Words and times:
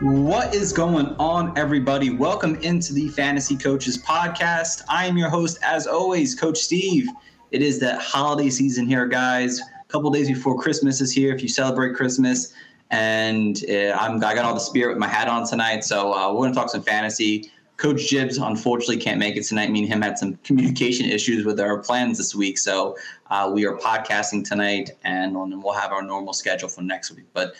What 0.00 0.54
is 0.54 0.72
going 0.72 1.16
on, 1.18 1.58
everybody? 1.58 2.10
Welcome 2.10 2.54
into 2.62 2.92
the 2.92 3.08
Fantasy 3.08 3.56
Coaches 3.56 3.98
Podcast. 3.98 4.82
I 4.88 5.06
am 5.06 5.18
your 5.18 5.28
host, 5.28 5.58
as 5.60 5.88
always, 5.88 6.36
Coach 6.36 6.58
Steve. 6.58 7.08
It 7.50 7.62
is 7.62 7.80
that 7.80 8.00
holiday 8.00 8.48
season 8.48 8.86
here, 8.86 9.08
guys. 9.08 9.58
A 9.58 9.88
couple 9.88 10.08
days 10.12 10.28
before 10.28 10.56
Christmas 10.56 11.00
is 11.00 11.10
here. 11.10 11.34
If 11.34 11.42
you 11.42 11.48
celebrate 11.48 11.96
Christmas, 11.96 12.52
and 12.92 13.60
uh, 13.68 13.98
I'm, 13.98 14.22
I 14.22 14.36
got 14.36 14.44
all 14.44 14.54
the 14.54 14.60
spirit 14.60 14.90
with 14.90 14.98
my 14.98 15.08
hat 15.08 15.26
on 15.26 15.44
tonight, 15.44 15.82
so 15.82 16.14
uh, 16.14 16.32
we're 16.32 16.42
going 16.42 16.52
to 16.52 16.60
talk 16.60 16.70
some 16.70 16.82
fantasy. 16.82 17.50
Coach 17.76 18.08
Jibs 18.08 18.38
unfortunately 18.38 18.98
can't 18.98 19.18
make 19.18 19.36
it 19.36 19.42
tonight. 19.46 19.72
Me 19.72 19.80
and 19.80 19.88
him 19.88 20.00
had 20.00 20.16
some 20.16 20.36
communication 20.44 21.06
issues 21.06 21.44
with 21.44 21.58
our 21.58 21.76
plans 21.78 22.18
this 22.18 22.36
week, 22.36 22.56
so 22.56 22.96
uh, 23.30 23.50
we 23.52 23.66
are 23.66 23.76
podcasting 23.76 24.48
tonight, 24.48 24.90
and 25.02 25.34
we'll 25.34 25.72
have 25.72 25.90
our 25.90 26.02
normal 26.02 26.34
schedule 26.34 26.68
for 26.68 26.82
next 26.82 27.10
week. 27.10 27.26
But 27.32 27.54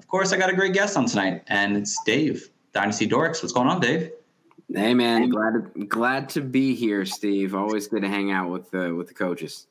of 0.00 0.08
course, 0.08 0.32
I 0.32 0.38
got 0.38 0.48
a 0.48 0.54
great 0.54 0.72
guest 0.72 0.96
on 0.96 1.04
tonight, 1.04 1.42
and 1.48 1.76
it's 1.76 2.02
Dave, 2.04 2.48
Dynasty 2.72 3.06
Dorks. 3.06 3.42
What's 3.42 3.52
going 3.52 3.68
on, 3.68 3.80
Dave? 3.80 4.10
Hey 4.72 4.94
man, 4.94 5.28
glad 5.28 5.74
to, 5.74 5.84
glad 5.84 6.28
to 6.30 6.40
be 6.40 6.74
here, 6.74 7.04
Steve. 7.04 7.54
Always 7.54 7.86
good 7.86 8.00
to 8.00 8.08
hang 8.08 8.30
out 8.30 8.48
with 8.48 8.70
the 8.70 8.94
with 8.94 9.08
the 9.08 9.14
coaches. 9.14 9.66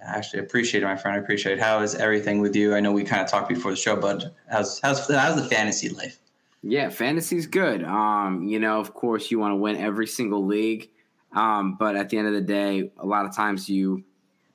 Actually, 0.00 0.40
appreciate 0.40 0.82
it, 0.82 0.86
my 0.86 0.96
friend. 0.96 1.14
I 1.14 1.20
appreciate 1.20 1.58
it. 1.58 1.60
How 1.60 1.80
is 1.80 1.94
everything 1.94 2.40
with 2.40 2.56
you? 2.56 2.74
I 2.74 2.80
know 2.80 2.90
we 2.90 3.04
kind 3.04 3.20
of 3.20 3.28
talked 3.28 3.50
before 3.50 3.70
the 3.70 3.76
show, 3.76 3.96
but 3.96 4.34
how's 4.50 4.80
how's 4.80 5.06
how's 5.08 5.36
the 5.36 5.46
fantasy 5.46 5.90
life? 5.90 6.20
Yeah, 6.62 6.88
fantasy's 6.88 7.46
good. 7.46 7.84
Um, 7.84 8.44
you 8.48 8.58
know, 8.58 8.80
of 8.80 8.94
course, 8.94 9.30
you 9.30 9.38
want 9.38 9.52
to 9.52 9.56
win 9.56 9.76
every 9.76 10.06
single 10.06 10.46
league, 10.46 10.88
um, 11.32 11.76
but 11.78 11.96
at 11.96 12.08
the 12.08 12.16
end 12.16 12.28
of 12.28 12.32
the 12.32 12.40
day, 12.40 12.90
a 12.96 13.04
lot 13.04 13.26
of 13.26 13.36
times 13.36 13.68
you 13.68 14.04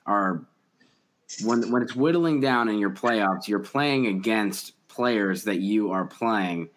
are 0.07 0.43
when 1.43 1.71
when 1.71 1.81
it's 1.81 1.95
whittling 1.95 2.39
down 2.39 2.69
in 2.69 2.79
your 2.79 2.89
playoffs, 2.89 3.47
you're 3.47 3.59
playing 3.59 4.07
against 4.07 4.73
players 4.91 5.43
that 5.45 5.59
you 5.59 5.91
are 5.91 6.05
playing, 6.05 6.69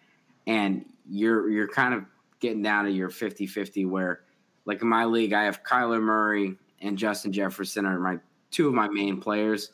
and 0.47 0.85
you're 1.07 1.49
you're 1.49 1.67
kind 1.67 1.93
of 1.93 2.05
getting 2.39 2.61
down 2.61 2.85
to 2.85 2.91
your 2.91 3.09
50-50 3.09 3.87
where 3.89 4.21
like 4.65 4.81
in 4.81 4.87
my 4.87 5.05
league, 5.05 5.33
I 5.33 5.43
have 5.43 5.63
Kyler 5.63 6.01
Murray 6.01 6.55
and 6.81 6.97
Justin 6.97 7.31
Jefferson 7.31 7.85
are 7.85 7.99
my 7.99 8.19
two 8.51 8.67
of 8.67 8.73
my 8.73 8.87
main 8.87 9.21
players. 9.21 9.71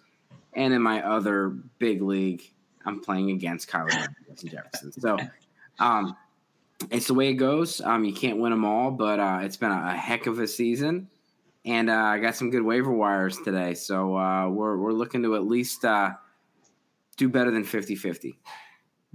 And 0.53 0.73
in 0.73 0.81
my 0.81 1.01
other 1.01 1.49
big 1.79 2.01
league, 2.01 2.43
I'm 2.85 2.99
playing 2.99 3.31
against 3.31 3.69
Kyler 3.69 3.93
Murray 3.93 4.07
and 4.17 4.27
Justin 4.27 4.49
Jefferson. 4.49 4.91
So 4.91 5.17
um, 5.79 6.15
it's 6.89 7.07
the 7.07 7.13
way 7.13 7.29
it 7.29 7.35
goes. 7.35 7.79
Um, 7.81 8.03
you 8.03 8.13
can't 8.13 8.39
win 8.39 8.51
them 8.51 8.65
all, 8.65 8.91
but 8.91 9.19
uh, 9.19 9.39
it's 9.43 9.57
been 9.57 9.71
a, 9.71 9.91
a 9.93 9.95
heck 9.95 10.27
of 10.27 10.39
a 10.39 10.47
season. 10.47 11.07
And 11.63 11.89
uh, 11.89 11.93
I 11.93 12.19
got 12.19 12.35
some 12.35 12.49
good 12.49 12.63
waiver 12.63 12.91
wires 12.91 13.37
today. 13.37 13.75
So 13.75 14.17
uh, 14.17 14.49
we're, 14.49 14.77
we're 14.77 14.93
looking 14.93 15.23
to 15.23 15.35
at 15.35 15.45
least 15.45 15.85
uh, 15.85 16.11
do 17.21 17.29
better 17.29 17.51
than 17.51 17.63
50 17.63 17.95
50. 17.95 18.37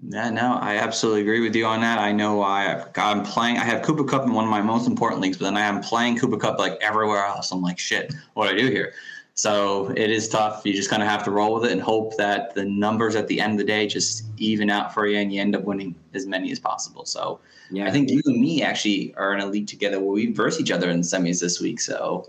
Yeah, 0.09 0.31
no, 0.31 0.59
I 0.61 0.77
absolutely 0.77 1.23
agree 1.23 1.41
with 1.41 1.57
you 1.57 1.67
on 1.67 1.81
that. 1.81 1.99
I 1.99 2.13
know 2.13 2.43
I, 2.43 2.85
I'm 2.97 3.23
playing. 3.23 3.57
I 3.57 3.65
have 3.65 3.83
Cooper 3.83 4.05
Kupp 4.05 4.25
in 4.25 4.33
one 4.33 4.45
of 4.45 4.51
my 4.51 4.61
most 4.61 4.87
important 4.87 5.23
leagues, 5.23 5.39
but 5.39 5.47
then 5.47 5.57
I 5.57 5.63
am 5.63 5.81
playing 5.81 6.19
Cooper 6.19 6.37
Kupp 6.37 6.59
like 6.59 6.79
everywhere 6.83 7.25
else. 7.25 7.51
I'm 7.51 7.63
like, 7.63 7.79
shit, 7.79 8.15
what 8.35 8.49
do 8.49 8.55
I 8.55 8.59
do 8.59 8.69
here? 8.69 8.93
So 9.35 9.91
it 9.97 10.11
is 10.11 10.29
tough. 10.29 10.63
You 10.65 10.75
just 10.75 10.91
kind 10.91 11.03
of 11.03 11.09
have 11.09 11.25
to 11.25 11.31
roll 11.31 11.55
with 11.55 11.65
it 11.65 11.73
and 11.73 11.81
hope 11.81 12.17
that 12.19 12.55
the 12.55 12.65
numbers 12.65 13.17
at 13.17 13.27
the 13.27 13.41
end 13.41 13.53
of 13.53 13.59
the 13.59 13.65
day 13.65 13.87
just 13.87 14.25
even 14.37 14.71
out 14.71 14.95
for 14.95 15.07
you 15.07 15.19
and 15.19 15.33
you 15.33 15.41
end 15.41 15.57
up 15.57 15.65
winning 15.65 15.95
as 16.15 16.27
many 16.27 16.53
as 16.53 16.61
possible. 16.61 17.05
So 17.05 17.41
yeah, 17.71 17.87
I 17.87 17.91
think 17.91 18.11
you 18.11 18.23
and 18.27 18.41
me 18.41 18.63
actually 18.63 19.15
are 19.17 19.35
in 19.35 19.41
a 19.41 19.47
league 19.47 19.67
together 19.67 19.99
where 19.99 20.15
we 20.15 20.33
verse 20.33 20.61
each 20.61 20.71
other 20.71 20.91
in 20.91 21.01
semis 21.01 21.41
this 21.41 21.61
week. 21.61 21.81
So 21.81 22.25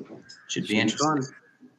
should 0.48 0.68
be 0.68 0.80
interesting. 0.80 1.22
Be 1.22 1.28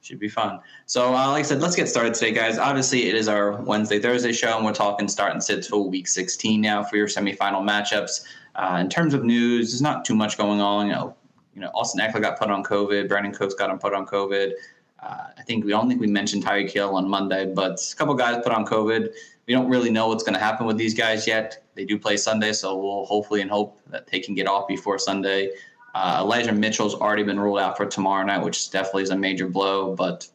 should 0.00 0.18
be 0.18 0.28
fun. 0.28 0.60
So, 0.86 1.14
uh, 1.14 1.28
like 1.28 1.40
I 1.40 1.42
said, 1.42 1.60
let's 1.60 1.76
get 1.76 1.88
started 1.88 2.14
today, 2.14 2.32
guys. 2.32 2.58
Obviously, 2.58 3.08
it 3.08 3.14
is 3.14 3.28
our 3.28 3.60
Wednesday, 3.62 3.98
Thursday 3.98 4.32
show, 4.32 4.56
and 4.56 4.64
we're 4.64 4.72
talking 4.72 5.08
start 5.08 5.32
and 5.32 5.42
sits 5.42 5.68
for 5.68 5.88
week 5.88 6.08
16 6.08 6.60
now 6.60 6.82
for 6.82 6.96
your 6.96 7.08
semifinal 7.08 7.66
matchups. 7.66 8.24
Uh, 8.54 8.78
in 8.80 8.88
terms 8.88 9.14
of 9.14 9.24
news, 9.24 9.70
there's 9.70 9.82
not 9.82 10.04
too 10.04 10.14
much 10.14 10.38
going 10.38 10.60
on. 10.60 10.86
You 10.86 10.92
know, 10.92 11.16
you 11.54 11.60
know, 11.60 11.70
Austin 11.74 12.00
Ekeler 12.00 12.22
got 12.22 12.38
put 12.38 12.50
on 12.50 12.62
COVID. 12.62 13.08
Brandin 13.08 13.34
Cooks 13.34 13.54
got 13.54 13.70
him 13.70 13.78
put 13.78 13.92
on 13.92 14.06
COVID. 14.06 14.52
Uh, 15.00 15.26
I 15.36 15.42
think 15.42 15.64
we 15.64 15.70
don't 15.70 15.88
think 15.88 16.00
we 16.00 16.08
mentioned 16.08 16.44
Tyreek 16.44 16.70
Hill 16.70 16.96
on 16.96 17.08
Monday, 17.08 17.46
but 17.46 17.80
a 17.80 17.96
couple 17.96 18.14
guys 18.14 18.42
put 18.42 18.52
on 18.52 18.66
COVID. 18.66 19.08
We 19.46 19.54
don't 19.54 19.68
really 19.68 19.90
know 19.90 20.08
what's 20.08 20.24
going 20.24 20.34
to 20.34 20.40
happen 20.40 20.66
with 20.66 20.76
these 20.76 20.94
guys 20.94 21.26
yet. 21.26 21.64
They 21.74 21.84
do 21.84 21.98
play 21.98 22.16
Sunday, 22.16 22.52
so 22.52 22.76
we'll 22.76 23.06
hopefully 23.06 23.40
and 23.40 23.50
hope 23.50 23.80
that 23.88 24.06
they 24.08 24.20
can 24.20 24.34
get 24.34 24.46
off 24.46 24.68
before 24.68 24.98
Sunday. 24.98 25.52
Uh, 25.98 26.20
Elijah 26.20 26.52
Mitchell's 26.52 26.94
already 26.94 27.24
been 27.24 27.40
ruled 27.40 27.58
out 27.58 27.76
for 27.76 27.84
tomorrow 27.84 28.24
night, 28.24 28.40
which 28.40 28.70
definitely 28.70 29.02
is 29.02 29.10
a 29.10 29.16
major 29.16 29.48
blow. 29.48 29.96
But 29.96 30.28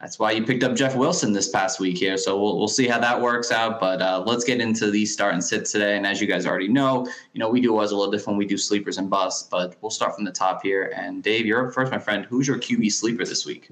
that's 0.00 0.18
why 0.18 0.30
you 0.30 0.46
picked 0.46 0.64
up 0.64 0.74
Jeff 0.74 0.96
Wilson 0.96 1.30
this 1.30 1.50
past 1.50 1.78
week 1.78 1.98
here. 1.98 2.16
So 2.16 2.40
we'll, 2.40 2.58
we'll 2.58 2.68
see 2.68 2.88
how 2.88 2.98
that 2.98 3.20
works 3.20 3.52
out. 3.52 3.78
But 3.78 4.00
uh, 4.00 4.24
let's 4.26 4.44
get 4.44 4.62
into 4.62 4.90
these 4.90 5.12
start 5.12 5.34
and 5.34 5.44
sit 5.44 5.66
today. 5.66 5.98
And 5.98 6.06
as 6.06 6.22
you 6.22 6.26
guys 6.26 6.46
already 6.46 6.68
know, 6.68 7.06
you 7.34 7.38
know 7.38 7.50
we 7.50 7.60
do 7.60 7.72
always 7.72 7.90
a 7.90 7.96
little 7.96 8.10
different. 8.10 8.38
We 8.38 8.46
do 8.46 8.56
sleepers 8.56 8.96
and 8.96 9.10
busts, 9.10 9.46
but 9.50 9.76
we'll 9.82 9.90
start 9.90 10.14
from 10.14 10.24
the 10.24 10.32
top 10.32 10.62
here. 10.62 10.90
And 10.96 11.22
Dave, 11.22 11.44
you're 11.44 11.68
up 11.68 11.74
first, 11.74 11.92
my 11.92 11.98
friend. 11.98 12.24
Who's 12.24 12.48
your 12.48 12.56
QB 12.56 12.92
sleeper 12.92 13.26
this 13.26 13.44
week? 13.44 13.68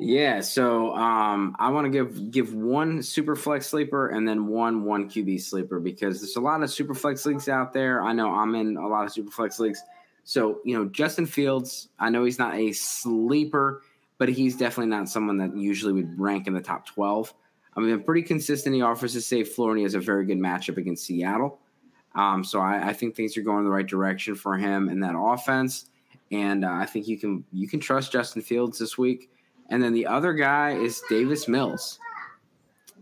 Yeah, 0.00 0.40
so 0.42 0.94
um, 0.94 1.56
I 1.58 1.70
want 1.70 1.86
to 1.86 1.90
give 1.90 2.30
give 2.30 2.54
one 2.54 3.02
super 3.02 3.34
flex 3.34 3.66
sleeper 3.66 4.08
and 4.08 4.28
then 4.28 4.46
one 4.46 4.84
one 4.84 5.10
QB 5.10 5.40
sleeper 5.40 5.80
because 5.80 6.20
there's 6.20 6.36
a 6.36 6.40
lot 6.40 6.62
of 6.62 6.70
super 6.70 6.94
flex 6.94 7.26
leagues 7.26 7.48
out 7.48 7.72
there. 7.72 8.02
I 8.02 8.12
know 8.12 8.30
I'm 8.30 8.54
in 8.54 8.76
a 8.76 8.86
lot 8.86 9.04
of 9.04 9.12
super 9.12 9.32
flex 9.32 9.58
leagues. 9.58 9.82
So 10.22 10.60
you 10.64 10.78
know 10.78 10.84
Justin 10.88 11.26
Fields, 11.26 11.88
I 11.98 12.10
know 12.10 12.24
he's 12.24 12.38
not 12.38 12.54
a 12.54 12.70
sleeper, 12.72 13.82
but 14.18 14.28
he's 14.28 14.56
definitely 14.56 14.90
not 14.90 15.08
someone 15.08 15.38
that 15.38 15.56
usually 15.56 15.92
would 15.94 16.20
rank 16.20 16.46
in 16.46 16.54
the 16.54 16.60
top 16.60 16.86
12. 16.86 17.34
I 17.76 17.80
mean, 17.80 18.02
pretty 18.02 18.22
consistent. 18.22 18.74
He 18.76 18.82
offers 18.82 19.16
a 19.16 19.20
safe 19.20 19.52
floor, 19.52 19.70
and 19.70 19.78
he 19.78 19.84
has 19.84 19.94
a 19.94 20.00
very 20.00 20.26
good 20.26 20.38
matchup 20.38 20.76
against 20.76 21.06
Seattle. 21.06 21.60
Um, 22.14 22.42
so 22.42 22.60
I, 22.60 22.88
I, 22.88 22.92
think 22.92 23.14
things 23.14 23.36
are 23.36 23.42
going 23.42 23.58
in 23.58 23.64
the 23.64 23.70
right 23.70 23.86
direction 23.86 24.34
for 24.34 24.56
him 24.56 24.88
in 24.88 25.00
that 25.00 25.14
offense, 25.16 25.88
and 26.32 26.64
uh, 26.64 26.70
I 26.70 26.86
think 26.86 27.06
you 27.06 27.18
can 27.18 27.44
you 27.52 27.68
can 27.68 27.78
trust 27.78 28.10
Justin 28.10 28.42
Fields 28.42 28.78
this 28.78 28.98
week. 28.98 29.30
And 29.68 29.82
then 29.82 29.92
the 29.92 30.06
other 30.06 30.32
guy 30.32 30.72
is 30.72 31.02
Davis 31.08 31.48
Mills. 31.48 31.98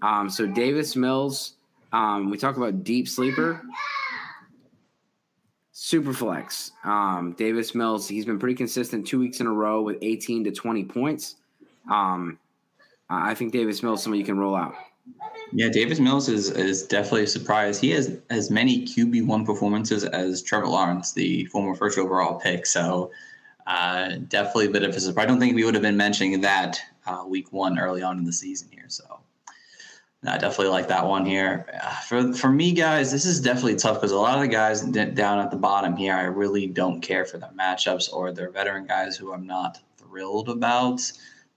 Um, 0.02 0.28
so 0.28 0.46
Davis 0.46 0.96
Mills, 0.96 1.54
um, 1.92 2.30
we 2.30 2.38
talk 2.38 2.56
about 2.56 2.84
deep 2.84 3.08
sleeper, 3.08 3.62
super 5.72 6.12
flex. 6.12 6.72
Um, 6.84 7.34
Davis 7.38 7.74
Mills, 7.74 8.08
he's 8.08 8.24
been 8.24 8.38
pretty 8.38 8.54
consistent 8.54 9.06
two 9.06 9.18
weeks 9.18 9.40
in 9.40 9.46
a 9.46 9.52
row 9.52 9.82
with 9.82 9.98
18 10.02 10.44
to 10.44 10.50
20 10.50 10.84
points. 10.84 11.36
Um, 11.90 12.38
I 13.08 13.34
think 13.34 13.52
Davis 13.52 13.82
Mills, 13.82 14.02
someone 14.02 14.18
you 14.18 14.26
can 14.26 14.38
roll 14.38 14.56
out. 14.56 14.74
Yeah, 15.52 15.68
Davis 15.68 16.00
Mills 16.00 16.28
is 16.28 16.50
is 16.50 16.82
definitely 16.82 17.22
a 17.22 17.28
surprise. 17.28 17.80
He 17.80 17.90
has 17.90 18.18
as 18.30 18.50
many 18.50 18.84
QB 18.84 19.26
one 19.26 19.46
performances 19.46 20.04
as 20.04 20.42
Trevor 20.42 20.66
Lawrence, 20.66 21.12
the 21.12 21.44
former 21.46 21.74
first 21.76 21.98
overall 21.98 22.40
pick. 22.40 22.66
So 22.66 23.12
uh, 23.66 24.16
definitely 24.28 24.66
a 24.66 24.70
bit 24.70 24.82
of 24.82 24.90
a 24.90 25.00
surprise. 25.00 25.24
I 25.24 25.26
don't 25.26 25.40
think 25.40 25.54
we 25.54 25.64
would 25.64 25.74
have 25.74 25.82
been 25.82 25.96
mentioning 25.96 26.40
that 26.42 26.80
uh, 27.06 27.24
week 27.26 27.52
one 27.52 27.78
early 27.78 28.02
on 28.02 28.18
in 28.18 28.24
the 28.24 28.32
season 28.32 28.68
here. 28.70 28.84
So 28.88 29.20
I 30.24 30.38
definitely 30.38 30.68
like 30.68 30.88
that 30.88 31.06
one 31.06 31.24
here. 31.24 31.66
Uh, 31.82 32.00
for 32.00 32.32
for 32.32 32.50
me, 32.50 32.72
guys, 32.72 33.12
this 33.12 33.26
is 33.26 33.40
definitely 33.40 33.76
tough 33.76 33.96
because 33.96 34.12
a 34.12 34.16
lot 34.16 34.36
of 34.36 34.42
the 34.42 34.48
guys 34.48 34.82
down 34.82 35.38
at 35.38 35.50
the 35.50 35.56
bottom 35.56 35.96
here, 35.96 36.14
I 36.14 36.22
really 36.22 36.66
don't 36.66 37.00
care 37.00 37.24
for 37.24 37.38
their 37.38 37.50
matchups 37.50 38.12
or 38.12 38.32
their 38.32 38.50
veteran 38.50 38.86
guys 38.86 39.16
who 39.16 39.32
I'm 39.32 39.46
not 39.46 39.78
thrilled 39.96 40.48
about. 40.48 41.00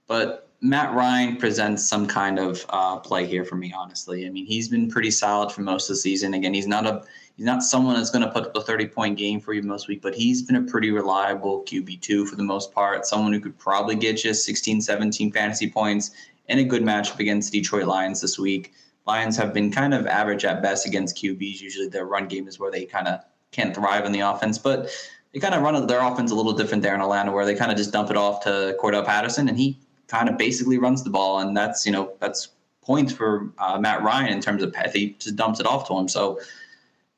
But 0.08 0.50
Matt 0.62 0.94
Ryan 0.94 1.38
presents 1.38 1.88
some 1.88 2.06
kind 2.06 2.38
of 2.38 2.66
uh, 2.70 2.98
play 2.98 3.26
here 3.26 3.46
for 3.46 3.56
me, 3.56 3.74
honestly. 3.76 4.26
I 4.26 4.30
mean, 4.30 4.46
he's 4.46 4.68
been 4.68 4.90
pretty 4.90 5.12
solid 5.12 5.52
for 5.52 5.62
most 5.62 5.90
of 5.90 5.96
the 5.96 6.02
season. 6.02 6.34
Again, 6.34 6.54
he's 6.54 6.68
not 6.68 6.86
a 6.86 7.04
He's 7.40 7.46
not 7.46 7.64
someone 7.64 7.96
that's 7.96 8.10
going 8.10 8.26
to 8.26 8.32
put 8.32 8.48
up 8.48 8.56
a 8.58 8.62
30 8.62 8.88
point 8.88 9.18
game 9.18 9.40
for 9.40 9.54
you 9.54 9.64
most 9.64 9.88
week, 9.88 10.02
but 10.02 10.14
he's 10.14 10.42
been 10.42 10.58
a 10.58 10.62
pretty 10.62 10.92
reliable 10.92 11.64
QB2 11.64 12.28
for 12.28 12.36
the 12.36 12.44
most 12.44 12.74
part. 12.74 13.06
Someone 13.06 13.32
who 13.32 13.40
could 13.40 13.58
probably 13.58 13.96
get 13.96 14.26
you 14.26 14.34
16, 14.34 14.82
17 14.82 15.32
fantasy 15.32 15.72
points 15.72 16.12
in 16.50 16.60
a 16.60 16.66
good 16.66 16.84
matchup 16.84 17.18
against 17.20 17.54
Detroit 17.54 17.86
Lions 17.86 18.20
this 18.20 18.38
week. 18.38 18.74
Lions 19.08 19.38
have 19.38 19.54
been 19.54 19.72
kind 19.72 19.94
of 19.94 20.06
average 20.06 20.44
at 20.44 20.62
best 20.62 20.86
against 20.86 21.16
QBs. 21.16 21.62
Usually 21.62 21.88
their 21.88 22.06
run 22.06 22.28
game 22.28 22.46
is 22.46 22.60
where 22.60 22.72
they 22.72 22.84
kind 22.84 23.08
of 23.08 23.22
can't 23.52 23.74
thrive 23.74 24.04
in 24.04 24.12
the 24.12 24.20
offense, 24.20 24.58
but 24.58 24.90
they 25.34 25.40
kind 25.40 25.56
of 25.56 25.62
run 25.62 25.88
their 25.88 26.02
offense 26.02 26.32
a 26.32 26.36
little 26.36 26.52
different 26.52 26.84
there 26.84 26.94
in 26.94 27.00
Atlanta 27.00 27.32
where 27.32 27.46
they 27.46 27.56
kind 27.56 27.72
of 27.72 27.78
just 27.78 27.94
dump 27.94 28.12
it 28.12 28.18
off 28.18 28.44
to 28.44 28.76
Cordarrelle 28.82 29.06
Patterson 29.06 29.48
and 29.48 29.58
he 29.58 29.80
kind 30.08 30.28
of 30.28 30.38
basically 30.38 30.78
runs 30.78 31.06
the 31.06 31.10
ball, 31.10 31.40
and 31.40 31.56
that's 31.56 31.86
you 31.86 31.94
know 31.94 32.12
that's 32.20 32.50
points 32.82 33.14
for 33.14 33.50
uh, 33.60 33.80
Matt 33.80 34.04
Ryan 34.04 34.34
in 34.34 34.42
terms 34.42 34.62
of 34.62 34.76
if 34.84 34.92
he 34.92 35.16
just 35.20 35.38
dumps 35.38 35.62
it 35.62 35.66
off 35.66 35.88
to 35.88 35.94
him. 35.98 36.10
So 36.10 36.42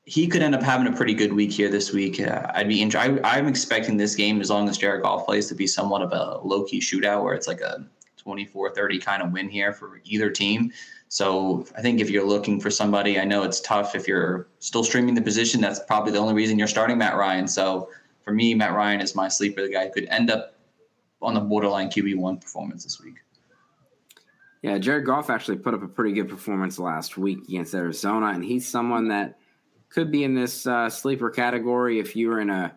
he 0.06 0.28
could 0.28 0.42
end 0.42 0.56
up 0.56 0.64
having 0.64 0.92
a 0.92 0.96
pretty 0.96 1.14
good 1.14 1.34
week 1.34 1.52
here 1.52 1.70
this 1.70 1.94
week. 1.94 2.20
Uh, 2.20 2.52
I'd 2.56 2.68
be 2.68 2.84
I, 2.96 3.38
am 3.38 3.48
expecting 3.48 3.98
this 3.98 4.16
game, 4.16 4.42
as 4.42 4.50
long 4.50 4.68
as 4.68 4.78
Jared 4.78 5.04
Goff 5.04 5.26
plays, 5.26 5.48
to 5.50 5.56
be 5.56 5.68
somewhat 5.68 6.02
of 6.02 6.12
a 6.12 6.40
low 6.46 6.64
key 6.64 6.80
shootout 6.80 7.24
where 7.24 7.34
it's 7.34 7.48
like 7.48 7.62
a 7.62 7.86
24 8.18 8.74
30 8.74 9.00
kind 9.00 9.24
of 9.24 9.32
win 9.32 9.50
here 9.50 9.74
for 9.74 10.02
either 10.04 10.30
team. 10.30 10.72
So 11.08 11.66
I 11.78 11.82
think 11.82 12.00
if 12.00 12.10
you're 12.10 12.26
looking 12.26 12.60
for 12.60 12.72
somebody, 12.72 13.20
I 13.20 13.26
know 13.26 13.44
it's 13.44 13.60
tough 13.60 13.96
if 13.96 14.08
you're 14.08 14.48
still 14.60 14.84
streaming 14.84 15.14
the 15.14 15.22
position. 15.22 15.60
That's 15.60 15.80
probably 15.80 16.14
the 16.14 16.20
only 16.20 16.34
reason 16.34 16.58
you're 16.58 16.68
starting 16.68 16.98
Matt 16.98 17.18
Ryan. 17.18 17.48
So 17.48 17.90
for 18.24 18.32
me, 18.32 18.56
Matt 18.56 18.74
Ryan 18.74 19.02
is 19.02 19.14
my 19.14 19.28
sleeper. 19.28 19.62
The 19.62 19.72
guy 19.72 19.88
who 19.88 19.92
could 19.92 20.06
end 20.06 20.32
up 20.32 20.56
on 21.22 21.34
the 21.34 21.42
borderline 21.42 21.90
QB 21.90 22.18
one 22.18 22.38
performance 22.38 22.84
this 22.84 23.02
week. 23.02 23.16
Yeah, 24.62 24.78
Jared 24.78 25.06
Goff 25.06 25.30
actually 25.30 25.58
put 25.58 25.74
up 25.74 25.84
a 25.84 25.88
pretty 25.88 26.14
good 26.14 26.30
performance 26.30 26.80
last 26.80 27.18
week 27.18 27.40
against 27.48 27.74
Arizona, 27.74 28.28
and 28.28 28.44
he's 28.44 28.68
someone 28.68 29.08
that 29.10 29.38
could 29.94 30.12
be 30.12 30.24
in 30.24 30.34
this 30.34 30.66
uh, 30.66 30.90
sleeper 30.90 31.30
category. 31.30 32.00
If 32.00 32.16
you 32.16 32.30
were 32.30 32.40
in 32.40 32.50
a 32.50 32.74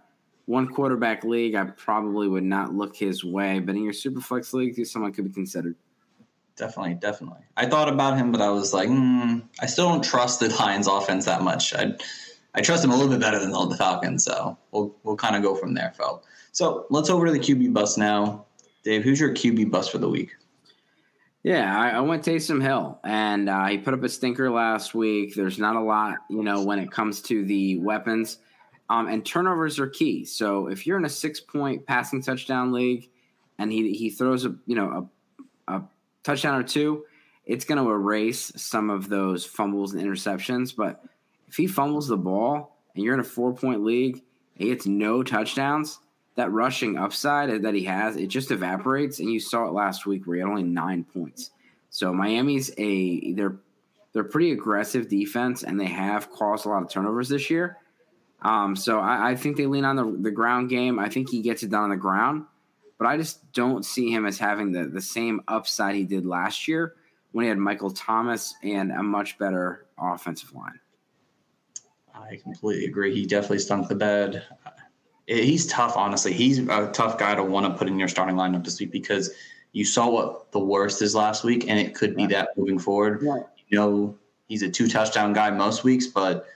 one 0.46 0.69
quarterback 0.69 1.25
league, 1.25 1.55
I 1.55 1.64
probably 1.64 2.28
would 2.28 2.44
not 2.44 2.75
look 2.75 2.96
his 2.96 3.25
way, 3.25 3.61
but 3.61 3.75
in 3.75 3.82
your 3.82 3.93
super 3.93 4.20
flex 4.20 4.52
league, 4.52 4.84
someone 4.87 5.12
could 5.12 5.25
be 5.25 5.31
considered. 5.31 5.76
Definitely, 6.56 6.94
definitely. 6.94 7.40
I 7.56 7.66
thought 7.66 7.88
about 7.88 8.16
him, 8.16 8.31
but 8.31 8.40
I 8.40 8.50
was 8.50 8.72
like, 8.72 8.88
mm, 8.88 9.43
I 9.61 9.66
still 9.66 9.88
don't 9.88 10.05
trust 10.05 10.40
the 10.40 10.49
Lions 10.50 10.87
offense 10.87 11.25
that 11.25 11.43
much. 11.43 11.75
I 11.75 11.94
I 12.56 12.61
trust 12.61 12.84
him 12.84 12.93
a 12.93 12.94
little 12.94 13.11
bit 13.11 13.20
better 13.20 13.40
than 13.40 13.50
the 13.50 13.76
Falcons, 13.76 14.25
so 14.25 14.56
we'll 14.70 14.94
we'll 15.02 15.16
kind 15.16 15.34
of 15.34 15.43
go 15.43 15.56
from 15.56 15.75
there, 15.75 15.93
Phil. 15.96 16.22
So 16.52 16.87
let's 16.90 17.11
over 17.11 17.26
to 17.26 17.32
the 17.32 17.40
QB 17.40 17.72
bus 17.72 17.96
now. 17.96 18.44
Dave, 18.84 19.02
who's 19.02 19.19
your 19.19 19.34
QB 19.34 19.70
bus 19.70 19.88
for 19.88 19.99
the 19.99 20.08
week? 20.08 20.37
Yeah, 21.44 21.79
I, 21.79 21.91
I 21.91 22.00
went 22.00 22.25
Taysom 22.25 22.62
Hill, 22.62 22.99
and 23.05 23.50
uh, 23.50 23.67
he 23.67 23.76
put 23.76 23.93
up 23.93 24.02
a 24.02 24.08
stinker 24.08 24.50
last 24.50 24.94
week. 24.94 25.35
There's 25.35 25.58
not 25.58 25.76
a 25.76 25.81
lot, 25.81 26.17
you 26.31 26.43
know, 26.43 26.64
when 26.64 26.79
it 26.79 26.91
comes 26.91 27.20
to 27.23 27.44
the 27.44 27.76
weapons, 27.81 28.38
um, 28.88 29.08
and 29.08 29.25
turnovers 29.25 29.79
are 29.79 29.87
key. 29.87 30.25
So 30.25 30.69
if 30.69 30.87
you're 30.87 30.96
in 30.96 31.05
a 31.05 31.11
six 31.11 31.41
point 31.41 31.87
passing 31.87 32.23
touchdown 32.23 32.73
league, 32.73 33.11
and 33.58 33.70
he 33.70 33.93
he 33.93 34.08
throws 34.08 34.46
a 34.46 34.56
you 34.67 34.75
know 34.75 35.11
a, 35.69 35.75
a 35.76 35.82
touchdown 36.23 36.58
or 36.58 36.62
two, 36.62 37.05
it's 37.44 37.67
going 37.67 37.82
to 37.82 37.90
erase 37.90 38.50
some 38.56 38.88
of 38.88 39.11
those 39.11 39.44
fumbles 39.44 39.93
and 39.93 40.02
interceptions. 40.02 40.75
But 40.75 41.05
if 41.47 41.56
he 41.56 41.67
fumbles 41.67 42.08
the 42.08 42.17
ball 42.17 42.79
and 42.94 43.05
you're 43.05 43.14
in 43.14 43.20
a 43.20 43.25
four 43.25 43.52
point 43.52 43.85
league, 43.85 44.23
he 44.55 44.69
gets 44.69 44.87
no 44.87 45.23
touchdowns, 45.23 45.99
that 46.37 46.51
rushing 46.51 46.99
upside 46.99 47.63
that 47.63 47.75
he 47.75 47.85
has, 47.85 48.17
it 48.17 48.27
just 48.27 48.51
evaporates. 48.51 49.21
And 49.21 49.31
you 49.31 49.41
saw 49.41 49.67
it 49.67 49.73
last 49.73 50.07
week 50.07 50.27
where 50.27 50.37
he 50.37 50.41
had 50.41 50.49
only 50.49 50.63
nine 50.63 51.05
points. 51.05 51.51
So 51.91 52.13
Miami's 52.13 52.73
a 52.77 53.33
they're 53.35 53.57
they're 54.13 54.25
pretty 54.25 54.53
aggressive 54.53 55.09
defense 55.09 55.63
and 55.65 55.79
they 55.79 55.87
have 55.87 56.31
caused 56.31 56.67
a 56.67 56.69
lot 56.69 56.83
of 56.83 56.91
turnovers 56.91 57.29
this 57.29 57.51
year. 57.51 57.79
Um, 58.43 58.77
so 58.77 59.01
I, 59.01 59.31
I, 59.31 59.37
think 59.37 59.57
they 59.57 59.65
lean 59.65 59.87
on 59.87 59.97
the, 59.97 60.19
the 60.21 60.31
ground 60.31 60.69
game. 60.69 60.99
I 60.99 61.09
think 61.09 61.31
he 61.31 61.41
gets 61.41 61.63
it 61.63 61.71
done 61.71 61.85
on 61.85 61.91
the 61.91 61.97
ground 61.97 62.45
but 62.99 63.07
I 63.07 63.17
just 63.17 63.53
don't 63.53 63.85
see 63.85 64.11
him 64.11 64.27
as 64.27 64.39
having 64.39 64.73
the, 64.73 64.87
the 64.87 65.01
same 65.01 65.43
upside 65.49 65.95
he 65.95 66.05
did 66.05 66.25
last 66.25 66.69
year 66.69 66.95
when 67.33 67.45
he 67.45 67.49
had 67.49 67.59
Michael 67.59 67.91
Thomas 67.91 68.55
and 68.63 68.93
a 68.93 69.03
much 69.03 69.39
better 69.39 69.87
offensive 69.99 70.55
line. 70.55 70.79
I 72.15 72.37
completely 72.37 72.87
agree. 72.87 73.15
He 73.15 73.27
definitely 73.27 73.59
stunk 73.59 73.89
the 73.89 73.95
bed. 73.95 74.45
He's 75.26 75.67
tough, 75.67 75.97
honestly. 75.97 76.32
He's 76.32 76.59
a 76.59 76.91
tough 76.93 77.19
guy 77.19 77.35
to 77.35 77.43
want 77.43 77.67
to 77.67 77.79
put 77.79 77.88
in 77.88 77.99
your 77.99 78.09
starting 78.09 78.37
lineup 78.37 78.65
this 78.65 78.79
week 78.79 78.93
because 78.93 79.31
you 79.73 79.85
saw 79.85 80.09
what 80.09 80.53
the 80.53 80.59
worst 80.59 81.03
is 81.03 81.15
last 81.15 81.44
week, 81.44 81.69
and 81.69 81.79
it 81.79 81.94
could 81.94 82.15
be 82.15 82.26
that 82.26 82.50
moving 82.56 82.79
forward. 82.79 83.23
You 83.23 83.79
know, 83.79 84.19
he's 84.49 84.62
a 84.62 84.71
two 84.71 84.88
touchdown 84.88 85.32
guy 85.32 85.50
most 85.50 85.82
weeks, 85.82 86.06
but 86.06 86.47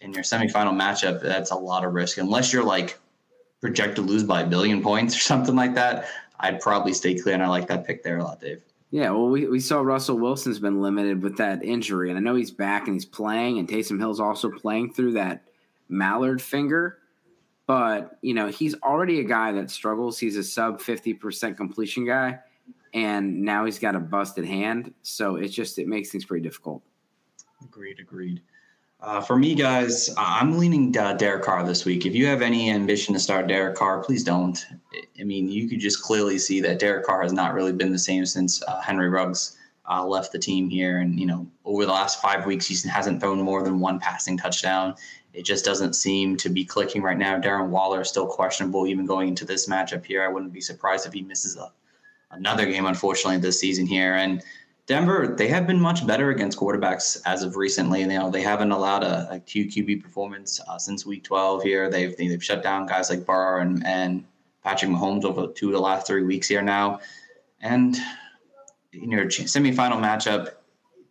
in 0.00 0.12
your 0.12 0.22
semifinal 0.22 0.72
matchup, 0.72 1.20
that's 1.20 1.50
a 1.50 1.56
lot 1.56 1.84
of 1.84 1.92
risk. 1.92 2.18
Unless 2.18 2.52
you're 2.52 2.64
like 2.64 2.98
projected 3.60 3.96
to 3.96 4.02
lose 4.02 4.22
by 4.22 4.42
a 4.42 4.46
billion 4.46 4.82
points 4.82 5.16
or 5.16 5.20
something 5.20 5.56
like 5.56 5.74
that, 5.74 6.06
I'd 6.38 6.60
probably 6.60 6.94
stay 6.94 7.14
clear. 7.14 7.34
And 7.34 7.42
I 7.42 7.48
like 7.48 7.68
that 7.68 7.86
pick 7.86 8.02
there 8.02 8.18
a 8.18 8.24
lot, 8.24 8.40
Dave. 8.40 8.62
Yeah, 8.90 9.10
well, 9.10 9.28
we, 9.28 9.46
we 9.46 9.60
saw 9.60 9.80
Russell 9.80 10.18
Wilson's 10.18 10.58
been 10.58 10.82
limited 10.82 11.22
with 11.22 11.36
that 11.36 11.62
injury, 11.62 12.10
and 12.10 12.18
I 12.18 12.22
know 12.22 12.34
he's 12.34 12.50
back 12.50 12.86
and 12.86 12.94
he's 12.94 13.04
playing, 13.04 13.58
and 13.58 13.68
Taysom 13.68 14.00
Hill's 14.00 14.18
also 14.18 14.50
playing 14.50 14.94
through 14.94 15.12
that 15.12 15.42
mallet 15.88 16.40
finger. 16.40 16.98
But, 17.70 18.18
you 18.20 18.34
know, 18.34 18.48
he's 18.48 18.74
already 18.82 19.20
a 19.20 19.22
guy 19.22 19.52
that 19.52 19.70
struggles. 19.70 20.18
He's 20.18 20.36
a 20.36 20.42
sub 20.42 20.80
50% 20.80 21.56
completion 21.56 22.04
guy, 22.04 22.40
and 22.94 23.42
now 23.42 23.64
he's 23.64 23.78
got 23.78 23.94
a 23.94 24.00
busted 24.00 24.44
hand. 24.44 24.92
So 25.02 25.36
it's 25.36 25.54
just, 25.54 25.78
it 25.78 25.86
makes 25.86 26.10
things 26.10 26.24
pretty 26.24 26.42
difficult. 26.42 26.82
Agreed, 27.62 28.00
agreed. 28.00 28.42
Uh, 28.98 29.20
for 29.20 29.36
me, 29.36 29.54
guys, 29.54 30.10
I'm 30.18 30.58
leaning 30.58 30.98
uh, 30.98 31.12
Derek 31.12 31.44
Carr 31.44 31.64
this 31.64 31.84
week. 31.84 32.06
If 32.06 32.12
you 32.12 32.26
have 32.26 32.42
any 32.42 32.70
ambition 32.70 33.14
to 33.14 33.20
start 33.20 33.46
Derek 33.46 33.76
Carr, 33.76 34.02
please 34.02 34.24
don't. 34.24 34.66
I 35.20 35.22
mean, 35.22 35.48
you 35.48 35.68
could 35.68 35.78
just 35.78 36.02
clearly 36.02 36.38
see 36.38 36.60
that 36.62 36.80
Derek 36.80 37.06
Carr 37.06 37.22
has 37.22 37.32
not 37.32 37.54
really 37.54 37.72
been 37.72 37.92
the 37.92 38.00
same 38.00 38.26
since 38.26 38.60
uh, 38.64 38.80
Henry 38.80 39.08
Ruggs 39.08 39.56
uh, 39.88 40.04
left 40.04 40.32
the 40.32 40.40
team 40.40 40.68
here. 40.68 40.98
And, 40.98 41.20
you 41.20 41.26
know, 41.26 41.46
over 41.64 41.86
the 41.86 41.92
last 41.92 42.20
five 42.20 42.46
weeks, 42.46 42.66
he 42.66 42.88
hasn't 42.88 43.20
thrown 43.20 43.40
more 43.40 43.62
than 43.62 43.78
one 43.78 44.00
passing 44.00 44.36
touchdown. 44.36 44.96
It 45.32 45.44
just 45.44 45.64
doesn't 45.64 45.94
seem 45.94 46.36
to 46.38 46.48
be 46.48 46.64
clicking 46.64 47.02
right 47.02 47.18
now. 47.18 47.38
Darren 47.38 47.68
Waller 47.68 48.00
is 48.00 48.08
still 48.08 48.26
questionable, 48.26 48.86
even 48.86 49.06
going 49.06 49.28
into 49.28 49.44
this 49.44 49.68
matchup 49.68 50.04
here. 50.04 50.22
I 50.22 50.28
wouldn't 50.28 50.52
be 50.52 50.60
surprised 50.60 51.06
if 51.06 51.12
he 51.12 51.22
misses 51.22 51.56
a, 51.56 51.72
another 52.32 52.66
game, 52.66 52.86
unfortunately, 52.86 53.38
this 53.38 53.60
season 53.60 53.86
here. 53.86 54.14
And, 54.14 54.42
Denver, 54.90 55.36
they 55.38 55.46
have 55.46 55.68
been 55.68 55.78
much 55.78 56.04
better 56.04 56.30
against 56.30 56.58
quarterbacks 56.58 57.20
as 57.24 57.44
of 57.44 57.54
recently. 57.54 58.00
You 58.00 58.08
know, 58.08 58.28
they 58.28 58.42
haven't 58.42 58.72
allowed 58.72 59.04
a, 59.04 59.34
a 59.34 59.38
QQB 59.38 60.02
performance 60.02 60.60
uh, 60.66 60.78
since 60.78 61.06
Week 61.06 61.22
12 61.22 61.62
here. 61.62 61.88
They've 61.88 62.16
they've 62.16 62.42
shut 62.42 62.64
down 62.64 62.86
guys 62.86 63.08
like 63.08 63.24
Barr 63.24 63.60
and 63.60 63.86
and 63.86 64.24
Patrick 64.64 64.90
Mahomes 64.90 65.24
over 65.24 65.46
two 65.46 65.68
of 65.68 65.74
the 65.74 65.80
last 65.80 66.08
three 66.08 66.24
weeks 66.24 66.48
here 66.48 66.60
now. 66.60 66.98
And 67.60 67.96
in 68.92 69.12
your 69.12 69.26
semifinal 69.26 70.00
matchup, 70.00 70.54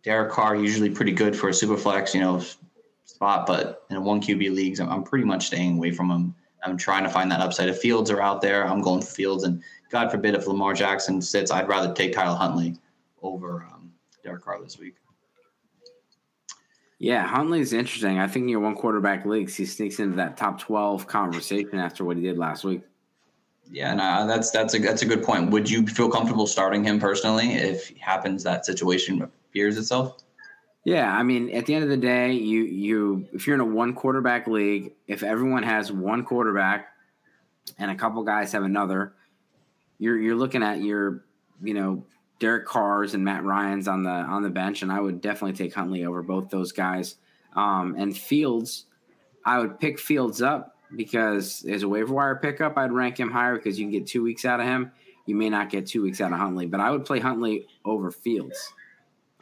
Derek 0.02 0.30
Carr 0.30 0.56
usually 0.56 0.90
pretty 0.90 1.12
good 1.12 1.34
for 1.34 1.48
a 1.48 1.54
super 1.54 1.78
flex, 1.78 2.14
you 2.14 2.20
know, 2.20 2.42
spot, 3.20 3.46
but 3.46 3.84
in 3.90 3.96
a 3.96 4.00
one 4.00 4.18
QB 4.18 4.54
leagues, 4.54 4.80
I'm, 4.80 4.88
I'm 4.88 5.02
pretty 5.02 5.26
much 5.26 5.48
staying 5.48 5.76
away 5.76 5.90
from 5.90 6.10
him. 6.10 6.34
I'm 6.64 6.78
trying 6.78 7.04
to 7.04 7.10
find 7.10 7.30
that 7.30 7.40
upside. 7.40 7.68
If 7.68 7.78
Fields 7.78 8.10
are 8.10 8.22
out 8.22 8.40
there, 8.40 8.66
I'm 8.66 8.80
going 8.80 9.02
for 9.02 9.10
Fields, 9.10 9.44
and 9.44 9.62
God 9.90 10.10
forbid 10.10 10.34
if 10.34 10.46
Lamar 10.46 10.72
Jackson 10.72 11.20
sits, 11.20 11.50
I'd 11.50 11.68
rather 11.68 11.92
take 11.92 12.14
Tyler 12.14 12.36
Huntley 12.36 12.76
over 13.22 13.66
um, 13.70 13.92
Derek 14.24 14.42
Carr 14.42 14.62
this 14.62 14.78
week. 14.78 14.94
Yeah, 16.98 17.26
Huntley's 17.26 17.74
interesting. 17.74 18.18
I 18.18 18.26
think 18.26 18.44
in 18.44 18.48
your 18.48 18.60
one 18.60 18.74
quarterback 18.74 19.26
leagues, 19.26 19.54
he 19.54 19.66
sneaks 19.66 20.00
into 20.00 20.16
that 20.16 20.38
top 20.38 20.58
twelve 20.58 21.06
conversation 21.06 21.78
after 21.78 22.04
what 22.04 22.16
he 22.16 22.22
did 22.22 22.38
last 22.38 22.64
week. 22.64 22.82
Yeah, 23.70 23.94
no, 23.94 24.26
that's 24.26 24.50
that's 24.50 24.74
a 24.74 24.78
that's 24.78 25.02
a 25.02 25.06
good 25.06 25.22
point. 25.22 25.50
Would 25.50 25.68
you 25.68 25.86
feel 25.86 26.08
comfortable 26.10 26.46
starting 26.46 26.84
him 26.84 26.98
personally 26.98 27.52
if 27.52 27.94
happens 27.98 28.42
that 28.44 28.64
situation 28.64 29.22
appears 29.22 29.76
itself? 29.76 30.22
Yeah, 30.84 31.14
I 31.14 31.22
mean, 31.22 31.50
at 31.50 31.66
the 31.66 31.74
end 31.74 31.84
of 31.84 31.90
the 31.90 31.96
day, 31.96 32.32
you 32.32 32.62
you 32.62 33.28
if 33.32 33.46
you're 33.46 33.54
in 33.54 33.60
a 33.60 33.64
one 33.64 33.94
quarterback 33.94 34.46
league, 34.46 34.92
if 35.06 35.22
everyone 35.22 35.62
has 35.62 35.92
one 35.92 36.24
quarterback 36.24 36.88
and 37.78 37.90
a 37.90 37.94
couple 37.94 38.22
guys 38.22 38.52
have 38.52 38.62
another, 38.62 39.12
you're 39.98 40.18
you're 40.18 40.36
looking 40.36 40.62
at 40.62 40.82
your 40.82 41.24
you 41.62 41.74
know 41.74 42.04
Derek 42.38 42.66
Carr's 42.66 43.12
and 43.12 43.22
Matt 43.22 43.44
Ryan's 43.44 43.88
on 43.88 44.02
the 44.02 44.10
on 44.10 44.42
the 44.42 44.48
bench, 44.48 44.80
and 44.80 44.90
I 44.90 45.00
would 45.00 45.20
definitely 45.20 45.52
take 45.52 45.74
Huntley 45.74 46.06
over 46.06 46.22
both 46.22 46.48
those 46.48 46.72
guys. 46.72 47.16
Um, 47.54 47.94
and 47.98 48.16
Fields, 48.16 48.86
I 49.44 49.58
would 49.58 49.78
pick 49.78 49.98
Fields 49.98 50.40
up 50.40 50.76
because 50.96 51.64
as 51.68 51.82
a 51.82 51.88
waiver 51.88 52.14
wire 52.14 52.36
pickup, 52.36 52.78
I'd 52.78 52.92
rank 52.92 53.20
him 53.20 53.30
higher 53.30 53.56
because 53.56 53.78
you 53.78 53.84
can 53.84 53.92
get 53.92 54.06
two 54.06 54.22
weeks 54.22 54.46
out 54.46 54.60
of 54.60 54.66
him. 54.66 54.92
You 55.26 55.34
may 55.34 55.50
not 55.50 55.68
get 55.68 55.86
two 55.86 56.02
weeks 56.02 56.22
out 56.22 56.32
of 56.32 56.38
Huntley, 56.38 56.66
but 56.66 56.80
I 56.80 56.90
would 56.90 57.04
play 57.04 57.20
Huntley 57.20 57.66
over 57.84 58.10
Fields. 58.10 58.72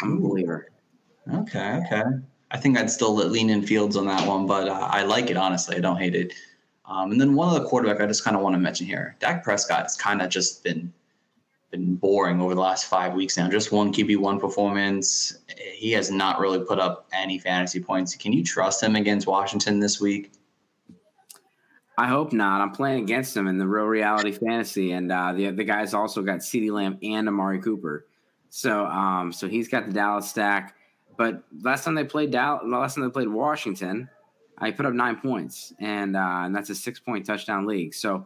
I'm 0.02 0.18
a 0.18 0.21
believer. 0.21 0.68
Okay, 1.35 1.80
okay. 1.85 2.04
I 2.50 2.56
think 2.56 2.78
I'd 2.78 2.90
still 2.90 3.14
lean 3.14 3.50
in 3.50 3.62
Fields 3.62 3.97
on 3.97 4.06
that 4.06 4.26
one, 4.26 4.47
but 4.47 4.68
uh, 4.68 4.88
I 4.90 5.02
like 5.02 5.30
it 5.30 5.37
honestly. 5.37 5.76
I 5.76 5.80
don't 5.80 5.99
hate 5.99 6.14
it. 6.14 6.32
Um, 6.87 7.12
and 7.12 7.20
then 7.20 7.35
one 7.35 7.54
of 7.54 7.62
the 7.62 7.68
quarterback 7.68 8.00
I 8.00 8.06
just 8.06 8.25
kind 8.25 8.35
of 8.35 8.42
want 8.42 8.54
to 8.54 8.58
mention 8.58 8.87
here, 8.87 9.14
Dak 9.20 9.44
Prescott 9.44 9.82
has 9.82 9.97
kind 9.97 10.23
of 10.23 10.30
just 10.30 10.64
been 10.64 10.92
been 11.70 11.97
boring 11.97 12.40
over 12.40 12.54
the 12.54 12.61
last 12.62 12.87
five 12.87 13.12
weeks 13.12 13.37
now. 13.37 13.47
Just 13.47 13.73
one 13.73 13.92
QB 13.92 14.16
one 14.16 14.40
performance. 14.40 15.37
He 15.75 15.92
has 15.92 16.11
not 16.11 16.40
really 16.40 16.61
put 16.61 16.78
up 16.78 17.06
any 17.12 17.38
fantasy 17.38 17.78
points. 17.78 18.16
Can 18.16 18.32
you 18.32 18.42
trust 18.42 18.82
him 18.82 18.97
against 18.97 19.26
Washington 19.26 19.78
this 19.78 20.00
week? 20.00 20.32
I 21.99 22.06
hope 22.06 22.32
not. 22.32 22.62
I'm 22.62 22.70
playing 22.70 23.02
against 23.02 23.37
him 23.37 23.49
in 23.49 23.58
the 23.58 23.66
real 23.66 23.85
reality 23.85 24.32
fantasy, 24.32 24.92
and 24.92 25.12
uh, 25.12 25.35
the 25.35 25.50
the 25.50 25.64
guy's 25.64 25.92
also 25.92 26.23
got 26.23 26.38
CeeDee 26.38 26.73
Lamb 26.73 26.97
and 27.02 27.28
Amari 27.28 27.61
Cooper. 27.61 28.06
So 28.49 28.87
um, 28.87 29.30
so 29.30 29.47
he's 29.47 29.68
got 29.68 29.87
the 29.87 29.92
Dallas 29.92 30.30
stack. 30.30 30.77
But 31.18 31.42
last 31.60 31.84
time 31.84 31.94
they 31.94 32.04
played 32.04 32.30
Dallas, 32.30 32.62
last 32.64 32.94
time 32.94 33.04
they 33.04 33.10
played 33.10 33.28
Washington, 33.28 34.08
I 34.56 34.70
put 34.70 34.87
up 34.87 34.94
nine 34.94 35.16
points, 35.16 35.75
and 35.78 36.16
uh, 36.16 36.44
and 36.44 36.56
that's 36.56 36.70
a 36.70 36.75
six 36.75 36.98
point 36.98 37.26
touchdown 37.26 37.66
league. 37.66 37.92
So 37.92 38.25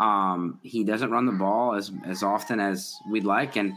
Um, 0.00 0.58
he 0.62 0.82
doesn't 0.82 1.10
run 1.10 1.26
the 1.26 1.32
ball 1.32 1.74
as 1.74 1.92
as 2.06 2.22
often 2.22 2.58
as 2.58 2.96
we'd 3.10 3.24
like, 3.24 3.56
and 3.56 3.74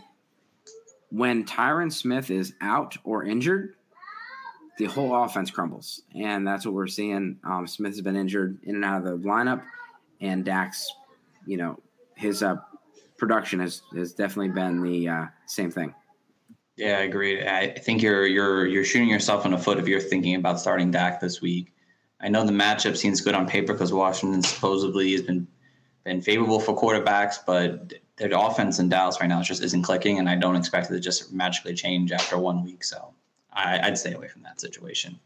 when 1.10 1.44
Tyron 1.44 1.92
Smith 1.92 2.32
is 2.32 2.54
out 2.62 2.96
or 3.04 3.26
injured, 3.26 3.76
the 4.78 4.86
whole 4.86 5.14
offense 5.24 5.52
crumbles, 5.52 6.02
and 6.16 6.48
that's 6.48 6.66
what 6.66 6.74
we're 6.74 6.88
seeing. 6.88 7.40
Um, 7.44 7.68
Smith 7.68 7.92
has 7.92 8.02
been 8.02 8.16
injured 8.16 8.58
in 8.64 8.76
and 8.76 8.86
out 8.86 9.00
of 9.00 9.04
the 9.04 9.28
lineup, 9.28 9.62
and 10.22 10.46
Dak's, 10.46 10.90
you 11.46 11.58
know, 11.58 11.78
his 12.16 12.42
uh, 12.42 12.56
production 13.18 13.60
has 13.60 13.82
has 13.94 14.14
definitely 14.14 14.54
been 14.54 14.82
the 14.82 15.10
uh, 15.10 15.26
same 15.46 15.72
thing. 15.72 15.94
Yeah, 16.76 16.98
I 16.98 17.02
agree. 17.02 17.46
I 17.46 17.74
think 17.78 18.02
you're 18.02 18.26
you're 18.26 18.66
you're 18.66 18.84
shooting 18.84 19.10
yourself 19.10 19.46
in 19.46 19.52
the 19.52 19.58
foot 19.58 19.78
if 19.78 19.88
you're 19.88 20.00
thinking 20.00 20.36
about 20.36 20.60
starting 20.60 20.90
Dak 20.92 21.20
this 21.20 21.42
week. 21.42 21.72
I 22.20 22.30
know 22.30 22.46
the 22.46 22.52
matchup 22.52 22.98
seems 22.98 23.22
good 23.22 23.36
on 23.36 23.48
paper 23.48 23.74
because 23.74 23.94
Washington 23.94 24.42
supposedly 24.42 25.12
has 25.12 25.22
been 25.22 25.48
been 26.04 26.22
favorable 26.22 26.60
for 26.60 26.76
quarterbacks, 26.76 27.36
but 27.46 27.94
their 28.18 28.30
offense 28.34 28.80
in 28.80 28.90
Dallas 28.90 29.20
right 29.22 29.28
now 29.28 29.42
just 29.42 29.64
isn't 29.64 29.84
clicking, 29.84 30.20
and 30.20 30.30
I 30.30 30.36
don't 30.36 30.56
expect 30.56 30.90
it 30.90 30.94
to 30.94 31.00
just 31.00 31.32
magically 31.32 31.74
change 31.74 32.12
after 32.12 32.38
one 32.38 32.64
week. 32.64 32.84
So 32.84 33.14
I, 33.52 33.88
would 33.88 33.98
stay 33.98 34.14
away 34.14 34.28
from 34.28 34.44
that 34.44 34.60
situation. 34.60 35.20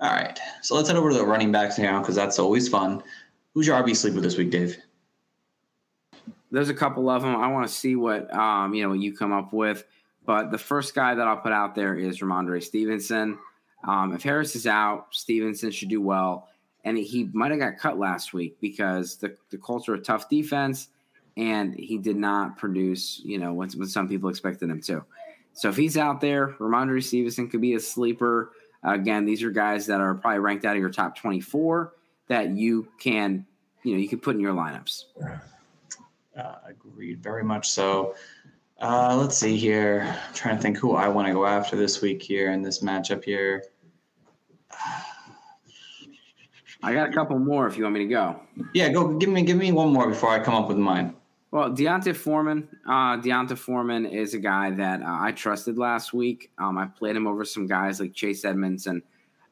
All 0.00 0.10
right, 0.10 0.38
so 0.62 0.76
let's 0.76 0.88
head 0.88 0.96
over 0.96 1.10
to 1.10 1.16
the 1.16 1.26
running 1.26 1.52
backs 1.52 1.78
now 1.78 2.00
because 2.00 2.14
that's 2.14 2.38
always 2.38 2.68
fun. 2.68 3.02
Who's 3.54 3.66
your 3.66 3.82
RB 3.82 3.94
sleeper 3.96 4.20
this 4.20 4.38
week, 4.38 4.50
Dave? 4.50 4.78
There's 6.50 6.68
a 6.68 6.74
couple 6.74 7.10
of 7.10 7.22
them. 7.22 7.36
I 7.36 7.48
want 7.48 7.68
to 7.68 7.72
see 7.72 7.96
what 7.96 8.32
um, 8.32 8.72
you 8.72 8.86
know 8.86 8.94
you 8.94 9.16
come 9.16 9.32
up 9.32 9.52
with. 9.52 9.84
But 10.26 10.50
the 10.50 10.58
first 10.58 10.94
guy 10.94 11.14
that 11.14 11.26
I'll 11.26 11.38
put 11.38 11.52
out 11.52 11.74
there 11.74 11.96
is 11.96 12.20
Rhamondre 12.20 12.62
Stevenson. 12.62 13.38
Um, 13.86 14.12
if 14.14 14.22
Harris 14.22 14.54
is 14.54 14.66
out, 14.66 15.06
Stevenson 15.10 15.70
should 15.70 15.88
do 15.88 16.00
well 16.00 16.48
and 16.84 16.96
he 16.96 17.28
might 17.32 17.50
have 17.50 17.60
got 17.60 17.78
cut 17.78 17.98
last 17.98 18.32
week 18.32 18.56
because 18.60 19.16
the, 19.16 19.36
the 19.50 19.58
culture 19.58 19.94
of 19.94 20.02
tough 20.02 20.28
defense 20.28 20.88
and 21.36 21.74
he 21.74 21.98
did 21.98 22.16
not 22.16 22.58
produce, 22.58 23.20
you 23.24 23.38
know, 23.38 23.52
what, 23.52 23.72
what 23.72 23.88
some 23.88 24.08
people 24.08 24.28
expected 24.28 24.70
him 24.70 24.80
to. 24.82 25.04
So 25.52 25.68
if 25.68 25.76
he's 25.76 25.96
out 25.96 26.20
there, 26.20 26.48
Rhamondre 26.58 27.02
Stevenson 27.02 27.48
could 27.48 27.60
be 27.60 27.74
a 27.74 27.80
sleeper. 27.80 28.52
Again, 28.82 29.24
these 29.24 29.42
are 29.42 29.50
guys 29.50 29.86
that 29.86 30.00
are 30.00 30.14
probably 30.14 30.38
ranked 30.38 30.64
out 30.64 30.74
of 30.74 30.80
your 30.80 30.90
top 30.90 31.16
24 31.16 31.92
that 32.28 32.50
you 32.50 32.88
can, 32.98 33.46
you 33.82 33.94
know, 33.94 33.98
you 33.98 34.08
can 34.08 34.20
put 34.20 34.34
in 34.34 34.40
your 34.40 34.54
lineups. 34.54 35.04
Uh, 36.36 36.54
agreed, 36.66 37.22
very 37.22 37.44
much 37.44 37.68
so. 37.68 38.14
Uh, 38.80 39.14
let's 39.14 39.36
see 39.36 39.56
here. 39.56 40.16
I'm 40.26 40.34
trying 40.34 40.56
to 40.56 40.62
think 40.62 40.78
who 40.78 40.92
I 40.92 41.06
want 41.08 41.28
to 41.28 41.34
go 41.34 41.44
after 41.44 41.76
this 41.76 42.00
week 42.00 42.22
here 42.22 42.52
in 42.52 42.62
this 42.62 42.80
matchup 42.82 43.22
here. 43.22 43.64
I 46.82 46.94
got 46.94 47.10
a 47.10 47.12
couple 47.12 47.38
more 47.38 47.66
if 47.66 47.76
you 47.76 47.82
want 47.82 47.94
me 47.94 48.00
to 48.00 48.08
go. 48.08 48.40
Yeah, 48.72 48.88
go 48.88 49.18
give 49.18 49.28
me 49.28 49.42
give 49.42 49.58
me 49.58 49.70
one 49.70 49.92
more 49.92 50.08
before 50.08 50.30
I 50.30 50.38
come 50.38 50.54
up 50.54 50.68
with 50.68 50.78
mine. 50.78 51.14
Well, 51.50 51.68
D'Onta 51.68 52.14
Foreman. 52.14 52.68
Uh, 52.88 53.16
D'Onta 53.16 53.58
Foreman 53.58 54.06
is 54.06 54.32
a 54.32 54.38
guy 54.38 54.70
that 54.70 55.02
uh, 55.02 55.18
I 55.20 55.32
trusted 55.32 55.76
last 55.76 56.14
week. 56.14 56.50
Um, 56.58 56.78
I 56.78 56.86
played 56.86 57.16
him 57.16 57.26
over 57.26 57.44
some 57.44 57.66
guys 57.66 58.00
like 58.00 58.14
Chase 58.14 58.44
Edmonds 58.46 58.86
and 58.86 59.02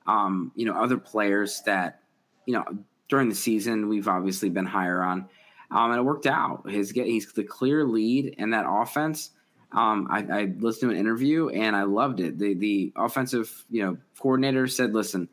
um, 0.07 0.53
you 0.55 0.65
know 0.65 0.81
other 0.81 0.97
players 0.97 1.61
that 1.67 2.01
you 2.47 2.55
know 2.55 2.65
during 3.11 3.29
the 3.29 3.35
season 3.35 3.89
we've 3.89 4.09
obviously 4.09 4.49
been 4.49 4.67
higher 4.67 5.03
on, 5.03 5.29
um, 5.71 5.91
and 5.91 6.01
it 6.01 6.05
worked 6.05 6.27
out. 6.27 6.69
His 6.71 6.91
he's 6.91 7.33
the 7.33 7.45
clear 7.45 7.85
lead 7.85 8.35
in 8.39 8.51
that 8.51 8.67
offense. 8.69 9.31
Um, 9.71 10.09
I, 10.11 10.19
I 10.21 10.45
listened 10.59 10.91
to 10.91 10.95
an 10.95 11.01
interview 11.01 11.51
and 11.51 11.77
I 11.77 11.83
loved 11.83 12.21
it. 12.21 12.39
The 12.39 12.55
the 12.55 12.93
offensive 12.97 13.65
you 13.71 13.83
know 13.85 13.99
coordinator 14.19 14.67
said, 14.67 14.95
"Listen." 14.95 15.29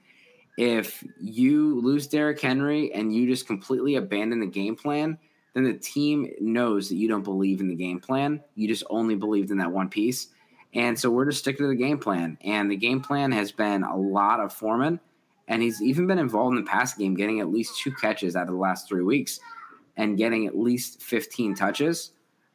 if 0.58 1.04
you 1.20 1.82
lose 1.82 2.08
Derrick 2.08 2.40
Henry 2.40 2.94
and 2.94 3.14
you 3.14 3.28
just 3.28 3.48
completely 3.48 3.96
abandon 3.96 4.40
the 4.40 4.46
game 4.46 4.76
plan, 4.76 5.18
then 5.54 5.64
the 5.64 5.74
team 5.74 6.32
knows 6.40 6.90
that 6.90 6.96
you 6.96 7.08
don't 7.08 7.24
believe 7.24 7.60
in 7.60 7.68
the 7.68 7.76
game 7.76 8.00
plan. 8.00 8.42
You 8.56 8.68
just 8.68 8.84
only 8.90 9.16
believed 9.16 9.52
in 9.52 9.58
that 9.58 9.72
one 9.72 9.90
piece. 9.90 10.28
And 10.74 11.00
so 11.00 11.10
we're 11.10 11.26
just 11.26 11.40
sticking 11.40 11.64
to 11.66 11.68
the 11.68 11.76
game 11.76 11.98
plan. 11.98 12.38
And 12.42 12.70
the 12.70 12.76
game 12.76 13.02
plan 13.02 13.32
has 13.32 13.52
been 13.52 13.84
a 13.84 13.96
lot 13.96 14.40
of 14.40 14.54
Foreman. 14.54 15.00
And 15.48 15.62
he's 15.62 15.82
even 15.82 16.08
been 16.08 16.20
involved 16.20 16.58
in 16.58 16.64
the 16.64 16.70
pass 16.70 16.96
game, 16.96 17.16
getting 17.16 17.40
at 17.40 17.52
least 17.52 17.80
two 17.80 17.92
catches 17.92 18.36
out 18.36 18.44
of 18.44 18.54
the 18.54 18.60
last 18.60 18.88
three 18.88 19.04
weeks 19.04 19.40
and 19.98 20.18
getting 20.18 20.48
at 20.48 20.58
least 20.58 21.02
15 21.02 21.56
touches. 21.56 22.12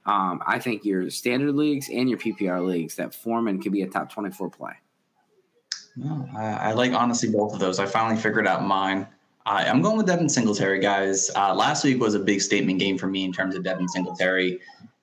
Um, 0.06 0.42
I 0.46 0.58
think 0.58 0.84
your 0.84 1.10
standard 1.10 1.54
leagues 1.54 1.88
and 1.90 2.08
your 2.08 2.18
PPR 2.18 2.66
leagues, 2.66 2.96
that 2.96 3.14
Foreman 3.14 3.60
could 3.60 3.72
be 3.72 3.82
a 3.82 3.86
top 3.86 4.12
24 4.12 4.50
play. 4.50 4.72
No, 5.96 6.28
I, 6.36 6.44
I, 6.46 6.72
like 6.72 6.92
honestly 6.92 7.30
both 7.30 7.52
of 7.52 7.60
those. 7.60 7.78
I 7.78 7.86
finally 7.86 8.20
figured 8.20 8.46
out 8.46 8.64
mine. 8.64 9.06
I'm 9.46 9.82
going 9.82 9.96
with 9.96 10.06
Devin 10.06 10.28
Singletary, 10.28 10.78
guys. 10.78 11.30
Uh, 11.34 11.54
last 11.54 11.82
week 11.82 12.00
was 12.00 12.14
a 12.14 12.20
big 12.20 12.40
statement 12.40 12.78
game 12.78 12.96
for 12.96 13.08
me 13.08 13.24
in 13.24 13.32
terms 13.32 13.56
of 13.56 13.64
Devin 13.64 13.88
Singletary, 13.88 14.60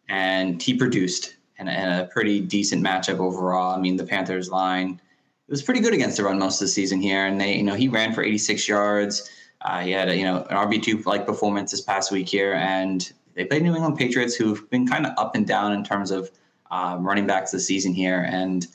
and 0.08 0.62
he 0.62 0.74
produced 0.74 1.36
and, 1.60 1.67
and 1.67 2.01
a 2.01 2.08
pretty 2.08 2.39
decent 2.39 2.84
matchup 2.84 3.20
overall. 3.20 3.75
I 3.75 3.79
mean, 3.79 3.98
the 3.98 4.06
Panthers 4.06 4.50
line 4.50 5.01
it 5.48 5.51
was 5.51 5.62
pretty 5.62 5.79
good 5.79 5.94
against 5.94 6.17
the 6.17 6.24
run 6.24 6.38
most 6.38 6.62
of 6.62 6.65
the 6.65 6.72
season 6.72 7.00
here, 7.00 7.25
and 7.25 7.39
they, 7.39 7.56
you 7.56 7.63
know, 7.63 7.74
he 7.74 7.88
ran 7.88 8.13
for 8.13 8.22
86 8.22 8.67
yards. 8.67 9.29
Uh, 9.62 9.82
he 9.82 9.92
had 9.92 10.10
a, 10.10 10.16
you 10.16 10.24
know 10.24 10.46
an 10.50 10.56
RB 10.56 10.82
two 10.82 11.02
like 11.06 11.26
performance 11.26 11.72
this 11.72 11.82
past 11.82 12.12
week 12.12 12.28
here, 12.28 12.54
and 12.54 13.12
they 13.34 13.46
played 13.46 13.64
New 13.64 13.76
England 13.76 13.98
Patriots, 13.98 14.36
who've 14.36 14.70
been 14.70 14.88
kind 14.88 15.06
of 15.06 15.14
up 15.18 15.36
and 15.36 15.48
down 15.48 15.74
in 15.74 15.84
terms 15.84 16.12
of 16.12 16.32
um, 16.72 17.06
running 17.06 17.26
backs 17.26 17.52
this 17.52 17.66
season 17.66 17.94
here, 17.94 18.28
and 18.30 18.68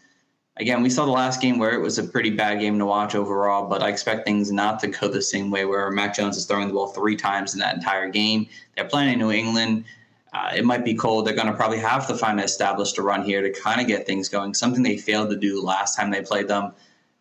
again, 0.57 0.83
we 0.83 0.91
saw 0.91 1.05
the 1.05 1.11
last 1.11 1.41
game 1.41 1.59
where 1.59 1.73
it 1.73 1.81
was 1.81 1.99
a 1.99 2.05
pretty 2.05 2.31
bad 2.31 2.61
game 2.61 2.79
to 2.79 2.87
watch 2.87 3.15
overall, 3.15 3.69
but 3.69 3.83
I 3.83 3.89
expect 3.89 4.27
things 4.27 4.53
not 4.53 4.81
to 4.81 4.89
go 4.89 5.09
the 5.09 5.23
same 5.23 5.51
way 5.51 5.65
where 5.65 5.91
Mac 5.91 6.15
Jones 6.15 6.37
is 6.37 6.47
throwing 6.47 6.69
the 6.69 6.75
ball 6.75 6.89
three 6.89 7.17
times 7.17 7.55
in 7.55 7.61
that 7.61 7.75
entire 7.75 8.09
game. 8.09 8.47
They're 8.77 8.85
playing 8.85 9.13
in 9.13 9.19
New 9.19 9.33
England. 9.33 9.85
Uh, 10.33 10.53
it 10.57 10.65
might 10.65 10.85
be 10.85 10.95
cold. 10.95 11.27
They're 11.27 11.35
going 11.35 11.49
to 11.49 11.53
probably 11.55 11.79
have 11.79 12.07
to 12.09 12.17
find 12.17 12.39
an 12.39 12.45
established 12.45 12.97
a 12.97 13.03
run 13.03 13.23
here 13.23 13.43
to 13.43 13.61
kind 13.61 13.81
of 13.81 13.87
get 13.87 14.07
things 14.07 14.29
going, 14.29 14.55
something 14.55 14.83
they 14.83 14.97
failed 14.97 15.31
to 15.31 15.37
do 15.37 15.61
last 15.63 15.95
time 15.95 16.11
they 16.11 16.23
played 16.23 16.49
them. 16.49 16.73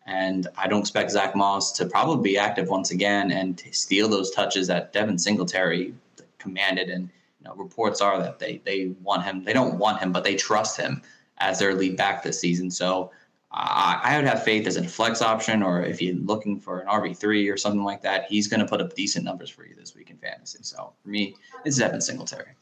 And 0.06 0.48
I 0.56 0.66
don't 0.66 0.80
expect 0.80 1.12
Zach 1.12 1.36
Moss 1.36 1.72
to 1.72 1.86
probably 1.86 2.32
be 2.32 2.38
active 2.38 2.68
once 2.68 2.90
again 2.90 3.30
and 3.30 3.62
steal 3.70 4.08
those 4.08 4.30
touches 4.30 4.66
that 4.66 4.92
Devin 4.92 5.18
Singletary 5.18 5.94
commanded. 6.38 6.90
And 6.90 7.08
you 7.40 7.48
know, 7.48 7.54
reports 7.54 8.00
are 8.00 8.18
that 8.18 8.38
they 8.38 8.60
they 8.64 8.94
want 9.02 9.22
him. 9.22 9.44
They 9.44 9.52
don't 9.52 9.78
want 9.78 10.00
him, 10.00 10.12
but 10.12 10.24
they 10.24 10.34
trust 10.34 10.76
him 10.76 11.02
as 11.38 11.58
their 11.58 11.74
lead 11.74 11.96
back 11.96 12.22
this 12.22 12.40
season. 12.40 12.70
So 12.70 13.10
I 13.54 14.16
would 14.16 14.26
have 14.26 14.42
faith 14.42 14.66
as 14.66 14.76
a 14.76 14.84
flex 14.84 15.20
option, 15.20 15.62
or 15.62 15.82
if 15.82 16.00
you're 16.00 16.14
looking 16.14 16.58
for 16.58 16.80
an 16.80 16.88
RB 16.88 17.14
three 17.14 17.48
or 17.50 17.58
something 17.58 17.84
like 17.84 18.00
that, 18.00 18.24
he's 18.28 18.48
going 18.48 18.60
to 18.60 18.66
put 18.66 18.80
up 18.80 18.94
decent 18.94 19.26
numbers 19.26 19.50
for 19.50 19.66
you 19.66 19.74
this 19.74 19.94
week 19.94 20.08
in 20.08 20.16
fantasy. 20.16 20.60
So 20.62 20.94
for 21.02 21.08
me, 21.10 21.36
it's 21.66 21.76
Devin 21.76 22.00
Singletary. 22.00 22.52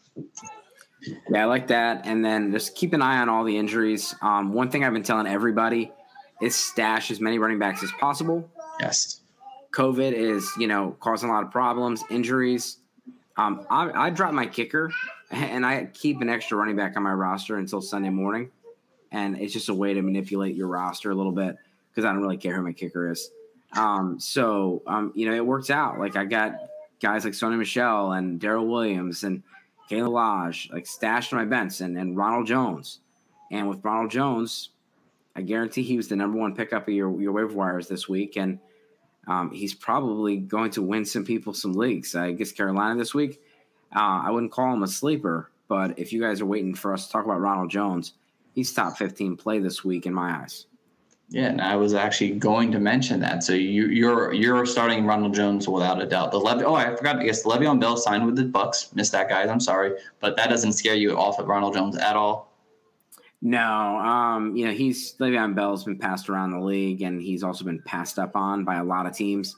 Yeah, 1.31 1.43
I 1.43 1.45
like 1.45 1.69
that. 1.69 2.07
And 2.07 2.25
then 2.25 2.51
just 2.51 2.75
keep 2.75 2.93
an 2.93 3.03
eye 3.03 3.19
on 3.19 3.29
all 3.29 3.45
the 3.45 3.57
injuries. 3.57 4.17
Um, 4.21 4.53
one 4.53 4.69
thing 4.69 4.85
I've 4.85 4.93
been 4.93 5.05
telling 5.05 5.29
everybody 5.29 5.93
is 6.41 6.57
stash 6.57 7.11
as 7.11 7.21
many 7.21 7.39
running 7.39 7.59
backs 7.59 7.83
as 7.83 7.93
possible. 7.93 8.49
Yes. 8.81 9.21
COVID 9.73 10.13
is, 10.13 10.51
you 10.59 10.67
know, 10.67 10.97
causing 11.01 11.29
a 11.29 11.33
lot 11.33 11.45
of 11.45 11.51
problems, 11.51 12.03
injuries. 12.11 12.79
Um, 13.37 13.67
I, 13.71 14.07
I 14.07 14.11
drop 14.11 14.33
my 14.33 14.47
kicker 14.47 14.91
and 15.31 15.65
I 15.65 15.87
keep 15.87 16.21
an 16.21 16.29
extra 16.29 16.57
running 16.57 16.77
back 16.77 16.97
on 16.97 17.03
my 17.03 17.13
roster 17.13 17.57
until 17.57 17.81
Sunday 17.81 18.11
morning 18.11 18.51
and 19.13 19.37
it's 19.39 19.53
just 19.53 19.69
a 19.69 19.75
way 19.75 19.95
to 19.95 20.03
manipulate 20.03 20.55
your 20.55 20.69
roster 20.69 21.11
a 21.11 21.15
little 21.15 21.33
bit 21.33 21.57
because 21.91 22.05
I 22.05 22.13
don't 22.13 22.23
really 22.23 22.37
care 22.37 22.55
who 22.55 22.63
my 22.63 22.73
kicker 22.73 23.11
is. 23.11 23.31
Um, 23.77 24.19
so 24.21 24.83
um, 24.87 25.13
you 25.15 25.29
know, 25.29 25.35
it 25.35 25.45
works 25.45 25.71
out. 25.71 25.99
Like 25.99 26.17
I 26.17 26.25
got 26.25 26.55
guys 27.01 27.25
like 27.25 27.35
Sony 27.35 27.59
Michel 27.59 28.13
and 28.13 28.41
Darrel 28.41 28.67
Williams 28.67 29.25
and 29.25 29.43
Kayla 29.91 30.11
Lodge 30.11 30.69
like 30.73 30.87
stashed 30.87 31.33
on 31.33 31.39
my 31.39 31.45
bench 31.45 31.81
and, 31.81 31.97
and 31.99 32.17
Ronald 32.17 32.47
Jones. 32.47 33.01
And 33.51 33.69
with 33.69 33.85
Ronald 33.85 34.13
Jones, 34.13 34.71
I 35.37 35.43
guarantee 35.43 35.83
he 35.83 35.97
was 35.97 36.09
the 36.09 36.17
number 36.17 36.39
one 36.39 36.55
pickup 36.55 36.89
of 36.89 36.95
your, 36.95 37.21
your 37.21 37.33
waiver 37.33 37.55
wires 37.55 37.89
this 37.89 38.09
week. 38.09 38.37
And 38.37 38.59
um, 39.29 39.51
he's 39.51 39.75
probably 39.75 40.39
going 40.39 40.71
to 40.73 40.83
win 40.83 41.05
some 41.05 41.25
people 41.25 41.55
some 41.55 41.73
leagues. 41.73 42.15
I 42.15 42.33
guess 42.33 42.53
Carolina 42.53 42.99
this 42.99 43.15
week. 43.15 43.41
Uh, 43.95 44.23
I 44.25 44.31
wouldn't 44.31 44.53
call 44.53 44.73
him 44.73 44.83
a 44.83 44.89
sleeper, 44.89 45.51
but 45.69 45.99
if 45.99 46.13
you 46.13 46.21
guys 46.21 46.41
are 46.41 46.47
waiting 46.47 46.75
for 46.75 46.93
us 46.93 47.07
to 47.07 47.13
talk 47.13 47.25
about 47.25 47.41
Ronald 47.41 47.71
Jones, 47.71 48.15
he's 48.55 48.73
top 48.73 48.97
15 48.97 49.37
play 49.37 49.59
this 49.59 49.85
week 49.85 50.07
in 50.07 50.15
my 50.15 50.43
eyes. 50.43 50.67
Yeah, 51.29 51.47
and 51.47 51.61
I 51.61 51.77
was 51.77 51.95
actually 51.95 52.33
going 52.33 52.73
to 52.73 52.81
mention 52.81 53.21
that. 53.21 53.45
So 53.45 53.53
you, 53.53 53.87
you're 53.87 54.33
you're 54.33 54.67
starting 54.67 55.07
Ronald 55.07 55.33
Jones 55.33 55.69
without 55.69 56.03
a 56.03 56.07
doubt. 56.07 56.33
The 56.33 56.41
Lev- 56.41 56.65
oh, 56.67 56.75
I 56.75 56.95
forgot. 56.97 57.21
I 57.21 57.25
guess 57.25 57.45
Le'Veon 57.45 57.79
Bell 57.79 57.97
signed 57.97 58.27
with 58.27 58.35
the 58.35 58.43
Bucs. 58.43 58.93
Missed 58.97 59.13
that, 59.13 59.29
guys. 59.29 59.49
I'm 59.49 59.61
sorry, 59.61 59.93
but 60.19 60.37
that 60.37 60.51
doesn't 60.51 60.73
scare 60.73 60.97
you 60.97 61.17
off 61.17 61.39
of 61.39 61.47
Ronald 61.47 61.75
Jones 61.75 61.97
at 61.97 62.17
all. 62.17 62.50
No, 63.43 63.97
um, 63.99 64.55
you 64.55 64.67
know 64.67 64.73
he's 64.73 65.15
Le'Veon 65.17 65.55
Bell's 65.55 65.85
been 65.85 65.99
passed 65.99 66.29
around 66.29 66.51
the 66.51 66.61
league, 66.61 67.03
and 67.03 67.23
he's 67.23 67.43
also 67.43 67.65
been 67.65 67.81
passed 67.83 68.19
up 68.19 68.37
on 68.37 68.65
by 68.65 68.77
a 68.77 68.85
lot 68.85 69.07
of 69.07 69.17
teams. 69.17 69.57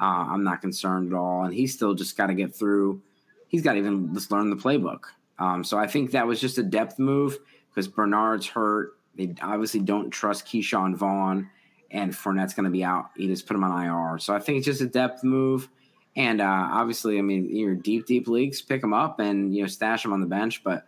Uh, 0.00 0.26
I'm 0.28 0.44
not 0.44 0.60
concerned 0.60 1.12
at 1.12 1.16
all, 1.16 1.44
and 1.44 1.54
he's 1.54 1.72
still 1.72 1.94
just 1.94 2.16
got 2.16 2.26
to 2.26 2.34
get 2.34 2.54
through. 2.54 3.00
He's 3.48 3.62
got 3.62 3.72
to 3.72 3.78
even 3.78 4.12
just 4.14 4.30
learn 4.30 4.50
the 4.50 4.56
playbook. 4.56 5.04
Um, 5.38 5.64
so 5.64 5.78
I 5.78 5.86
think 5.86 6.10
that 6.10 6.26
was 6.26 6.40
just 6.40 6.58
a 6.58 6.62
depth 6.62 6.98
move 6.98 7.38
because 7.70 7.88
Bernard's 7.88 8.46
hurt. 8.46 8.92
They 9.14 9.34
obviously 9.42 9.80
don't 9.80 10.10
trust 10.10 10.46
Ke'Shawn 10.46 10.94
Vaughn, 10.94 11.48
and 11.90 12.12
Fournette's 12.12 12.54
going 12.54 12.64
to 12.64 12.70
be 12.70 12.84
out. 12.84 13.10
He 13.16 13.26
just 13.28 13.46
put 13.46 13.54
him 13.54 13.64
on 13.64 13.84
IR. 13.84 14.18
So 14.18 14.34
I 14.34 14.40
think 14.40 14.58
it's 14.58 14.66
just 14.66 14.80
a 14.80 14.86
depth 14.86 15.24
move. 15.24 15.68
And 16.16 16.40
uh, 16.42 16.68
obviously, 16.70 17.18
I 17.18 17.22
mean, 17.22 17.54
your 17.54 17.74
deep, 17.74 18.06
deep 18.06 18.28
leagues, 18.28 18.60
pick 18.60 18.82
them 18.82 18.92
up 18.92 19.20
and 19.20 19.54
you 19.54 19.62
know 19.62 19.68
stash 19.68 20.02
them 20.02 20.12
on 20.12 20.20
the 20.20 20.26
bench. 20.26 20.62
But 20.62 20.86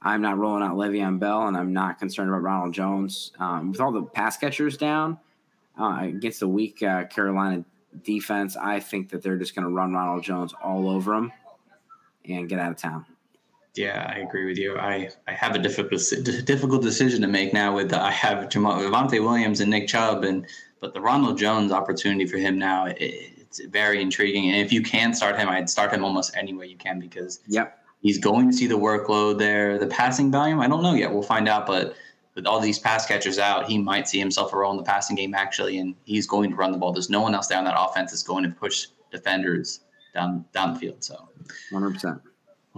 I'm 0.00 0.22
not 0.22 0.38
rolling 0.38 0.62
out 0.62 0.76
Le'Veon 0.76 1.18
Bell, 1.18 1.48
and 1.48 1.56
I'm 1.56 1.72
not 1.72 1.98
concerned 1.98 2.28
about 2.28 2.42
Ronald 2.42 2.74
Jones. 2.74 3.32
Um, 3.38 3.72
with 3.72 3.80
all 3.80 3.92
the 3.92 4.02
pass 4.02 4.36
catchers 4.36 4.76
down 4.76 5.18
uh, 5.78 5.98
against 6.02 6.40
the 6.40 6.48
weak 6.48 6.82
uh, 6.82 7.04
Carolina 7.04 7.64
defense, 8.04 8.56
I 8.56 8.80
think 8.80 9.10
that 9.10 9.22
they're 9.22 9.38
just 9.38 9.54
going 9.54 9.64
to 9.64 9.70
run 9.70 9.92
Ronald 9.92 10.22
Jones 10.22 10.54
all 10.62 10.88
over 10.88 11.14
him 11.14 11.32
and 12.24 12.48
get 12.48 12.58
out 12.58 12.70
of 12.70 12.76
town. 12.76 13.06
Yeah, 13.74 14.12
I 14.14 14.20
agree 14.20 14.46
with 14.46 14.58
you. 14.58 14.76
I, 14.76 15.10
I 15.26 15.32
have 15.32 15.54
a 15.54 15.58
difficult 15.58 16.02
difficult 16.44 16.82
decision 16.82 17.20
to 17.22 17.28
make 17.28 17.52
now. 17.52 17.74
With 17.74 17.92
I 17.92 18.10
have 18.10 18.48
Javonte 18.48 19.22
Williams 19.22 19.60
and 19.60 19.70
Nick 19.70 19.86
Chubb, 19.86 20.24
and 20.24 20.46
but 20.80 20.94
the 20.94 21.00
Ronald 21.00 21.38
Jones 21.38 21.70
opportunity 21.70 22.26
for 22.26 22.38
him 22.38 22.58
now, 22.58 22.86
it, 22.86 22.96
it's 23.00 23.64
very 23.66 24.02
intriguing. 24.02 24.50
And 24.50 24.56
if 24.56 24.72
you 24.72 24.82
can 24.82 25.14
start 25.14 25.38
him, 25.38 25.48
I'd 25.48 25.70
start 25.70 25.92
him 25.92 26.04
almost 26.04 26.36
any 26.36 26.54
way 26.54 26.66
you 26.66 26.76
can 26.76 26.98
because 26.98 27.40
yep. 27.46 27.84
He's 28.02 28.18
going 28.18 28.50
to 28.50 28.56
see 28.56 28.66
the 28.66 28.78
workload 28.78 29.38
there. 29.38 29.78
The 29.78 29.86
passing 29.86 30.30
volume, 30.30 30.60
I 30.60 30.68
don't 30.68 30.82
know 30.82 30.94
yet. 30.94 31.12
We'll 31.12 31.22
find 31.22 31.48
out. 31.48 31.66
But 31.66 31.94
with 32.34 32.46
all 32.46 32.60
these 32.60 32.78
pass 32.78 33.06
catchers 33.06 33.38
out, 33.38 33.66
he 33.66 33.78
might 33.78 34.08
see 34.08 34.18
himself 34.18 34.52
a 34.52 34.56
role 34.56 34.70
in 34.70 34.76
the 34.76 34.82
passing 34.82 35.16
game 35.16 35.34
actually, 35.34 35.78
and 35.78 35.94
he's 36.04 36.26
going 36.26 36.50
to 36.50 36.56
run 36.56 36.72
the 36.72 36.78
ball. 36.78 36.92
There's 36.92 37.10
no 37.10 37.20
one 37.20 37.34
else 37.34 37.48
there 37.48 37.58
on 37.58 37.64
that 37.64 37.76
offense 37.78 38.12
that's 38.12 38.22
going 38.22 38.44
to 38.44 38.50
push 38.50 38.86
defenders 39.10 39.80
down 40.14 40.44
down 40.52 40.74
the 40.74 40.80
field. 40.80 41.02
So, 41.02 41.28
100. 41.70 41.92
percent 41.94 42.20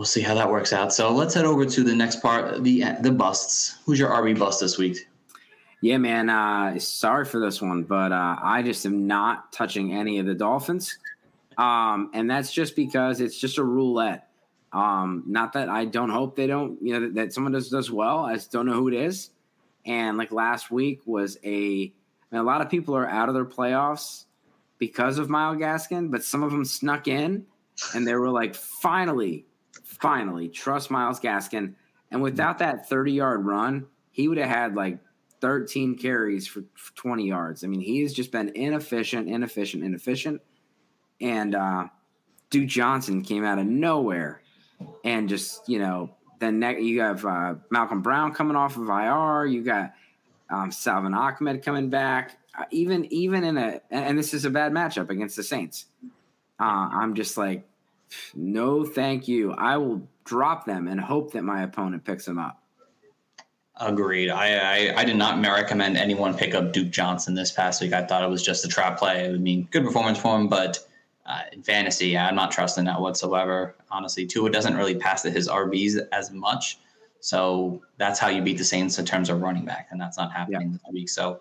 we'll 0.01 0.07
see 0.07 0.23
how 0.23 0.35
that 0.35 0.51
works 0.51 0.73
out. 0.73 0.95
So 0.95 1.13
let's 1.13 1.35
head 1.35 1.45
over 1.45 1.67
to 1.67 1.85
the 1.85 1.95
next 1.95 2.23
part, 2.23 2.65
the 2.65 2.85
the 3.03 3.13
busts. 3.13 3.77
Who's 3.85 3.99
your 3.99 4.09
RB 4.09 4.39
bust 4.39 4.59
this 4.59 4.79
week? 4.79 4.97
Yeah, 5.83 5.99
man. 5.99 6.31
Uh, 6.31 6.79
sorry 6.79 7.27
for 7.27 7.39
this 7.39 7.61
one, 7.61 7.83
but 7.83 8.11
uh, 8.11 8.37
I 8.43 8.63
just 8.63 8.87
am 8.87 9.07
not 9.07 9.53
touching 9.53 9.93
any 9.93 10.19
of 10.19 10.25
the 10.25 10.35
Dolphins, 10.35 10.97
um, 11.59 12.11
and 12.15 12.31
that's 12.31 12.51
just 12.51 12.77
because 12.77 13.21
it's 13.21 13.39
just 13.39 13.59
a 13.59 13.63
roulette. 13.63 14.30
Um, 14.73 15.25
not 15.27 15.53
that 15.55 15.69
I 15.69 15.85
don't 15.85 16.11
hope 16.11 16.37
they 16.37 16.47
don't, 16.47 16.79
you 16.81 16.93
know, 16.93 17.01
that, 17.01 17.15
that, 17.15 17.33
someone 17.33 17.53
does 17.53 17.69
does 17.69 17.91
well. 17.91 18.21
I 18.21 18.35
just 18.35 18.53
don't 18.53 18.67
know 18.67 18.75
who 18.75 18.89
it 18.89 18.95
is. 18.95 19.31
And 19.85 20.17
like 20.17 20.31
last 20.31 20.71
week 20.71 21.01
was 21.07 21.39
a, 21.43 21.49
I 21.51 22.35
mean, 22.35 22.41
a 22.41 22.45
lot 22.45 22.61
of 22.61 22.71
people 22.71 22.97
are 22.97 23.09
out 23.09 23.29
of 23.29 23.35
their 23.35 23.45
playoffs 23.45 24.27
because 24.79 25.19
of 25.19 25.29
Myles 25.29 25.59
Gaskin, 25.59 26.11
but 26.11 26.23
some 26.23 26.43
of 26.43 26.53
them 26.53 26.65
snuck 26.65 27.09
in, 27.09 27.47
and 27.95 28.07
they 28.07 28.15
were 28.15 28.31
like, 28.31 28.55
finally, 28.55 29.45
finally 29.83 30.49
trust 30.49 30.91
Myles 30.91 31.19
Gaskin. 31.19 31.75
And 32.11 32.23
without 32.23 32.59
that 32.59 32.89
30 32.89 33.13
yard 33.13 33.45
run, 33.45 33.87
he 34.11 34.29
would 34.29 34.39
have 34.39 34.49
had 34.49 34.75
like 34.75 34.99
13 35.41 35.97
carries 35.97 36.47
for, 36.47 36.65
for 36.75 36.95
20 36.97 37.27
yards. 37.27 37.65
I 37.65 37.67
mean, 37.67 37.81
he 37.81 38.03
has 38.03 38.13
just 38.13 38.31
been 38.31 38.51
inefficient, 38.55 39.29
inefficient, 39.29 39.83
inefficient. 39.83 40.43
And 41.21 41.55
uh, 41.55 41.89
Duke 42.51 42.69
Johnson 42.69 43.23
came 43.23 43.45
out 43.45 43.59
of 43.59 43.67
nowhere 43.67 44.43
and 45.05 45.29
just, 45.29 45.69
you 45.69 45.79
know, 45.79 46.11
then 46.39 46.59
ne- 46.59 46.81
you 46.81 47.01
have 47.01 47.25
uh, 47.25 47.55
Malcolm 47.71 48.03
Brown 48.03 48.33
coming 48.33 48.57
off 48.57 48.77
of 48.77 48.89
IR. 48.89 49.47
You 49.47 49.63
got 49.63 49.93
um, 50.51 50.71
Salvon 50.71 51.15
Ahmed 51.15 51.63
coming 51.63 51.91
back. 51.91 52.37
Uh, 52.59 52.65
even 52.73 53.05
even 53.13 53.45
in 53.45 53.57
a 53.57 53.81
and 53.91 54.19
this 54.19 54.35
is 54.35 54.45
a 54.45 54.51
bad 54.51 54.73
matchup 54.73 55.09
against 55.09 55.37
the 55.37 55.43
Saints. 55.43 55.87
Uh, 56.59 56.89
I'm 56.93 57.15
just 57.15 57.37
like, 57.37 57.65
no, 58.35 58.85
thank 58.85 59.29
you. 59.29 59.53
I 59.53 59.77
will 59.77 60.09
drop 60.25 60.67
them 60.67 60.89
and 60.89 61.01
hope 61.01 61.33
that 61.33 61.43
my 61.43 61.63
opponent 61.63 62.05
picks 62.05 62.25
them 62.25 62.39
up. 62.39 62.61
Agreed. 63.77 64.29
I, 64.29 64.91
I, 64.91 65.01
I 65.01 65.05
did 65.05 65.17
not 65.17 65.41
recommend 65.43 65.97
anyone 65.97 66.37
pick 66.37 66.55
up 66.55 66.73
Duke 66.73 66.91
Johnson 66.91 67.35
this 67.35 67.51
past 67.51 67.81
week. 67.81 67.95
I 67.95 68.03
thought 68.03 68.23
it 68.23 68.29
was 68.29 68.43
just 68.43 68.63
a 68.65 68.69
trap 68.69 68.99
play. 68.99 69.27
I 69.27 69.33
mean, 69.39 69.69
good 69.71 69.85
performance 69.85 70.19
for 70.19 70.39
him, 70.39 70.49
but 70.49 70.87
uh, 71.27 71.43
in 71.53 71.63
fantasy, 71.63 72.09
yeah, 72.09 72.27
I'm 72.27 72.35
not 72.35 72.51
trusting 72.51 72.85
that 72.85 73.01
whatsoever. 73.01 73.77
Honestly, 73.91 74.27
Tua 74.27 74.51
doesn't 74.51 74.77
really 74.77 74.95
pass 74.95 75.23
to 75.23 75.31
his 75.31 75.49
RBs 75.49 76.09
as 76.13 76.31
much, 76.31 76.79
so 77.21 77.83
that's 77.99 78.19
how 78.19 78.29
you 78.29 78.43
beat 78.43 78.59
the 78.59 78.65
Saints 78.65 78.99
in 78.99 79.05
terms 79.05 79.31
of 79.31 79.41
running 79.41 79.65
back, 79.65 79.89
and 79.91 80.01
that's 80.01 80.17
not 80.17 80.33
happening 80.33 80.69
yeah. 80.69 80.79
this 80.85 80.93
week. 80.93 81.09
So 81.09 81.41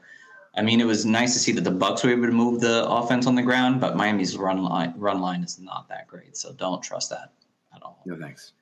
I 0.56 0.62
mean, 0.62 0.82
it 0.82 0.86
was 0.86 1.06
nice 1.06 1.34
to 1.34 1.40
see 1.40 1.52
that 1.54 1.64
the 1.64 1.72
Bucs 1.72 2.04
were 2.04 2.10
able 2.10 2.26
to 2.26 2.32
move 2.32 2.60
the 2.60 2.88
offense 2.88 3.28
on 3.28 3.36
the 3.36 3.42
ground, 3.42 3.80
but 3.80 3.96
Miami's 3.96 4.38
run 4.38 4.64
line 4.64 4.94
run 4.98 5.22
line 5.22 5.44
is 5.44 5.60
not 5.60 5.88
that 5.90 6.08
great, 6.08 6.36
so 6.36 6.54
don't 6.54 6.82
trust 6.82 7.10
that 7.12 7.32
at 7.74 7.82
all. 7.84 8.02
No 8.06 8.18
thanks. 8.18 8.54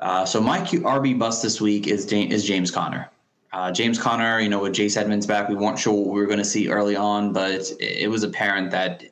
Uh, 0.00 0.24
so 0.24 0.40
my 0.40 0.60
Q- 0.64 0.80
RB 0.80 1.18
bust 1.18 1.42
this 1.42 1.60
week 1.60 1.86
is 1.86 2.06
is 2.12 2.44
James 2.44 2.70
Conner. 2.70 3.10
Uh, 3.52 3.70
James 3.70 4.00
Conner, 4.00 4.40
you 4.40 4.48
know, 4.48 4.58
with 4.58 4.74
Chase 4.74 4.96
Edmonds 4.96 5.26
back, 5.26 5.48
we 5.48 5.54
weren't 5.54 5.78
sure 5.78 5.92
what 5.92 6.12
we 6.12 6.20
were 6.20 6.26
going 6.26 6.40
to 6.40 6.44
see 6.44 6.68
early 6.68 6.96
on, 6.96 7.32
but 7.32 7.52
it, 7.52 7.80
it, 7.80 8.10
was 8.10 8.24
apparent 8.24 8.72
that 8.72 9.04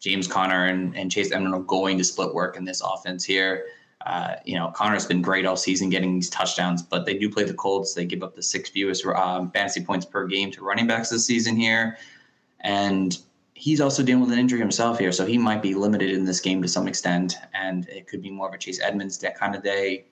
James 0.00 0.26
Conner 0.26 0.66
and, 0.66 0.96
and 0.96 1.10
Chase 1.10 1.32
Edmonds 1.32 1.56
are 1.56 1.62
going 1.62 1.98
to 1.98 2.04
split 2.04 2.34
work 2.34 2.56
in 2.56 2.64
this 2.64 2.80
offense 2.80 3.24
here. 3.24 3.66
Uh, 4.04 4.36
you 4.44 4.54
know, 4.54 4.68
Conner's 4.68 5.06
been 5.06 5.22
great 5.22 5.46
all 5.46 5.56
season 5.56 5.90
getting 5.90 6.14
these 6.14 6.30
touchdowns, 6.30 6.82
but 6.82 7.06
they 7.06 7.18
do 7.18 7.30
play 7.30 7.44
the 7.44 7.54
Colts. 7.54 7.94
They 7.94 8.04
give 8.04 8.22
up 8.22 8.36
the 8.36 8.42
six 8.42 8.70
fewest 8.70 9.04
um, 9.06 9.50
fantasy 9.50 9.84
points 9.84 10.06
per 10.06 10.26
game 10.26 10.50
to 10.52 10.62
running 10.62 10.86
backs 10.86 11.08
this 11.08 11.26
season 11.26 11.56
here. 11.56 11.98
And 12.60 13.18
he's 13.54 13.80
also 13.80 14.02
dealing 14.02 14.22
with 14.22 14.32
an 14.32 14.38
injury 14.38 14.60
himself 14.60 14.98
here, 14.98 15.10
so 15.12 15.24
he 15.24 15.38
might 15.38 15.62
be 15.62 15.74
limited 15.74 16.10
in 16.10 16.24
this 16.24 16.40
game 16.40 16.62
to 16.62 16.68
some 16.68 16.86
extent. 16.86 17.36
And 17.54 17.88
it 17.88 18.06
could 18.06 18.22
be 18.22 18.30
more 18.30 18.48
of 18.48 18.54
a 18.54 18.58
Chase 18.58 18.80
Edmonds 18.80 19.24
kind 19.36 19.56
of 19.56 19.62
day. 19.62 20.04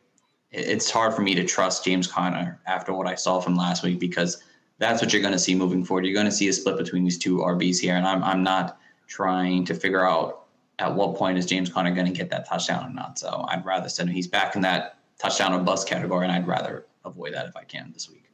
It's 0.50 0.90
hard 0.90 1.14
for 1.14 1.22
me 1.22 1.34
to 1.34 1.44
trust 1.44 1.84
James 1.84 2.06
Conner 2.06 2.60
after 2.66 2.94
what 2.94 3.06
I 3.06 3.14
saw 3.14 3.40
from 3.40 3.54
last 3.54 3.82
week 3.82 4.00
because 4.00 4.42
that's 4.78 5.02
what 5.02 5.12
you're 5.12 5.22
going 5.22 5.32
to 5.32 5.38
see 5.38 5.54
moving 5.54 5.84
forward. 5.84 6.04
You're 6.04 6.14
going 6.14 6.26
to 6.26 6.32
see 6.32 6.48
a 6.48 6.52
split 6.52 6.78
between 6.78 7.04
these 7.04 7.18
two 7.18 7.38
RBs 7.38 7.78
here, 7.78 7.96
and 7.96 8.06
I'm 8.06 8.22
I'm 8.24 8.42
not 8.42 8.78
trying 9.14 9.64
to 9.64 9.74
figure 9.74 10.04
out 10.04 10.46
at 10.80 10.92
what 10.92 11.14
point 11.14 11.38
is 11.38 11.46
James 11.46 11.70
Conner 11.70 11.94
going 11.94 12.06
to 12.06 12.12
get 12.12 12.30
that 12.30 12.48
touchdown 12.48 12.90
or 12.90 12.92
not. 12.92 13.16
So 13.16 13.46
I'd 13.48 13.64
rather 13.64 13.88
send 13.88 14.08
him. 14.08 14.14
He's 14.16 14.26
back 14.26 14.56
in 14.56 14.62
that 14.62 14.98
touchdown 15.20 15.52
or 15.52 15.60
bust 15.60 15.86
category, 15.88 16.24
and 16.24 16.32
I'd 16.32 16.48
rather 16.48 16.86
avoid 17.04 17.32
that 17.34 17.46
if 17.46 17.56
I 17.56 17.62
can 17.62 17.92
this 17.92 18.10
week. 18.10 18.24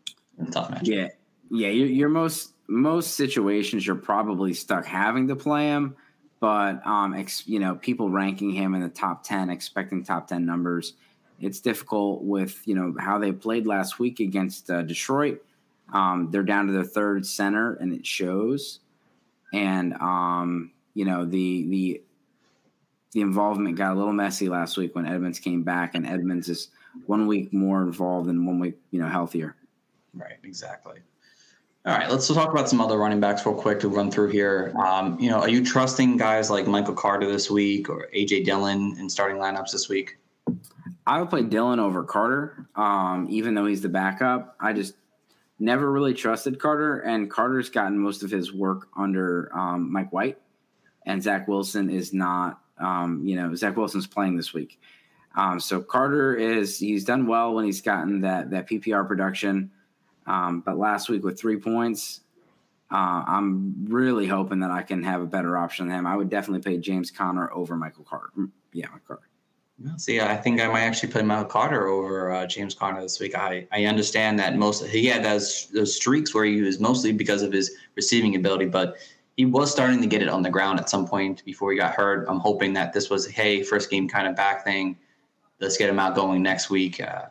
tough 0.51 0.71
match. 0.71 0.88
Yeah, 0.88 1.09
yeah. 1.51 1.69
Your, 1.69 2.09
most 2.09 2.55
most 2.66 3.14
situations 3.14 3.87
you're 3.87 3.97
probably 3.97 4.55
stuck 4.55 4.87
having 4.87 5.29
to 5.29 5.37
play 5.37 5.66
him, 5.66 5.97
but 6.40 6.85
um, 6.87 7.12
ex, 7.12 7.47
you 7.47 7.59
know, 7.59 7.75
people 7.75 8.09
ranking 8.09 8.51
him 8.51 8.75
in 8.75 8.81
the 8.81 8.88
top 8.88 9.23
ten, 9.23 9.51
expecting 9.51 10.03
top 10.03 10.29
ten 10.29 10.47
numbers. 10.47 10.95
It's 11.40 11.61
difficult 11.61 12.23
with 12.23 12.66
you 12.66 12.75
know 12.75 12.95
how 12.99 13.19
they 13.19 13.33
played 13.33 13.66
last 13.66 13.99
week 13.99 14.19
against 14.19 14.71
uh, 14.71 14.81
Detroit. 14.81 15.45
Um, 15.93 16.29
they're 16.31 16.43
down 16.43 16.69
to 16.69 16.73
their 16.73 16.85
third 16.85 17.27
center, 17.27 17.75
and 17.75 17.93
it 17.93 18.07
shows. 18.07 18.81
And 19.52 19.94
um, 19.94 20.72
you 20.94 21.04
know 21.04 21.24
the 21.24 21.66
the 21.68 22.02
the 23.12 23.20
involvement 23.20 23.76
got 23.76 23.92
a 23.92 23.96
little 23.96 24.12
messy 24.12 24.48
last 24.48 24.76
week 24.76 24.94
when 24.94 25.06
Edmonds 25.06 25.38
came 25.38 25.62
back, 25.62 25.94
and 25.94 26.06
Edmonds 26.06 26.48
is 26.48 26.68
one 27.06 27.26
week 27.26 27.52
more 27.52 27.82
involved 27.82 28.28
and 28.28 28.46
one 28.46 28.58
week, 28.58 28.76
you 28.90 29.00
know, 29.00 29.08
healthier. 29.08 29.56
Right, 30.14 30.36
exactly. 30.44 31.00
All 31.86 31.96
right, 31.96 32.10
let's 32.10 32.28
talk 32.28 32.50
about 32.50 32.68
some 32.68 32.80
other 32.80 32.98
running 32.98 33.20
backs 33.20 33.44
real 33.46 33.54
quick 33.54 33.80
to 33.80 33.88
run 33.88 34.10
through 34.10 34.28
here. 34.28 34.74
Um, 34.84 35.18
you 35.18 35.30
know, 35.30 35.40
are 35.40 35.48
you 35.48 35.64
trusting 35.64 36.18
guys 36.18 36.50
like 36.50 36.66
Michael 36.66 36.94
Carter 36.94 37.26
this 37.26 37.50
week 37.50 37.88
or 37.88 38.08
AJ 38.14 38.44
Dillon 38.44 38.96
in 38.98 39.08
starting 39.08 39.38
lineups 39.38 39.72
this 39.72 39.88
week? 39.88 40.18
I 41.06 41.18
would 41.18 41.30
play 41.30 41.42
Dillon 41.42 41.80
over 41.80 42.04
Carter, 42.04 42.66
um, 42.76 43.26
even 43.30 43.54
though 43.54 43.64
he's 43.64 43.80
the 43.80 43.88
backup. 43.88 44.56
I 44.60 44.74
just 44.74 44.94
never 45.61 45.90
really 45.90 46.14
trusted 46.14 46.59
Carter, 46.59 47.01
and 47.01 47.31
Carter's 47.31 47.70
gotten 47.70 47.99
most 47.99 48.23
of 48.23 48.31
his 48.31 48.53
work 48.53 48.88
under 48.96 49.51
um, 49.55 49.92
Mike 49.92 50.12
White, 50.12 50.38
and 51.07 51.23
Zach 51.23 51.46
Wilson 51.46 51.90
is 51.90 52.12
not 52.12 52.61
um, 52.81 53.27
you 53.27 53.37
know, 53.37 53.55
Zach 53.55 53.77
Wilson's 53.77 54.07
playing 54.07 54.37
this 54.37 54.53
week. 54.53 54.81
Um, 55.37 55.61
so 55.61 55.81
Carter 55.81 56.35
is 56.35 56.79
he's 56.79 57.05
done 57.05 57.27
well 57.27 57.55
when 57.55 57.64
he's 57.64 57.83
gotten 57.83 58.23
that 58.23 58.51
that 58.51 58.68
PPR 58.68 59.07
production. 59.07 59.70
Um, 60.27 60.61
but 60.61 60.79
last 60.79 61.09
week 61.09 61.23
with 61.23 61.38
three 61.38 61.59
points, 61.59 62.20
uh, 62.90 63.25
I'm 63.27 63.87
really 63.88 64.27
hoping 64.27 64.61
that 64.61 64.70
I 64.70 64.83
can 64.83 65.03
have 65.05 65.20
a 65.20 65.27
better 65.27 65.57
option 65.57 65.88
than 65.88 65.99
him. 66.01 66.07
I 66.07 66.16
would 66.16 66.31
definitely 66.31 66.68
pay 66.68 66.79
James 66.79 67.11
Conner 67.11 67.51
over 67.53 67.77
Michael 67.77 68.05
Carter. 68.05 68.31
Mm, 68.37 68.51
yeah, 68.73 68.87
Michael 68.87 69.01
Carter. 69.07 69.30
See, 69.97 70.21
I 70.21 70.37
think 70.37 70.61
I 70.61 70.69
might 70.69 70.83
actually 70.83 71.11
put 71.11 71.25
Michael 71.25 71.47
Carter 71.47 71.87
over 71.87 72.31
uh, 72.31 72.47
James 72.47 72.75
Conner 72.75 73.01
this 73.01 73.19
week. 73.19 73.35
I, 73.35 73.66
I 73.73 73.87
understand 73.87 74.38
that 74.38 74.57
most 74.57 74.85
he 74.87 75.07
had 75.07 75.25
those 75.25 75.69
those 75.73 75.97
streaks 75.97 76.35
where 76.35 76.45
he 76.45 76.61
was 76.61 76.81
mostly 76.81 77.12
because 77.12 77.43
of 77.43 77.51
his 77.51 77.71
receiving 77.97 78.37
ability, 78.37 78.66
but 78.66 78.97
he 79.38 79.47
was 79.47 79.71
starting 79.71 80.03
to 80.03 80.07
get 80.07 80.21
it 80.21 80.29
on 80.29 80.43
the 80.43 80.51
ground 80.51 80.81
at 80.81 80.90
some 80.90 81.07
point 81.07 81.43
before 81.47 81.73
he 81.73 81.79
got 81.79 81.95
hurt. 81.95 82.27
I'm 82.29 82.40
hoping 82.40 82.75
that 82.75 82.93
this 82.93 83.09
was 83.09 83.27
hey 83.27 83.62
first 83.62 83.88
game 83.90 84.07
kind 84.07 84.29
of 84.29 84.37
back 84.37 84.64
thing. 84.64 84.99
Let's 85.61 85.79
get 85.79 85.88
him 85.88 85.99
out 85.99 86.14
going 86.14 86.43
next 86.43 86.69
week. 86.69 87.01
Uh, 87.01 87.27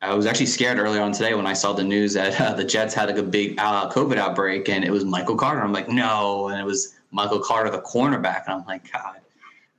I 0.00 0.14
was 0.14 0.26
actually 0.26 0.46
scared 0.46 0.78
earlier 0.78 1.02
on 1.02 1.10
today 1.10 1.34
when 1.34 1.46
I 1.46 1.54
saw 1.54 1.72
the 1.72 1.84
news 1.84 2.12
that 2.14 2.40
uh, 2.40 2.54
the 2.54 2.64
Jets 2.64 2.94
had 2.94 3.08
like 3.08 3.18
a 3.18 3.22
big 3.22 3.58
uh, 3.58 3.90
COVID 3.90 4.16
outbreak 4.16 4.68
and 4.68 4.84
it 4.84 4.90
was 4.90 5.04
Michael 5.04 5.36
Carter. 5.36 5.60
I'm 5.60 5.72
like, 5.72 5.88
no, 5.88 6.48
and 6.48 6.60
it 6.60 6.64
was 6.64 6.94
Michael 7.10 7.40
Carter, 7.40 7.70
the 7.70 7.82
cornerback, 7.82 8.44
and 8.46 8.54
I'm 8.54 8.64
like, 8.66 8.92
God. 8.92 9.21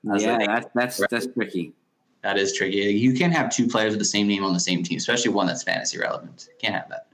Yeah, 0.03 0.37
like, 0.37 0.47
that's 0.47 0.67
that's 0.73 0.99
right? 0.99 1.09
that's 1.09 1.27
tricky. 1.27 1.73
That 2.21 2.37
is 2.37 2.53
tricky. 2.53 2.77
You 2.77 3.13
can't 3.13 3.33
have 3.33 3.49
two 3.49 3.67
players 3.67 3.91
with 3.91 3.99
the 3.99 4.05
same 4.05 4.27
name 4.27 4.43
on 4.43 4.53
the 4.53 4.59
same 4.59 4.83
team, 4.83 4.97
especially 4.97 5.31
one 5.31 5.47
that's 5.47 5.63
fantasy 5.63 5.97
relevant. 5.97 6.49
Can't 6.59 6.73
have 6.73 6.89
that. 6.89 7.07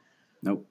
Nope. 0.44 0.66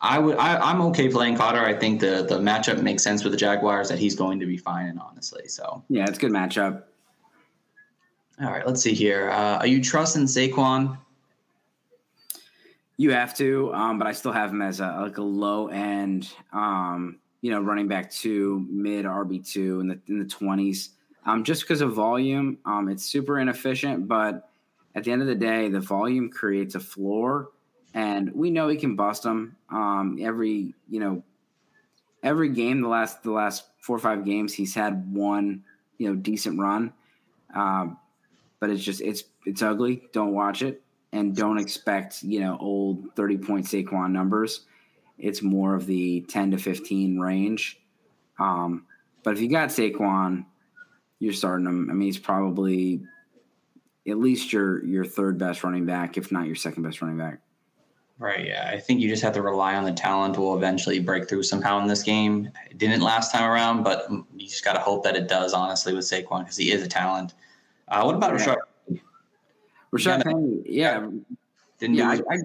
I 0.00 0.18
would. 0.18 0.36
I, 0.36 0.70
am 0.70 0.82
okay 0.82 1.08
playing 1.08 1.36
Cotter. 1.36 1.64
I 1.64 1.72
think 1.72 2.00
the 2.00 2.26
the 2.28 2.38
matchup 2.38 2.82
makes 2.82 3.02
sense 3.02 3.24
with 3.24 3.32
the 3.32 3.38
Jaguars 3.38 3.88
that 3.88 3.98
he's 3.98 4.14
going 4.14 4.38
to 4.40 4.46
be 4.46 4.58
fine 4.58 4.88
in, 4.88 4.98
honestly. 4.98 5.48
So 5.48 5.82
yeah, 5.88 6.04
it's 6.06 6.18
a 6.18 6.20
good 6.20 6.32
matchup. 6.32 6.82
All 8.40 8.50
right, 8.50 8.66
let's 8.66 8.82
see 8.82 8.92
here. 8.92 9.30
Uh, 9.30 9.58
are 9.58 9.66
you 9.66 9.82
trusting 9.82 10.24
Saquon? 10.24 10.98
You 12.96 13.12
have 13.12 13.34
to, 13.36 13.72
um, 13.72 13.98
but 13.98 14.06
I 14.06 14.12
still 14.12 14.32
have 14.32 14.50
him 14.50 14.60
as 14.60 14.80
a 14.80 14.88
like 15.00 15.18
a 15.18 15.22
low 15.22 15.68
end, 15.68 16.30
um, 16.52 17.18
you 17.40 17.50
know, 17.50 17.60
running 17.60 17.88
back 17.88 18.10
two, 18.10 18.66
mid 18.68 19.06
RB 19.06 19.48
two 19.48 19.80
in 19.80 19.88
the 19.88 20.00
in 20.06 20.18
the 20.18 20.26
twenties. 20.26 20.90
Um, 21.26 21.44
just 21.44 21.62
because 21.62 21.80
of 21.80 21.92
volume, 21.92 22.58
um, 22.66 22.88
it's 22.88 23.04
super 23.04 23.38
inefficient, 23.38 24.08
but 24.08 24.50
at 24.94 25.04
the 25.04 25.12
end 25.12 25.22
of 25.22 25.28
the 25.28 25.34
day, 25.34 25.68
the 25.68 25.80
volume 25.80 26.30
creates 26.30 26.74
a 26.74 26.80
floor 26.80 27.48
and 27.94 28.32
we 28.34 28.50
know 28.50 28.68
he 28.68 28.76
can 28.76 28.96
bust 28.96 29.22
them. 29.22 29.56
Um, 29.70 30.18
every 30.20 30.74
you 30.88 31.00
know, 31.00 31.22
every 32.22 32.48
game 32.48 32.82
the 32.82 32.88
last 32.88 33.22
the 33.22 33.30
last 33.30 33.64
four 33.80 33.96
or 33.96 34.00
five 34.00 34.24
games 34.24 34.52
he's 34.52 34.74
had 34.74 35.12
one 35.12 35.64
you 35.98 36.08
know 36.08 36.16
decent 36.16 36.58
run, 36.58 36.92
um, 37.54 37.96
but 38.60 38.70
it's 38.70 38.82
just 38.82 39.00
it's 39.00 39.24
it's 39.46 39.62
ugly. 39.62 40.02
Don't 40.12 40.34
watch 40.34 40.62
it 40.62 40.82
and 41.12 41.34
don't 41.34 41.58
expect 41.58 42.22
you 42.22 42.40
know 42.40 42.58
old 42.60 43.14
thirty 43.14 43.38
point 43.38 43.66
Saquon 43.66 44.10
numbers. 44.10 44.62
It's 45.16 45.42
more 45.42 45.74
of 45.76 45.86
the 45.86 46.22
ten 46.22 46.50
to 46.50 46.58
fifteen 46.58 47.18
range. 47.20 47.80
Um, 48.40 48.86
but 49.22 49.34
if 49.34 49.40
you 49.40 49.48
got 49.48 49.68
Saquon, 49.68 50.44
you're 51.24 51.32
starting 51.32 51.66
him. 51.66 51.90
I 51.90 51.94
mean, 51.94 52.06
he's 52.06 52.18
probably 52.18 53.02
at 54.06 54.18
least 54.18 54.52
your 54.52 54.84
your 54.84 55.04
third 55.04 55.38
best 55.38 55.64
running 55.64 55.86
back, 55.86 56.16
if 56.16 56.30
not 56.30 56.46
your 56.46 56.56
second 56.56 56.82
best 56.82 57.00
running 57.00 57.18
back. 57.18 57.40
Right. 58.18 58.46
Yeah. 58.46 58.70
I 58.72 58.78
think 58.78 59.00
you 59.00 59.08
just 59.08 59.22
have 59.22 59.34
to 59.34 59.42
rely 59.42 59.74
on 59.74 59.84
the 59.84 59.92
talent 59.92 60.38
will 60.38 60.56
eventually 60.56 61.00
break 61.00 61.28
through 61.28 61.42
somehow 61.42 61.80
in 61.80 61.88
this 61.88 62.02
game. 62.02 62.48
It 62.70 62.78
didn't 62.78 63.00
last 63.00 63.32
time 63.32 63.50
around, 63.50 63.82
but 63.82 64.08
you 64.08 64.46
just 64.46 64.64
got 64.64 64.74
to 64.74 64.78
hope 64.78 65.02
that 65.02 65.16
it 65.16 65.26
does, 65.26 65.52
honestly, 65.52 65.94
with 65.94 66.04
Saquon 66.04 66.40
because 66.40 66.56
he 66.56 66.70
is 66.70 66.82
a 66.82 66.88
talent. 66.88 67.34
Uh, 67.88 68.02
what 68.02 68.14
about 68.14 68.38
yeah. 68.38 68.54
Rashard? 68.54 69.00
Rashard 69.92 70.24
Penny, 70.24 70.62
yeah. 70.64 71.08
Didn't 71.78 71.96
yeah, 71.96 72.16
I, 72.30 72.36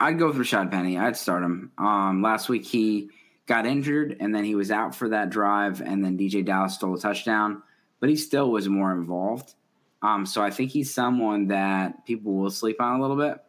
I, 0.00 0.10
would 0.10 0.18
go 0.18 0.28
with 0.28 0.36
Rashad 0.36 0.70
Penny. 0.70 0.96
I'd 0.96 1.16
start 1.16 1.42
him. 1.42 1.70
Um, 1.76 2.22
last 2.22 2.48
week 2.48 2.64
he 2.64 3.10
got 3.46 3.66
injured 3.66 4.16
and 4.20 4.34
then 4.34 4.44
he 4.44 4.54
was 4.54 4.70
out 4.70 4.94
for 4.94 5.08
that 5.10 5.30
drive, 5.30 5.80
and 5.80 6.04
then 6.04 6.18
DeeJay 6.18 6.44
Dallas 6.44 6.74
stole 6.74 6.94
a 6.94 6.98
touchdown, 6.98 7.62
but 8.00 8.08
he 8.08 8.16
still 8.16 8.50
was 8.50 8.68
more 8.68 8.92
involved. 8.92 9.54
Um, 10.02 10.26
so 10.26 10.42
I 10.42 10.50
think 10.50 10.70
he's 10.70 10.92
someone 10.92 11.48
that 11.48 12.04
people 12.06 12.34
will 12.34 12.50
sleep 12.50 12.80
on 12.80 12.98
a 12.98 13.00
little 13.00 13.16
bit 13.16 13.40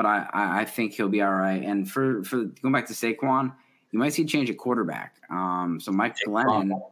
but 0.00 0.06
I, 0.06 0.60
I, 0.62 0.64
think 0.64 0.94
he'll 0.94 1.10
be 1.10 1.20
all 1.20 1.34
right. 1.34 1.62
And 1.62 1.88
for 1.90 2.24
for 2.24 2.44
going 2.44 2.72
back 2.72 2.86
to 2.86 2.94
Saquon, 2.94 3.52
you 3.90 3.98
might 3.98 4.14
see 4.14 4.22
a 4.22 4.24
change 4.24 4.48
at 4.48 4.56
quarterback. 4.56 5.16
Um, 5.28 5.78
so 5.78 5.92
Mike 5.92 6.16
Jake 6.16 6.28
Glennon, 6.28 6.68
Fromm. 6.68 6.82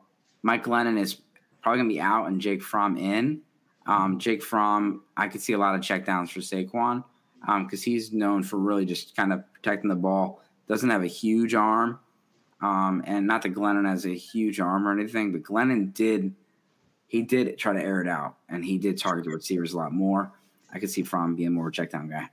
Mike 0.43 0.65
Glennon 0.65 1.01
is 1.01 1.17
probably 1.63 1.79
gonna 1.79 1.89
be 1.89 2.03
out 2.03 2.27
and 2.27 2.39
Jake 2.39 2.63
Fromm 2.63 2.99
in. 2.99 3.41
Um, 3.87 4.19
Jake 4.19 4.43
Fromm, 4.43 5.05
I 5.17 5.29
could 5.29 5.41
see 5.41 5.55
a 5.55 5.59
lot 5.59 5.75
of 5.75 5.81
checkdowns 5.81 6.29
for 6.29 6.41
Saquon 6.41 7.03
because 7.41 7.81
um, 7.81 7.83
he's 7.83 8.13
known 8.13 8.43
for 8.43 8.59
really 8.59 8.85
just 8.85 9.17
kind 9.17 9.33
of 9.33 9.43
protecting 9.55 9.89
the 9.89 9.97
ball. 9.97 10.43
Doesn't 10.69 10.91
have 10.91 11.03
a 11.03 11.07
huge 11.07 11.55
arm, 11.55 12.01
um, 12.61 13.03
and 13.07 13.27
not 13.27 13.43
that 13.43 13.55
Glennon 13.55 13.89
has 13.89 14.05
a 14.05 14.15
huge 14.15 14.61
arm 14.61 14.87
or 14.87 14.93
anything, 14.93 15.33
but 15.33 15.43
Glennon 15.43 15.95
did 15.95 16.35
he 17.07 17.23
did 17.23 17.57
try 17.57 17.73
to 17.73 17.83
air 17.83 18.03
it 18.03 18.09
out, 18.09 18.37
and 18.49 18.65
he 18.65 18.77
did 18.77 18.99
target 18.99 19.25
the 19.25 19.31
receivers 19.31 19.73
a 19.73 19.79
lot 19.79 19.93
more. 19.93 20.31
I 20.73 20.79
could 20.79 20.91
see 20.91 21.03
Fromm 21.03 21.35
being 21.35 21.55
more 21.55 21.69
of 21.69 21.75
a 21.75 21.77
checkdown 21.77 22.11
guy. 22.11 22.29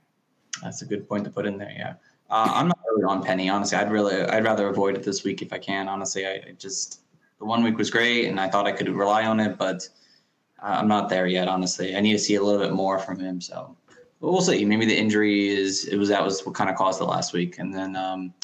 That's 0.62 0.82
a 0.82 0.84
good 0.86 1.08
point 1.08 1.24
to 1.24 1.30
put 1.30 1.46
in 1.46 1.56
there. 1.56 1.72
Yeah, 1.74 1.94
uh, 2.28 2.50
I'm 2.54 2.68
not 2.68 2.78
really 2.90 3.04
on 3.04 3.22
Penny. 3.22 3.48
Honestly, 3.48 3.78
I'd 3.78 3.90
really, 3.90 4.20
I'd 4.20 4.44
rather 4.44 4.68
avoid 4.68 4.96
it 4.96 5.02
this 5.02 5.24
week 5.24 5.42
if 5.42 5.52
I 5.52 5.58
can. 5.58 5.88
Honestly, 5.88 6.26
I, 6.26 6.32
I 6.34 6.54
just 6.58 7.00
the 7.38 7.44
one 7.44 7.62
week 7.62 7.78
was 7.78 7.90
great, 7.90 8.26
and 8.26 8.40
I 8.40 8.48
thought 8.48 8.66
I 8.66 8.72
could 8.72 8.88
rely 8.88 9.24
on 9.24 9.40
it, 9.40 9.56
but 9.56 9.88
uh, 10.62 10.76
I'm 10.78 10.88
not 10.88 11.08
there 11.08 11.26
yet. 11.26 11.48
Honestly, 11.48 11.96
I 11.96 12.00
need 12.00 12.12
to 12.12 12.18
see 12.18 12.34
a 12.34 12.42
little 12.42 12.60
bit 12.60 12.72
more 12.72 12.98
from 12.98 13.18
him. 13.18 13.40
So, 13.40 13.76
but 14.20 14.32
we'll 14.32 14.42
see. 14.42 14.64
Maybe 14.64 14.86
the 14.86 14.96
injury 14.96 15.48
is 15.48 15.86
it 15.86 15.96
was 15.96 16.08
that 16.08 16.24
was 16.24 16.44
what 16.44 16.54
kind 16.54 16.68
of 16.68 16.76
caused 16.76 17.00
it 17.00 17.04
last 17.04 17.32
week, 17.32 17.58
and 17.58 17.72
then 17.72 17.96
um, 17.96 18.34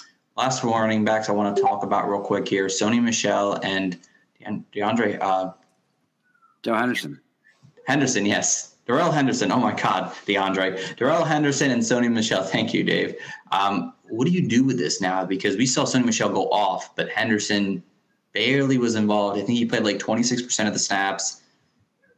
last 0.43 0.65
running 0.65 1.05
backs 1.05 1.29
I 1.29 1.33
want 1.33 1.55
to 1.55 1.63
talk 1.63 1.85
about 1.85 2.11
real 2.11 2.21
quick 2.21 2.49
here: 2.49 2.67
Sony 2.67 3.01
Michel 3.01 3.61
and 3.63 3.97
DeAndre. 4.45 5.19
Uh, 5.21 5.53
Joe 6.65 6.75
Henderson. 6.75 7.21
Henderson, 7.87 8.27
yes. 8.27 8.75
Darrell 8.87 9.13
Henderson. 9.13 9.53
Oh 9.53 9.59
my 9.61 9.73
God, 9.73 10.13
DeAndre. 10.27 10.97
Darrell 10.97 11.25
Henderson 11.25 11.71
and 11.71 11.81
Sony 11.81 12.11
Michel. 12.11 12.43
Thank 12.43 12.75
you, 12.75 12.83
Dave. 12.83 13.15
Um, 13.53 13.95
what 14.09 14.27
do 14.27 14.33
you 14.33 14.49
do 14.49 14.65
with 14.65 14.79
this 14.79 15.01
now? 15.01 15.25
Because 15.25 15.57
we 15.57 15.65
saw 15.65 15.85
Sony 15.85 16.07
Michel 16.07 16.29
go 16.29 16.51
off, 16.51 16.97
but 16.97 17.09
Henderson 17.09 17.81
barely 18.33 18.79
was 18.79 18.97
involved. 18.97 19.39
I 19.39 19.43
think 19.43 19.59
he 19.59 19.65
played 19.65 19.85
like 19.85 20.01
26% 20.01 20.67
of 20.67 20.73
the 20.73 20.79
snaps. 20.81 21.43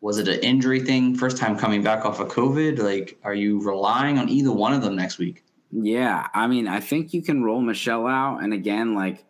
Was 0.01 0.19
it 0.19 0.29
an 0.29 0.41
injury 0.41 0.81
thing? 0.81 1.15
First 1.15 1.37
time 1.37 1.59
coming 1.59 1.83
back 1.83 2.07
off 2.07 2.21
of 2.21 2.29
COVID? 2.29 2.79
Like, 2.79 3.19
are 3.23 3.35
you 3.35 3.61
relying 3.63 4.19
on 4.19 4.31
either 4.31 4.51
one 4.51 4.73
of 4.73 4.81
them 4.81 4.97
next 4.97 5.19
week? 5.19 5.44
Yeah. 5.77 6.29
I 6.33 6.47
mean, 6.47 6.69
I 6.69 6.79
think 6.79 7.13
you 7.13 7.21
can 7.21 7.43
roll 7.43 7.61
Michel 7.61 8.07
out. 8.07 8.43
And 8.43 8.53
again, 8.53 8.95
like, 8.95 9.25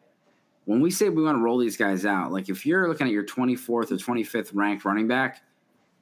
when 0.67 0.81
we 0.81 0.91
say 0.91 1.09
we 1.09 1.23
want 1.23 1.39
to 1.39 1.43
roll 1.43 1.59
these 1.59 1.77
guys 1.77 2.05
out, 2.05 2.33
like 2.33 2.49
if 2.49 2.67
you're 2.67 2.87
looking 2.89 3.07
at 3.07 3.13
your 3.13 3.25
24th 3.25 3.69
or 3.69 3.85
25th 3.85 4.51
ranked 4.53 4.85
running 4.85 5.09
back, 5.09 5.43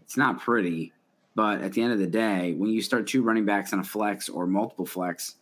it's 0.03 0.17
not 0.17 0.41
pretty. 0.41 0.93
But 1.35 1.63
at 1.63 1.73
the 1.73 1.83
end 1.83 1.93
of 1.93 1.99
the 1.99 2.07
day, 2.07 2.55
when 2.55 2.71
you 2.71 2.83
start 2.83 3.07
two 3.07 3.23
running 3.23 3.45
backs 3.45 3.73
on 3.73 3.79
a 3.79 3.85
flex 3.85 4.29
or 4.29 4.47
multiple 4.47 4.85
flex, 4.85 5.37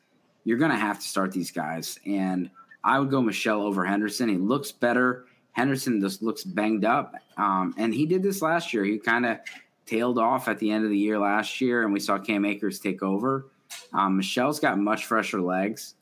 you're 0.44 0.58
going 0.58 0.70
to 0.70 0.76
have 0.76 0.98
to 1.00 1.06
start 1.06 1.32
these 1.32 1.50
guys. 1.50 1.98
And 2.06 2.50
I 2.84 2.98
would 2.98 3.10
go 3.10 3.20
Michel 3.20 3.62
over 3.62 3.84
Henderson. 3.84 4.28
He 4.28 4.36
looks 4.36 4.70
better. 4.70 5.26
Henderson 5.52 6.00
just 6.00 6.22
looks 6.22 6.44
banged 6.44 6.84
up. 6.84 7.14
Um, 7.36 7.74
and 7.76 7.92
he 7.92 8.06
did 8.06 8.22
this 8.22 8.40
last 8.42 8.72
year. 8.72 8.84
He 8.84 8.98
kind 8.98 9.26
of 9.26 9.38
tailed 9.86 10.18
off 10.18 10.46
at 10.46 10.58
the 10.58 10.70
end 10.70 10.84
of 10.84 10.90
the 10.90 10.98
year 10.98 11.18
last 11.18 11.60
year, 11.60 11.82
and 11.82 11.92
we 11.92 12.00
saw 12.00 12.18
Cam 12.18 12.44
Akers 12.44 12.78
take 12.78 13.02
over. 13.02 13.46
Um, 13.92 14.16
Michel's 14.16 14.60
got 14.60 14.78
much 14.78 15.06
fresher 15.06 15.40
legs, 15.40 15.94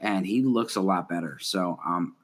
and 0.00 0.26
he 0.26 0.42
looks 0.42 0.76
a 0.76 0.80
lot 0.80 1.08
better. 1.08 1.38
So 1.40 1.78
um, 1.84 2.16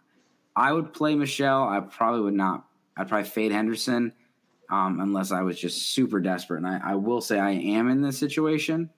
I 0.54 0.72
would 0.72 0.92
play 0.92 1.14
Michel. 1.14 1.68
I 1.68 1.80
probably 1.80 2.22
would 2.22 2.34
not. 2.34 2.66
I'd 2.96 3.08
probably 3.08 3.28
fade 3.28 3.52
Henderson 3.52 4.12
um, 4.70 5.00
unless 5.00 5.32
I 5.32 5.42
was 5.42 5.58
just 5.58 5.92
super 5.92 6.20
desperate. 6.20 6.58
And 6.58 6.66
I, 6.66 6.92
I, 6.92 6.94
will 6.94 7.20
say 7.20 7.38
I 7.38 7.50
am 7.50 7.90
in 7.90 8.02
this 8.02 8.18
situation, 8.18 8.90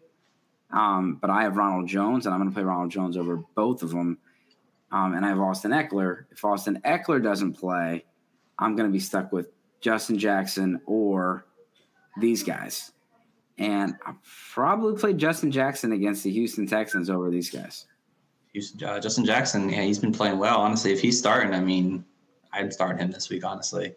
um, 0.72 1.18
but 1.20 1.30
I 1.30 1.42
have 1.42 1.56
Ronald 1.56 1.88
Jones, 1.88 2.26
and 2.26 2.34
I'm 2.34 2.40
going 2.40 2.50
to 2.50 2.54
play 2.54 2.64
Ronald 2.64 2.90
Jones 2.90 3.16
over 3.16 3.42
both 3.54 3.82
of 3.82 3.90
them. 3.90 4.18
Um, 4.90 5.14
and 5.14 5.24
I 5.24 5.28
have 5.28 5.40
Austin 5.40 5.72
Ekeler. 5.72 6.24
If 6.30 6.44
Austin 6.44 6.80
Ekeler 6.84 7.22
doesn't 7.22 7.54
play, 7.54 8.04
I'm 8.58 8.76
going 8.76 8.88
to 8.88 8.92
be 8.92 9.00
stuck 9.00 9.32
with 9.32 9.48
Justin 9.80 10.18
Jackson 10.18 10.80
or 10.86 11.46
these 12.20 12.44
guys. 12.44 12.92
And 13.58 13.94
I'll 14.04 14.18
probably 14.52 14.98
play 14.98 15.12
Justin 15.12 15.50
Jackson 15.50 15.92
against 15.92 16.24
the 16.24 16.30
Houston 16.30 16.66
Texans 16.66 17.08
over 17.08 17.30
these 17.30 17.50
guys. 17.50 17.86
Houston, 18.52 18.88
uh, 18.88 19.00
Justin 19.00 19.24
Jackson, 19.24 19.68
yeah, 19.68 19.82
he's 19.82 19.98
been 19.98 20.12
playing 20.12 20.38
well. 20.38 20.58
Honestly, 20.58 20.92
if 20.92 21.00
he's 21.00 21.18
starting, 21.18 21.54
I 21.54 21.60
mean, 21.60 22.04
I'd 22.52 22.72
start 22.72 23.00
him 23.00 23.10
this 23.10 23.28
week, 23.28 23.44
honestly. 23.44 23.94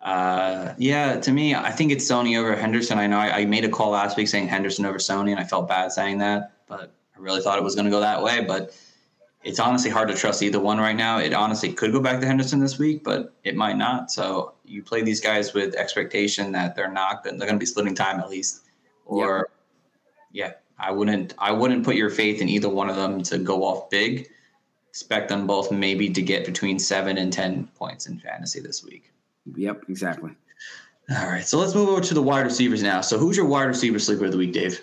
Uh, 0.00 0.74
yeah, 0.76 1.18
to 1.18 1.32
me, 1.32 1.54
I 1.54 1.70
think 1.70 1.90
it's 1.90 2.04
Sony 2.04 2.38
over 2.38 2.54
Henderson. 2.54 2.98
I 2.98 3.06
know 3.06 3.18
I, 3.18 3.38
I, 3.38 3.44
made 3.46 3.64
a 3.64 3.70
call 3.70 3.90
last 3.90 4.18
week 4.18 4.28
saying 4.28 4.48
Henderson 4.48 4.84
over 4.84 4.98
Sony, 4.98 5.30
and 5.30 5.40
I 5.40 5.44
felt 5.44 5.66
bad 5.66 5.92
saying 5.92 6.18
that, 6.18 6.52
but 6.66 6.94
I 7.16 7.18
really 7.18 7.40
thought 7.40 7.56
it 7.56 7.64
was 7.64 7.74
going 7.74 7.86
to 7.86 7.90
go 7.90 8.00
that 8.00 8.22
way. 8.22 8.44
But 8.44 8.76
it's 9.44 9.58
honestly 9.58 9.90
hard 9.90 10.08
to 10.08 10.14
trust 10.14 10.42
either 10.42 10.60
one 10.60 10.78
right 10.78 10.96
now. 10.96 11.18
It 11.18 11.32
honestly 11.32 11.72
could 11.72 11.92
go 11.92 12.00
back 12.00 12.20
to 12.20 12.26
Henderson 12.26 12.60
this 12.60 12.78
week, 12.78 13.02
but 13.02 13.34
it 13.44 13.56
might 13.56 13.78
not. 13.78 14.10
So 14.10 14.54
you 14.64 14.82
play 14.82 15.02
these 15.02 15.20
guys 15.20 15.54
with 15.54 15.74
expectation 15.74 16.52
that 16.52 16.74
they're 16.74 16.92
not, 16.92 17.24
they're 17.24 17.32
going 17.36 17.54
to 17.54 17.58
be 17.58 17.66
splitting 17.66 17.94
time 17.94 18.20
at 18.20 18.28
least, 18.28 18.64
or 19.04 19.48
yep. 20.32 20.60
yeah, 20.78 20.84
I 20.86 20.90
wouldn't, 20.90 21.34
I 21.38 21.52
wouldn't 21.52 21.84
put 21.84 21.96
your 21.96 22.10
faith 22.10 22.40
in 22.40 22.48
either 22.48 22.68
one 22.68 22.90
of 22.90 22.96
them 22.96 23.22
to 23.24 23.38
go 23.38 23.64
off 23.64 23.90
big. 23.90 24.28
Expect 24.90 25.28
them 25.28 25.46
both 25.46 25.72
maybe 25.72 26.08
to 26.10 26.22
get 26.22 26.44
between 26.44 26.78
seven 26.78 27.18
and 27.18 27.32
ten 27.32 27.66
points 27.74 28.06
in 28.06 28.18
fantasy 28.18 28.60
this 28.60 28.84
week. 28.84 29.12
Yep, 29.56 29.84
exactly. 29.88 30.30
All 31.10 31.28
right, 31.28 31.44
so 31.44 31.58
let's 31.58 31.74
move 31.74 31.88
over 31.88 32.00
to 32.00 32.14
the 32.14 32.22
wide 32.22 32.46
receivers 32.46 32.82
now. 32.82 33.00
So, 33.00 33.18
who's 33.18 33.36
your 33.36 33.46
wide 33.46 33.64
receiver 33.64 33.98
sleeper 33.98 34.24
of 34.24 34.32
the 34.32 34.38
week, 34.38 34.52
Dave? 34.52 34.82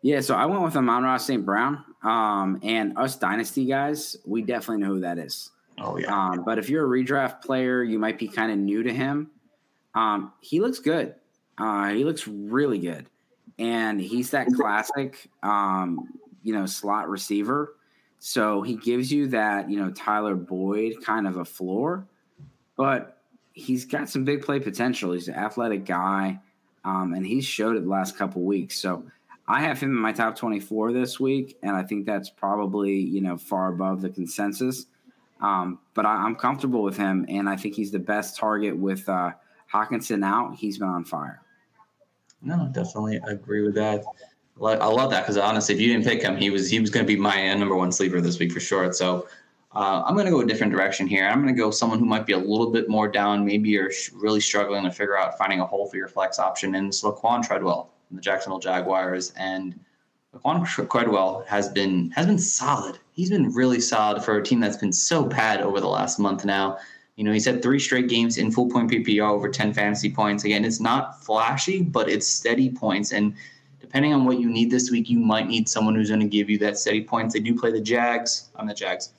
Yeah, 0.00 0.20
so 0.20 0.34
I 0.34 0.46
went 0.46 0.62
with 0.62 0.76
Amon-Ra 0.76 1.16
St. 1.18 1.44
Brown. 1.44 1.84
Um, 2.02 2.60
and 2.62 2.96
us 2.96 3.16
dynasty 3.16 3.64
guys, 3.64 4.16
we 4.24 4.42
definitely 4.42 4.84
know 4.84 4.94
who 4.94 5.00
that 5.00 5.18
is. 5.18 5.50
Oh 5.80 5.96
yeah. 5.96 6.14
Um, 6.14 6.44
but 6.44 6.58
if 6.58 6.68
you're 6.68 6.84
a 6.84 6.88
redraft 7.04 7.42
player, 7.42 7.82
you 7.82 7.98
might 7.98 8.18
be 8.18 8.28
kind 8.28 8.52
of 8.52 8.58
new 8.58 8.82
to 8.82 8.92
him. 8.92 9.30
Um, 9.94 10.32
he 10.40 10.60
looks 10.60 10.78
good. 10.78 11.14
Uh, 11.58 11.88
he 11.88 12.04
looks 12.04 12.28
really 12.28 12.78
good, 12.78 13.06
and 13.58 14.00
he's 14.00 14.30
that 14.30 14.46
classic, 14.54 15.28
um, 15.42 16.08
you 16.42 16.52
know, 16.52 16.66
slot 16.66 17.08
receiver. 17.08 17.74
So 18.20 18.62
he 18.62 18.76
gives 18.76 19.12
you 19.12 19.28
that, 19.28 19.70
you 19.70 19.78
know, 19.78 19.90
Tyler 19.90 20.34
Boyd 20.34 21.04
kind 21.04 21.26
of 21.26 21.36
a 21.36 21.44
floor, 21.44 22.06
but 22.76 23.18
he's 23.52 23.84
got 23.84 24.08
some 24.08 24.24
big 24.24 24.42
play 24.42 24.60
potential. 24.60 25.12
He's 25.12 25.28
an 25.28 25.34
athletic 25.34 25.84
guy, 25.84 26.40
um, 26.84 27.14
and 27.14 27.26
he's 27.26 27.44
showed 27.44 27.76
it 27.76 27.84
the 27.84 27.90
last 27.90 28.16
couple 28.16 28.42
weeks. 28.42 28.78
So 28.78 29.04
I 29.46 29.60
have 29.62 29.80
him 29.80 29.90
in 29.90 29.96
my 29.96 30.12
top 30.12 30.36
24 30.36 30.92
this 30.92 31.18
week, 31.18 31.56
and 31.62 31.74
I 31.74 31.82
think 31.82 32.06
that's 32.06 32.28
probably 32.28 32.92
you 32.92 33.20
know 33.20 33.36
far 33.36 33.68
above 33.68 34.00
the 34.00 34.10
consensus. 34.10 34.86
Um, 35.40 35.78
but 35.94 36.04
I, 36.04 36.26
am 36.26 36.34
comfortable 36.34 36.82
with 36.82 36.96
him, 36.96 37.24
and 37.28 37.48
I 37.48 37.56
think 37.56 37.74
he's 37.74 37.90
the 37.90 37.98
best 37.98 38.36
target 38.36 38.76
with 38.76 39.08
uh, 39.08 39.32
Hockenson 39.72 40.24
out. 40.24 40.56
He's 40.56 40.78
been 40.78 40.88
on 40.88 41.04
fire. 41.04 41.40
No, 42.42 42.68
definitely 42.72 43.20
agree 43.26 43.62
with 43.62 43.74
that. 43.74 44.04
I 44.60 44.86
love 44.86 45.10
that 45.10 45.22
because 45.22 45.36
honestly, 45.36 45.74
if 45.74 45.80
you 45.80 45.88
didn't 45.88 46.04
pick 46.04 46.22
him, 46.22 46.36
he 46.36 46.50
was 46.50 46.68
he 46.68 46.80
was 46.80 46.90
going 46.90 47.06
to 47.06 47.12
be 47.12 47.18
my 47.18 47.54
number 47.54 47.76
one 47.76 47.92
sleeper 47.92 48.20
this 48.20 48.38
week 48.38 48.52
for 48.52 48.60
sure. 48.60 48.92
So 48.92 49.28
uh, 49.74 50.02
I'm 50.04 50.14
going 50.14 50.26
to 50.26 50.32
go 50.32 50.40
a 50.40 50.46
different 50.46 50.72
direction 50.72 51.06
here. 51.06 51.26
I'm 51.26 51.42
going 51.42 51.54
to 51.54 51.58
go 51.58 51.70
someone 51.70 51.98
who 51.98 52.06
might 52.06 52.26
be 52.26 52.32
a 52.32 52.38
little 52.38 52.70
bit 52.70 52.88
more 52.88 53.06
down. 53.06 53.44
Maybe 53.44 53.68
you're 53.68 53.92
really 54.14 54.40
struggling 54.40 54.84
to 54.84 54.90
figure 54.90 55.16
out 55.18 55.38
finding 55.38 55.60
a 55.60 55.66
hole 55.66 55.88
for 55.88 55.96
your 55.96 56.08
flex 56.08 56.38
option. 56.38 56.74
And 56.74 56.88
it's 56.88 57.02
Laquon 57.02 57.46
Treadwell 57.46 57.90
from 58.08 58.16
the 58.16 58.22
Jacksonville 58.22 58.58
Jaguars. 58.58 59.32
And 59.36 59.78
Laquon 60.34 60.66
Treadwell 60.66 61.44
has 61.46 61.68
been 61.68 62.10
has 62.12 62.26
been 62.26 62.38
solid. 62.38 62.98
He's 63.12 63.30
been 63.30 63.52
really 63.52 63.80
solid 63.80 64.24
for 64.24 64.38
a 64.38 64.42
team 64.42 64.58
that's 64.58 64.76
been 64.76 64.92
so 64.92 65.24
bad 65.24 65.60
over 65.60 65.80
the 65.80 65.88
last 65.88 66.18
month 66.18 66.44
now. 66.44 66.78
You 67.18 67.24
know, 67.24 67.32
he's 67.32 67.46
had 67.46 67.60
three 67.62 67.80
straight 67.80 68.08
games 68.08 68.38
in 68.38 68.52
full 68.52 68.70
point 68.70 68.88
PPR 68.88 69.28
over 69.28 69.48
10 69.48 69.74
fantasy 69.74 70.08
points. 70.08 70.44
Again, 70.44 70.64
it's 70.64 70.78
not 70.78 71.24
flashy, 71.24 71.82
but 71.82 72.08
it's 72.08 72.28
steady 72.28 72.70
points. 72.70 73.10
And 73.10 73.34
depending 73.80 74.14
on 74.14 74.24
what 74.24 74.38
you 74.38 74.48
need 74.48 74.70
this 74.70 74.92
week, 74.92 75.10
you 75.10 75.18
might 75.18 75.48
need 75.48 75.68
someone 75.68 75.96
who's 75.96 76.10
going 76.10 76.20
to 76.20 76.28
give 76.28 76.48
you 76.48 76.58
that 76.58 76.78
steady 76.78 77.02
points. 77.02 77.34
They 77.34 77.40
do 77.40 77.58
play 77.58 77.72
the 77.72 77.80
Jags. 77.80 78.50
I'm 78.54 78.68
the 78.68 78.74
Jags. 78.74 79.10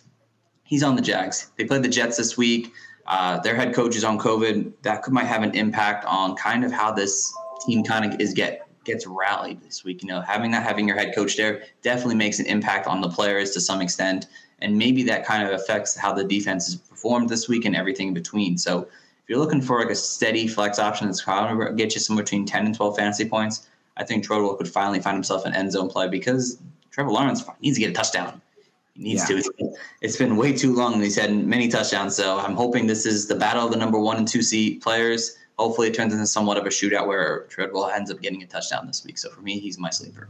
He's 0.63 0.81
on 0.81 0.95
the 0.95 1.01
Jags. 1.01 1.51
They 1.57 1.65
played 1.65 1.83
the 1.83 1.89
Jets 1.89 2.15
this 2.15 2.37
week. 2.37 2.71
Uh, 3.05 3.41
their 3.41 3.53
head 3.57 3.75
coach 3.75 3.97
is 3.97 4.05
on 4.05 4.17
COVID. 4.17 4.71
That 4.83 5.03
could, 5.03 5.11
might 5.11 5.25
have 5.25 5.43
an 5.43 5.53
impact 5.53 6.05
on 6.05 6.37
kind 6.37 6.63
of 6.63 6.71
how 6.71 6.93
this 6.93 7.33
team 7.67 7.83
kind 7.83 8.13
of 8.13 8.21
is 8.21 8.33
get 8.33 8.68
gets 8.91 9.07
rallied 9.07 9.61
this 9.61 9.83
week. 9.83 10.01
You 10.01 10.09
know, 10.09 10.21
having 10.21 10.51
that 10.51 10.63
having 10.63 10.87
your 10.87 10.97
head 10.97 11.15
coach 11.15 11.37
there 11.37 11.63
definitely 11.81 12.15
makes 12.15 12.39
an 12.39 12.45
impact 12.45 12.87
on 12.87 13.01
the 13.01 13.09
players 13.09 13.51
to 13.51 13.61
some 13.61 13.81
extent, 13.81 14.27
and 14.59 14.77
maybe 14.77 15.03
that 15.03 15.25
kind 15.25 15.47
of 15.47 15.53
affects 15.53 15.95
how 15.95 16.13
the 16.13 16.23
defense 16.23 16.67
is 16.67 16.75
performed 16.75 17.29
this 17.29 17.47
week 17.47 17.65
and 17.65 17.75
everything 17.75 18.09
in 18.09 18.13
between. 18.13 18.57
So 18.57 18.81
if 18.81 18.87
you're 19.27 19.39
looking 19.39 19.61
for 19.61 19.79
like 19.79 19.91
a 19.91 19.95
steady 19.95 20.47
flex 20.47 20.79
option 20.79 21.07
that's 21.07 21.21
going 21.21 21.57
to 21.59 21.73
get 21.73 21.93
you 21.93 22.01
somewhere 22.01 22.23
between 22.23 22.45
10 22.45 22.65
and 22.65 22.75
12 22.75 22.97
fantasy 22.97 23.29
points, 23.29 23.67
I 23.95 24.03
think 24.03 24.23
Treadwell 24.23 24.55
could 24.55 24.67
finally 24.67 24.99
find 24.99 25.15
himself 25.15 25.45
an 25.45 25.53
end 25.53 25.71
zone 25.71 25.89
play 25.89 26.07
because 26.07 26.59
Trevor 26.91 27.11
Lawrence 27.11 27.43
needs 27.61 27.77
to 27.77 27.81
get 27.81 27.91
a 27.91 27.93
touchdown. 27.93 28.41
He 28.95 29.03
needs 29.03 29.29
yeah. 29.29 29.41
to. 29.41 29.73
It's 30.01 30.17
been 30.17 30.35
way 30.35 30.51
too 30.53 30.73
long, 30.73 30.99
he's 31.01 31.15
had 31.15 31.33
many 31.33 31.67
touchdowns. 31.67 32.15
So 32.15 32.39
I'm 32.39 32.55
hoping 32.55 32.87
this 32.87 33.05
is 33.05 33.27
the 33.27 33.35
battle 33.35 33.65
of 33.65 33.71
the 33.71 33.77
number 33.77 33.99
one 33.99 34.17
and 34.17 34.27
two 34.27 34.41
seed 34.41 34.81
players. 34.81 35.37
Hopefully, 35.59 35.89
it 35.89 35.93
turns 35.93 36.13
into 36.13 36.25
somewhat 36.25 36.55
of 36.55 36.65
a 36.65 36.69
shootout 36.69 37.05
where 37.05 37.41
Treadwell 37.49 37.89
ends 37.89 38.09
up 38.09 38.21
getting 38.21 38.41
a 38.41 38.47
touchdown 38.47 38.87
this 38.87 39.03
week. 39.03 39.17
So 39.17 39.29
for 39.29 39.41
me, 39.41 39.59
he's 39.59 39.77
my 39.77 39.89
sleeper. 39.89 40.29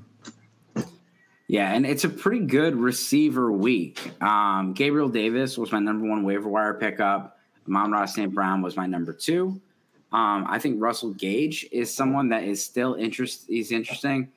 Yeah, 1.47 1.71
and 1.71 1.85
it's 1.85 2.03
a 2.03 2.09
pretty 2.09 2.45
good 2.45 2.75
receiver 2.75 3.51
week. 3.51 4.11
Um, 4.23 4.73
Gabriel 4.73 5.07
Davis 5.07 5.55
was 5.55 5.71
my 5.71 5.77
number 5.77 6.07
one 6.07 6.23
waiver 6.23 6.49
wire 6.49 6.73
pickup. 6.73 7.37
Amon-Ra 7.67 8.05
St. 8.05 8.33
Brown 8.33 8.63
was 8.63 8.75
my 8.75 8.87
number 8.87 9.13
two. 9.13 9.61
Um, 10.11 10.45
I 10.49 10.57
think 10.57 10.81
Russell 10.81 11.13
Gage 11.13 11.67
is 11.71 11.93
someone 11.93 12.29
that 12.29 12.43
is 12.43 12.65
still 12.65 12.95
interest. 12.95 13.45
He's 13.47 13.71
interesting. 13.71 14.29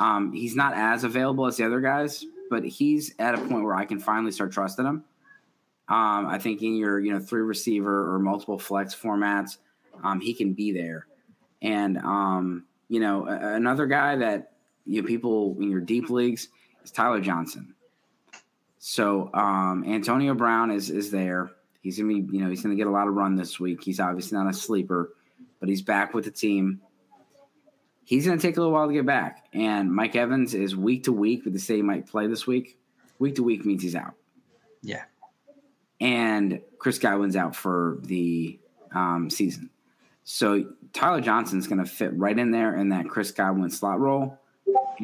Um, 0.00 0.32
he's 0.32 0.56
not 0.56 0.74
as 0.74 1.04
available 1.04 1.46
as 1.46 1.58
the 1.58 1.64
other 1.64 1.80
guys, 1.80 2.24
but 2.50 2.64
he's 2.64 3.14
at 3.20 3.36
a 3.36 3.38
point 3.38 3.62
where 3.62 3.76
I 3.76 3.84
can 3.84 4.00
finally 4.00 4.32
start 4.32 4.50
trusting 4.50 4.84
him. 4.84 5.04
Um, 5.88 6.26
I 6.26 6.38
think 6.40 6.60
in 6.62 6.74
your 6.74 6.98
you 6.98 7.12
know 7.12 7.20
three 7.20 7.42
receiver 7.42 8.12
or 8.12 8.18
multiple 8.18 8.58
flex 8.58 8.94
formats, 8.96 9.58
um, 10.02 10.20
he 10.20 10.34
can 10.34 10.52
be 10.52 10.72
there. 10.72 11.06
And 11.62 11.98
um, 11.98 12.66
you 12.88 13.00
know 13.00 13.26
another 13.26 13.86
guy 13.86 14.16
that 14.16 14.52
you 14.86 15.02
know, 15.02 15.08
people 15.08 15.56
in 15.60 15.70
your 15.70 15.80
deep 15.80 16.10
leagues 16.10 16.48
is 16.84 16.90
Tyler 16.90 17.20
Johnson. 17.20 17.74
So 18.78 19.30
um, 19.34 19.84
Antonio 19.86 20.34
Brown 20.34 20.70
is 20.70 20.90
is 20.90 21.10
there. 21.10 21.50
He's 21.82 21.98
gonna 21.98 22.08
be 22.08 22.36
you 22.36 22.42
know 22.42 22.50
he's 22.50 22.62
gonna 22.62 22.76
get 22.76 22.86
a 22.86 22.90
lot 22.90 23.08
of 23.08 23.14
run 23.14 23.36
this 23.36 23.60
week. 23.60 23.82
He's 23.82 24.00
obviously 24.00 24.38
not 24.38 24.48
a 24.48 24.54
sleeper 24.54 25.12
but 25.60 25.68
he's 25.68 25.82
back 25.82 26.14
with 26.14 26.24
the 26.24 26.30
team. 26.30 26.80
He's 28.04 28.26
going 28.26 28.38
to 28.38 28.44
take 28.44 28.56
a 28.56 28.60
little 28.60 28.72
while 28.72 28.88
to 28.88 28.92
get 28.92 29.06
back. 29.06 29.46
And 29.52 29.92
Mike 29.92 30.16
Evans 30.16 30.54
is 30.54 30.74
week 30.74 31.04
to 31.04 31.12
week, 31.12 31.44
but 31.44 31.52
they 31.52 31.58
say 31.58 31.76
he 31.76 31.82
might 31.82 32.08
play 32.08 32.26
this 32.26 32.46
week. 32.46 32.78
Week 33.18 33.36
to 33.36 33.44
week 33.44 33.64
means 33.64 33.82
he's 33.82 33.94
out. 33.94 34.14
Yeah. 34.82 35.04
And 36.00 36.62
Chris 36.78 36.98
Godwin's 36.98 37.36
out 37.36 37.54
for 37.54 37.98
the 38.02 38.58
um, 38.92 39.28
season. 39.30 39.70
So 40.32 40.64
Tyler 40.92 41.20
Johnson's 41.20 41.66
going 41.66 41.82
to 41.82 41.90
fit 41.90 42.16
right 42.16 42.38
in 42.38 42.50
there 42.50 42.76
in 42.76 42.90
that 42.90 43.08
Chris 43.08 43.30
Godwin 43.30 43.70
slot 43.70 44.00
role. 44.00 44.38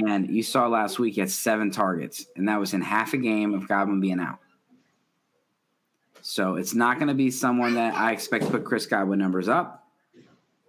And 0.09 0.29
you 0.29 0.43
saw 0.43 0.69
last 0.69 0.99
week 0.99 1.15
he 1.15 1.21
had 1.21 1.31
seven 1.31 1.71
targets, 1.71 2.27
and 2.37 2.49
that 2.49 2.61
was 2.61 2.75
in 2.75 2.83
half 2.83 3.15
a 3.15 3.17
game 3.17 3.55
of 3.55 3.67
Godwin 3.67 4.01
being 4.01 4.21
out. 4.21 4.39
So 6.21 6.57
it's 6.57 6.75
not 6.75 6.99
going 6.99 7.09
to 7.09 7.15
be 7.15 7.31
someone 7.31 7.75
that 7.75 7.95
I 7.95 8.13
expect 8.13 8.45
to 8.45 8.51
put 8.51 8.65
Chris 8.65 8.87
Godwin 8.87 9.19
numbers 9.19 9.49
up 9.49 9.87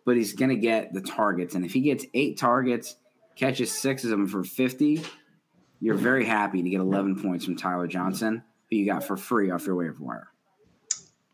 but 0.08 0.16
he's 0.16 0.32
going 0.32 0.50
to 0.50 0.56
get 0.56 0.94
the 0.94 1.02
targets. 1.02 1.54
And 1.54 1.66
if 1.66 1.74
he 1.74 1.82
gets 1.82 2.06
eight 2.14 2.38
targets, 2.38 2.96
catches 3.36 3.74
six 3.74 4.06
of 4.06 4.10
them 4.10 4.26
for 4.26 4.42
50, 4.42 5.04
you're 5.82 5.96
very 5.96 6.24
happy 6.24 6.64
to 6.64 6.70
get 6.70 6.80
11 6.80 7.22
points 7.22 7.44
from 7.44 7.58
Tyler 7.58 7.88
Johnson, 7.88 8.42
who 8.70 8.78
you 8.78 8.86
got 8.86 9.04
for 9.04 9.18
free 9.18 9.52
off 9.52 9.66
your 9.66 9.76
waiver 9.76 9.98
wire. 10.00 10.30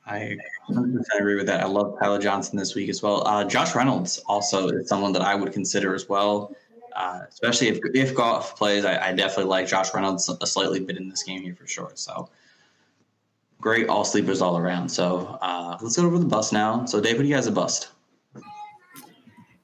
I 0.05 0.37
100% 0.69 1.01
agree 1.17 1.35
with 1.35 1.45
that. 1.47 1.61
I 1.61 1.65
love 1.65 1.97
Tyler 1.99 2.19
Johnson 2.19 2.57
this 2.57 2.75
week 2.75 2.89
as 2.89 3.01
well. 3.01 3.25
Uh, 3.25 3.45
Josh 3.45 3.73
Reynolds 3.73 4.19
also 4.27 4.69
is 4.69 4.89
someone 4.89 5.13
that 5.13 5.21
I 5.21 5.33
would 5.33 5.53
consider 5.53 5.95
as 5.95 6.09
well, 6.09 6.55
uh, 6.95 7.21
especially 7.29 7.69
if 7.69 7.79
if 7.93 8.13
Goff 8.13 8.57
plays. 8.57 8.83
I, 8.83 9.09
I, 9.09 9.13
definitely 9.13 9.45
like 9.45 9.67
Josh 9.67 9.93
Reynolds 9.93 10.29
a 10.29 10.45
slightly 10.45 10.81
bit 10.81 10.97
in 10.97 11.07
this 11.07 11.23
game 11.23 11.41
here 11.41 11.55
for 11.55 11.67
sure. 11.67 11.91
So 11.95 12.29
great 13.61 13.87
all 13.87 14.03
sleepers 14.03 14.41
all 14.41 14.57
around. 14.57 14.89
So 14.89 15.37
uh, 15.41 15.77
let's 15.81 15.95
go 15.95 16.05
over 16.05 16.19
the 16.19 16.25
bust 16.25 16.51
now. 16.51 16.85
So 16.85 16.99
David, 16.99 17.25
you 17.25 17.33
guys 17.33 17.47
a 17.47 17.51
bust? 17.51 17.89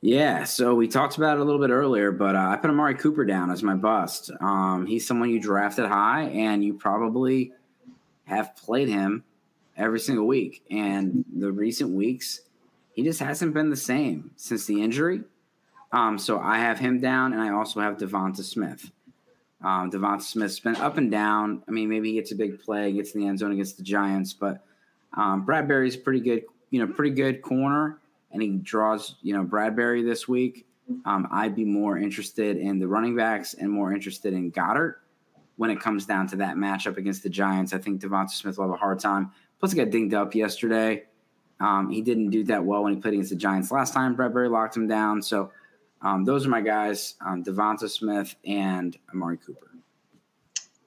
Yeah, 0.01 0.45
so 0.45 0.73
we 0.75 0.87
talked 0.87 1.17
about 1.17 1.37
it 1.37 1.41
a 1.41 1.43
little 1.43 1.59
bit 1.59 1.71
earlier, 1.71 2.13
but 2.13 2.33
uh, 2.33 2.47
I 2.51 2.55
put 2.55 2.69
Amari 2.69 2.95
Cooper 2.95 3.25
down 3.25 3.51
as 3.51 3.61
my 3.61 3.75
bust. 3.75 4.31
Um, 4.39 4.85
he's 4.85 5.05
someone 5.05 5.29
you 5.29 5.41
drafted 5.41 5.87
high, 5.87 6.23
and 6.29 6.63
you 6.63 6.75
probably 6.75 7.51
have 8.23 8.55
played 8.55 8.87
him 8.87 9.25
every 9.79 9.99
single 9.99 10.27
week. 10.27 10.63
And 10.69 11.25
the 11.35 11.51
recent 11.51 11.91
weeks, 11.91 12.41
he 12.93 13.03
just 13.03 13.19
hasn't 13.19 13.53
been 13.53 13.69
the 13.69 13.77
same 13.77 14.31
since 14.35 14.65
the 14.65 14.81
injury. 14.81 15.21
Um, 15.91 16.19
so 16.19 16.39
I 16.39 16.59
have 16.59 16.77
him 16.77 16.99
down, 16.99 17.33
and 17.33 17.41
I 17.41 17.49
also 17.49 17.79
have 17.79 17.97
Devonta 17.97 18.43
Smith. 18.43 18.91
Um, 19.63 19.89
Devonta 19.89 20.21
Smith's 20.21 20.59
been 20.59 20.75
up 20.75 20.97
and 20.97 21.09
down. 21.09 21.63
I 21.67 21.71
mean, 21.71 21.89
maybe 21.89 22.09
he 22.09 22.15
gets 22.15 22.31
a 22.31 22.35
big 22.35 22.61
play, 22.61 22.91
gets 22.91 23.15
in 23.15 23.21
the 23.21 23.27
end 23.27 23.39
zone 23.39 23.51
against 23.51 23.77
the 23.77 23.83
Giants, 23.83 24.33
but 24.33 24.63
um, 25.13 25.45
Bradberry's 25.45 25.97
pretty 25.97 26.19
good. 26.19 26.43
You 26.69 26.85
know, 26.85 26.93
pretty 26.93 27.15
good 27.15 27.41
corner 27.41 27.99
and 28.31 28.41
he 28.41 28.49
draws, 28.49 29.15
you 29.21 29.33
know, 29.33 29.43
Bradberry 29.43 30.05
this 30.05 30.27
week, 30.27 30.65
um, 31.05 31.27
I'd 31.31 31.55
be 31.55 31.65
more 31.65 31.97
interested 31.97 32.57
in 32.57 32.79
the 32.79 32.87
running 32.87 33.15
backs 33.15 33.53
and 33.53 33.69
more 33.69 33.93
interested 33.93 34.33
in 34.33 34.51
Goedert 34.51 34.95
when 35.57 35.69
it 35.69 35.79
comes 35.79 36.05
down 36.05 36.27
to 36.27 36.37
that 36.37 36.55
matchup 36.55 36.97
against 36.97 37.23
the 37.23 37.29
Giants. 37.29 37.73
I 37.73 37.77
think 37.77 38.01
Devonta 38.01 38.29
Smith 38.29 38.57
will 38.57 38.65
have 38.65 38.73
a 38.73 38.77
hard 38.77 38.99
time. 38.99 39.31
Plus, 39.59 39.71
he 39.71 39.77
got 39.77 39.89
dinged 39.89 40.13
up 40.13 40.33
yesterday. 40.35 41.03
Um, 41.59 41.89
he 41.89 42.01
didn't 42.01 42.29
do 42.29 42.43
that 42.45 42.63
well 42.63 42.83
when 42.83 42.93
he 42.93 43.01
played 43.01 43.15
against 43.15 43.31
the 43.31 43.35
Giants 43.35 43.71
last 43.71 43.93
time. 43.93 44.15
Bradberry 44.15 44.49
locked 44.49 44.77
him 44.77 44.87
down. 44.87 45.21
So 45.21 45.51
um, 46.01 46.23
those 46.23 46.45
are 46.45 46.49
my 46.49 46.61
guys, 46.61 47.15
um, 47.25 47.43
Devonta 47.43 47.89
Smith 47.89 48.35
and 48.45 48.97
Amari 49.13 49.37
Cooper. 49.37 49.67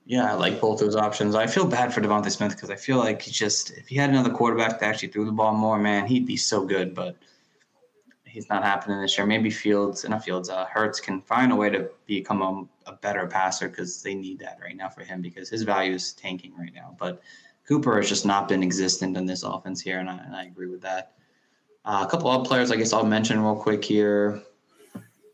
Yeah, 0.06 0.32
I 0.32 0.34
like 0.34 0.60
both 0.60 0.80
those 0.80 0.96
options. 0.96 1.34
I 1.34 1.46
feel 1.46 1.66
bad 1.66 1.92
for 1.92 2.00
Devonta 2.00 2.30
Smith 2.30 2.52
because 2.52 2.70
I 2.70 2.76
feel 2.76 2.98
like 2.98 3.22
he 3.22 3.30
just 3.30 3.70
if 3.70 3.86
he 3.86 3.96
had 3.96 4.10
another 4.10 4.30
quarterback 4.30 4.80
that 4.80 4.88
actually 4.88 5.08
threw 5.08 5.26
the 5.26 5.32
ball 5.32 5.54
more, 5.54 5.78
man, 5.78 6.06
he'd 6.06 6.26
be 6.26 6.36
so 6.36 6.64
good. 6.64 6.94
But– 6.94 7.16
he's 8.32 8.48
not 8.48 8.64
happening 8.64 9.00
this 9.00 9.16
year. 9.18 9.26
Maybe 9.26 9.50
Fields, 9.50 10.08
not 10.08 10.24
Fields, 10.24 10.48
uh, 10.48 10.64
Hurts 10.64 11.00
can 11.00 11.20
find 11.20 11.52
a 11.52 11.56
way 11.56 11.68
to 11.68 11.90
become 12.06 12.40
a, 12.42 12.90
a 12.90 12.94
better 12.94 13.26
passer 13.26 13.68
because 13.68 14.02
they 14.02 14.14
need 14.14 14.38
that 14.38 14.58
right 14.60 14.74
now 14.74 14.88
for 14.88 15.02
him 15.02 15.20
because 15.20 15.50
his 15.50 15.62
value 15.62 15.92
is 15.92 16.14
tanking 16.14 16.56
right 16.56 16.72
now. 16.74 16.96
But 16.98 17.20
Cooper 17.66 17.96
has 17.96 18.08
just 18.08 18.26
not 18.26 18.48
been 18.48 18.62
existent 18.62 19.16
in 19.16 19.26
this 19.26 19.42
offense 19.42 19.80
here, 19.80 19.98
and 19.98 20.10
I, 20.10 20.18
and 20.18 20.34
I 20.34 20.44
agree 20.44 20.68
with 20.68 20.82
that. 20.82 21.12
Uh, 21.84 22.04
a 22.06 22.10
couple 22.10 22.30
of 22.30 22.46
players 22.46 22.70
I 22.70 22.76
guess 22.76 22.92
I'll 22.92 23.04
mention 23.04 23.40
real 23.40 23.56
quick 23.56 23.84
here. 23.84 24.42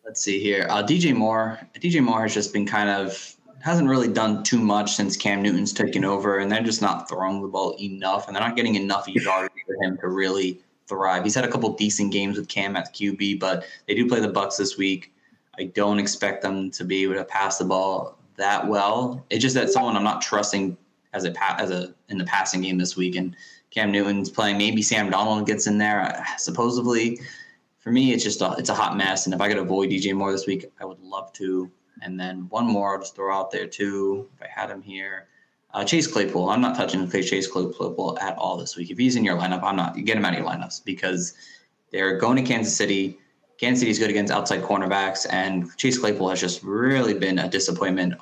Let's 0.05 0.23
see 0.23 0.41
here. 0.41 0.67
Uh, 0.71 0.83
DJ 0.83 1.15
Moore. 1.15 1.59
DJ 1.75 2.03
Moore 2.03 2.23
has 2.23 2.35
just 2.35 2.53
been 2.53 2.67
kind 2.67 2.89
of 2.89 3.35
hasn't 3.61 3.89
really 3.89 4.09
done 4.09 4.43
too 4.45 4.61
much 4.61 4.95
since 4.95 5.17
Cam 5.17 5.43
Newton's 5.43 5.73
taken 5.73 6.05
over, 6.05 6.39
and 6.39 6.51
they're 6.51 6.63
just 6.63 6.81
not 6.81 7.09
throwing 7.09 7.43
the 7.43 7.49
ball 7.49 7.77
enough, 7.81 8.27
and 8.27 8.37
they're 8.37 8.43
not 8.43 8.57
getting 8.57 8.77
enough 8.77 9.09
yards 9.09 9.53
for 9.67 9.85
him 9.85 9.99
to 9.99 10.09
really 10.09 10.61
thrive. 10.87 11.25
He's 11.25 11.35
had 11.35 11.45
a 11.45 11.51
couple 11.51 11.71
decent 11.75 12.13
games 12.13 12.39
with 12.39 12.49
Cam 12.49 12.77
at 12.77 12.95
QB, 12.95 13.41
but 13.41 13.67
they 13.87 13.95
do 13.95 14.09
play 14.09 14.21
the 14.21 14.33
Bucs 14.33 14.57
this 14.57 14.79
week. 14.79 15.13
I 15.59 15.65
don't 15.65 15.99
expect 15.99 16.43
them 16.43 16.71
to 16.73 16.85
be 16.85 17.03
able 17.03 17.15
to 17.15 17.25
pass 17.25 17.59
the 17.59 17.65
ball 17.65 18.17
that 18.37 18.67
well. 18.67 19.27
It's 19.29 19.43
just 19.43 19.55
that 19.57 19.71
someone 19.71 19.97
I'm 19.97 20.05
not 20.05 20.23
trusting 20.23 20.77
as 21.13 21.25
a 21.25 21.61
as 21.61 21.71
a 21.71 21.95
in 22.09 22.19
the 22.19 22.25
passing 22.25 22.63
game 22.63 22.79
this 22.79 22.97
week. 22.97 23.17
And 23.17 23.37
Cam 23.71 23.93
Newton's 23.93 24.31
playing. 24.31 24.59
Maybe 24.59 24.83
Sam 24.83 25.11
Darnold 25.11 25.47
gets 25.47 25.67
in 25.67 25.79
there. 25.79 26.01
Uh, 26.03 26.25
supposedly, 26.39 27.21
for 27.79 27.93
me, 27.93 28.13
it's 28.13 28.25
just 28.25 28.41
a, 28.41 28.55
it's 28.59 28.71
a 28.71 28.75
hot 28.75 28.97
mess. 28.97 29.27
And 29.27 29.35
if 29.35 29.41
I 29.41 29.49
could 29.49 29.59
avoid 29.59 29.91
DJ 29.91 30.15
Moore 30.15 30.33
this 30.33 30.47
week, 30.47 30.67
I 30.81 30.85
would 30.85 31.01
love 31.01 31.33
to. 31.35 31.71
And 32.03 32.19
then 32.19 32.47
one 32.49 32.67
more 32.67 32.95
I'll 32.95 33.01
just 33.01 33.15
throw 33.15 33.35
out 33.35 33.51
there 33.51 33.67
too. 33.67 34.29
If 34.37 34.43
I 34.43 34.49
had 34.49 34.71
him 34.71 34.83
here, 34.83 35.27
uh, 35.75 35.85
Chase 35.85 36.07
Claypool. 36.07 36.49
I'm 36.49 36.61
not 36.61 36.77
touching 36.77 37.09
Chase 37.11 37.47
Claypool 37.47 38.19
at 38.21 38.37
all 38.39 38.57
this 38.57 38.77
week. 38.77 38.91
If 38.91 38.99
he's 38.99 39.17
in 39.17 39.25
your 39.25 39.37
lineup, 39.37 39.63
I'm 39.63 39.77
not. 39.77 39.97
Get 39.97 40.17
him 40.17 40.25
out 40.25 40.33
of 40.33 40.39
your 40.39 40.49
lineups 40.49 40.85
because 40.85 41.35
they're 41.93 42.19
going 42.19 42.37
to 42.37 42.43
Kansas 42.43 42.75
City. 42.75 43.19
Kansas 43.59 43.81
City's 43.81 43.99
good 43.99 44.11
against 44.11 44.33
outside 44.33 44.63
cornerbacks, 44.63 45.27
and 45.31 45.77
Chase 45.77 45.99
Claypool 45.99 46.31
has 46.31 46.41
just 46.41 46.63
really 46.63 47.15
been 47.15 47.41
a 47.41 47.49
disappointment. 47.49 48.15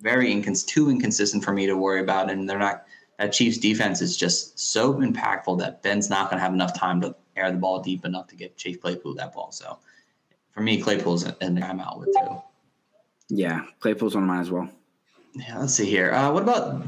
Very 0.00 0.28
incons- 0.28 0.66
too 0.66 0.90
inconsistent 0.90 1.44
for 1.44 1.52
me 1.52 1.66
to 1.66 1.76
worry 1.76 2.00
about, 2.00 2.30
and 2.30 2.48
they're 2.48 2.58
not. 2.58 2.84
That 3.18 3.32
Chiefs 3.32 3.56
defense 3.56 4.02
is 4.02 4.14
just 4.14 4.58
so 4.58 4.94
impactful 4.94 5.58
that 5.60 5.82
Ben's 5.82 6.10
not 6.10 6.28
going 6.28 6.36
to 6.38 6.42
have 6.42 6.52
enough 6.52 6.78
time 6.78 7.00
to 7.00 7.16
air 7.34 7.50
the 7.50 7.56
ball 7.56 7.80
deep 7.80 8.04
enough 8.04 8.26
to 8.28 8.36
get 8.36 8.58
Chase 8.58 8.76
Claypool 8.76 9.14
that 9.14 9.32
ball. 9.32 9.52
So, 9.52 9.78
for 10.50 10.60
me, 10.60 10.80
Claypool's 10.80 11.24
and 11.40 11.64
I'm 11.64 11.80
out 11.80 11.98
with 11.98 12.14
too. 12.14 12.42
Yeah, 13.28 13.64
Claypool's 13.80 14.14
one 14.14 14.24
of 14.24 14.28
mine 14.28 14.40
as 14.40 14.50
well. 14.50 14.68
Yeah, 15.34 15.58
let's 15.58 15.74
see 15.74 15.86
here. 15.86 16.12
Uh, 16.12 16.30
what 16.30 16.42
about 16.42 16.82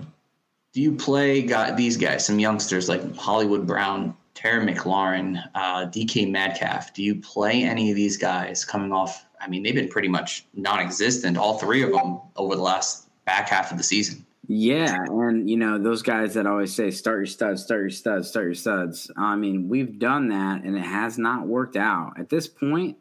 do 0.73 0.81
you 0.81 0.95
play 0.95 1.43
got 1.43 1.77
these 1.77 1.97
guys, 1.97 2.27
some 2.27 2.39
youngsters 2.39 2.89
like 2.89 3.17
Hollywood 3.17 3.67
Brown, 3.67 4.17
Terry 4.35 4.65
McLaurin, 4.65 5.43
uh, 5.55 5.87
DK 5.87 6.31
Metcalf? 6.31 6.95
Do 6.95 7.03
you 7.03 7.17
play 7.17 7.65
any 7.65 7.91
of 7.91 7.97
these 7.97 8.17
guys 8.17 8.65
coming 8.65 8.93
off? 8.93 9.27
I 9.41 9.49
mean, 9.49 9.63
they've 9.63 9.75
been 9.75 9.89
pretty 9.89 10.09
much 10.09 10.47
non-existent, 10.55 11.37
all 11.37 11.59
three 11.59 11.83
of 11.83 11.93
them 11.93 12.21
over 12.37 12.57
the 12.57 12.63
last 12.63 13.09
back 13.25 13.49
half 13.49 13.71
of 13.71 13.79
the 13.79 13.85
season. 13.85 14.25
Yeah, 14.51 14.97
and 15.07 15.49
you 15.49 15.59
know 15.59 15.77
those 15.77 16.01
guys 16.01 16.33
that 16.35 16.47
always 16.47 16.75
say 16.75 16.91
start 16.91 17.19
your 17.19 17.27
studs, 17.27 17.65
start 17.65 17.83
your 17.83 17.91
studs, 17.91 18.31
start 18.31 18.47
your 18.47 18.55
studs. 18.55 19.11
I 19.15 19.37
mean, 19.37 19.69
we've 19.69 19.99
done 19.99 20.29
that, 20.29 20.63
and 20.63 20.75
it 20.75 20.85
has 20.85 21.19
not 21.19 21.47
worked 21.47 21.77
out. 21.77 22.15
At 22.19 22.31
this 22.31 22.49
point, 22.49 22.97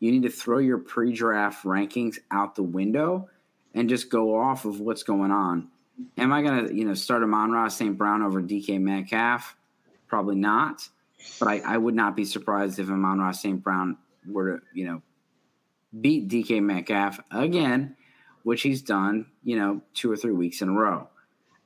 you 0.00 0.10
need 0.10 0.24
to 0.24 0.30
throw 0.30 0.58
your 0.58 0.78
pre-draft 0.78 1.64
rankings 1.64 2.18
out 2.30 2.56
the 2.56 2.62
window 2.62 3.30
and 3.74 3.88
just 3.88 4.10
go 4.10 4.38
off 4.38 4.66
of 4.66 4.80
what's 4.80 5.02
going 5.02 5.30
on. 5.30 5.68
Am 6.18 6.32
I 6.32 6.42
going 6.42 6.66
to, 6.66 6.74
you 6.74 6.84
know, 6.84 6.94
start 6.94 7.22
Amon-Ra 7.22 7.68
St. 7.68 7.96
Brown 7.96 8.22
over 8.22 8.42
DK 8.42 8.80
Metcalf? 8.80 9.56
Probably 10.08 10.34
not. 10.34 10.88
But 11.38 11.48
I, 11.48 11.58
I 11.60 11.76
would 11.78 11.94
not 11.94 12.16
be 12.16 12.24
surprised 12.24 12.78
if 12.78 12.90
Amon-Ra 12.90 13.30
St. 13.30 13.62
Brown 13.62 13.96
were 14.26 14.58
to, 14.58 14.62
you 14.74 14.86
know, 14.86 15.02
beat 16.00 16.28
DK 16.28 16.62
Metcalf 16.62 17.20
again, 17.30 17.96
which 18.42 18.62
he's 18.62 18.82
done, 18.82 19.26
you 19.44 19.56
know, 19.56 19.80
two 19.94 20.10
or 20.10 20.16
three 20.16 20.32
weeks 20.32 20.62
in 20.62 20.68
a 20.68 20.72
row. 20.72 21.08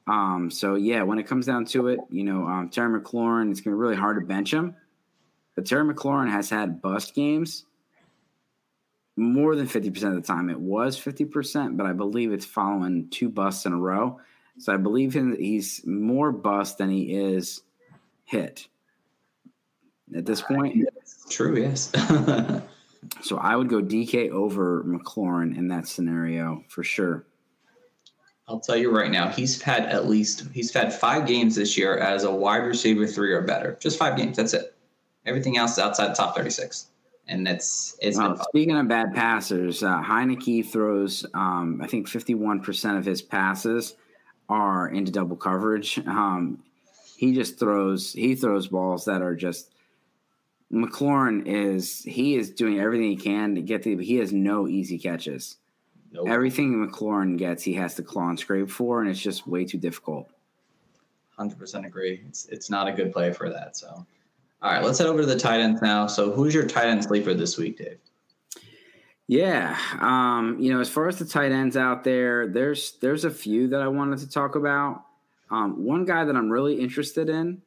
Um, 0.06 0.50
so 0.50 0.74
yeah, 0.74 1.02
when 1.02 1.18
it 1.18 1.26
comes 1.26 1.46
down 1.46 1.64
to 1.66 1.88
it, 1.88 2.00
you 2.10 2.24
know, 2.24 2.46
um, 2.46 2.68
Terry 2.68 3.00
McLaurin, 3.00 3.50
it's 3.50 3.60
to 3.60 3.70
be 3.70 3.74
really 3.74 3.96
hard 3.96 4.20
to 4.20 4.26
bench 4.26 4.52
him. 4.52 4.76
But 5.54 5.66
Terry 5.66 5.92
McLaurin 5.92 6.30
has 6.30 6.50
had 6.50 6.82
bust 6.82 7.14
games 7.14 7.64
more 9.16 9.56
than 9.56 9.66
50% 9.66 9.86
of 10.04 10.14
the 10.14 10.20
time. 10.20 10.50
It 10.50 10.60
was 10.60 10.98
50%, 10.98 11.76
but 11.76 11.86
I 11.86 11.92
believe 11.92 12.32
it's 12.32 12.44
following 12.44 13.08
two 13.10 13.30
busts 13.30 13.64
in 13.64 13.72
a 13.72 13.78
row. 13.78 14.20
So 14.58 14.72
I 14.72 14.76
believe 14.76 15.14
him, 15.14 15.36
he's 15.36 15.84
more 15.86 16.32
bust 16.32 16.78
than 16.78 16.90
he 16.90 17.14
is 17.14 17.62
hit 18.24 18.68
at 20.14 20.26
this 20.26 20.42
point. 20.42 20.86
True, 21.30 21.58
yes. 21.58 21.92
so 23.22 23.38
I 23.38 23.56
would 23.56 23.68
go 23.68 23.80
DK 23.80 24.30
over 24.30 24.84
McLaurin 24.84 25.56
in 25.56 25.68
that 25.68 25.88
scenario 25.88 26.64
for 26.68 26.82
sure. 26.82 27.24
I'll 28.48 28.60
tell 28.60 28.76
you 28.76 28.96
right 28.96 29.10
now, 29.10 29.28
he's 29.28 29.60
had 29.60 29.86
at 29.86 30.08
least 30.08 30.44
he's 30.52 30.72
had 30.72 30.92
five 30.92 31.26
games 31.26 31.56
this 31.56 31.76
year 31.76 31.98
as 31.98 32.22
a 32.24 32.30
wide 32.30 32.58
receiver 32.58 33.06
three 33.06 33.32
or 33.32 33.42
better. 33.42 33.76
Just 33.80 33.98
five 33.98 34.16
games. 34.16 34.36
That's 34.36 34.54
it. 34.54 34.76
Everything 35.24 35.56
else 35.56 35.72
is 35.72 35.78
outside 35.80 36.10
the 36.10 36.14
top 36.14 36.36
36 36.36 36.86
and 37.28 37.46
it's 37.48 37.96
it's. 38.00 38.16
Well, 38.16 38.36
speaking 38.48 38.76
of 38.76 38.88
bad 38.88 39.14
passers, 39.14 39.82
uh, 39.82 40.02
Heinicke 40.02 40.66
throws. 40.66 41.26
Um, 41.34 41.80
I 41.82 41.86
think 41.86 42.08
fifty-one 42.08 42.60
percent 42.60 42.98
of 42.98 43.04
his 43.04 43.22
passes 43.22 43.96
are 44.48 44.88
into 44.88 45.10
double 45.10 45.36
coverage. 45.36 45.98
Um, 46.06 46.62
he 47.16 47.34
just 47.34 47.58
throws. 47.58 48.12
He 48.12 48.34
throws 48.34 48.68
balls 48.68 49.04
that 49.06 49.22
are 49.22 49.34
just. 49.34 49.72
McLaurin 50.72 51.46
is 51.46 52.02
he 52.02 52.36
is 52.36 52.50
doing 52.50 52.80
everything 52.80 53.10
he 53.10 53.16
can 53.16 53.54
to 53.54 53.62
get 53.62 53.82
the. 53.82 53.96
He 53.96 54.16
has 54.16 54.32
no 54.32 54.66
easy 54.66 54.98
catches. 54.98 55.56
Nope. 56.12 56.28
Everything 56.28 56.86
McLaurin 56.86 57.36
gets, 57.36 57.62
he 57.62 57.74
has 57.74 57.94
to 57.96 58.02
claw 58.02 58.28
and 58.30 58.38
scrape 58.38 58.70
for, 58.70 59.00
and 59.00 59.10
it's 59.10 59.20
just 59.20 59.46
way 59.46 59.64
too 59.64 59.78
difficult. 59.78 60.28
Hundred 61.36 61.58
percent 61.58 61.86
agree. 61.86 62.22
It's 62.28 62.46
it's 62.46 62.70
not 62.70 62.88
a 62.88 62.92
good 62.92 63.12
play 63.12 63.32
for 63.32 63.50
that. 63.50 63.76
So 63.76 64.06
all 64.62 64.72
right, 64.72 64.82
let's 64.82 64.98
head 64.98 65.06
over 65.06 65.20
to 65.20 65.26
the 65.26 65.38
tight 65.38 65.60
ends 65.60 65.82
now. 65.82 66.06
So, 66.06 66.32
who's 66.32 66.54
your 66.54 66.66
tight 66.66 66.86
end 66.86 67.04
sleeper 67.04 67.34
this 67.34 67.58
week, 67.58 67.78
Dave? 67.78 67.98
Yeah, 69.28 69.78
um, 70.00 70.56
you 70.58 70.72
know, 70.72 70.80
as 70.80 70.88
far 70.88 71.08
as 71.08 71.18
the 71.18 71.24
tight 71.24 71.52
ends 71.52 71.76
out 71.76 72.04
there, 72.04 72.48
there's 72.48 72.92
there's 73.00 73.24
a 73.24 73.30
few 73.30 73.68
that 73.68 73.82
I 73.82 73.88
wanted 73.88 74.18
to 74.20 74.30
talk 74.30 74.54
about. 74.54 75.04
Um, 75.50 75.84
one 75.84 76.04
guy 76.04 76.24
that 76.24 76.34
I'm 76.34 76.50
really 76.50 76.80
interested 76.80 77.28
in 77.28 77.62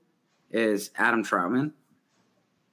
is 0.52 0.90
Adam 0.98 1.24
Trautman. 1.24 1.72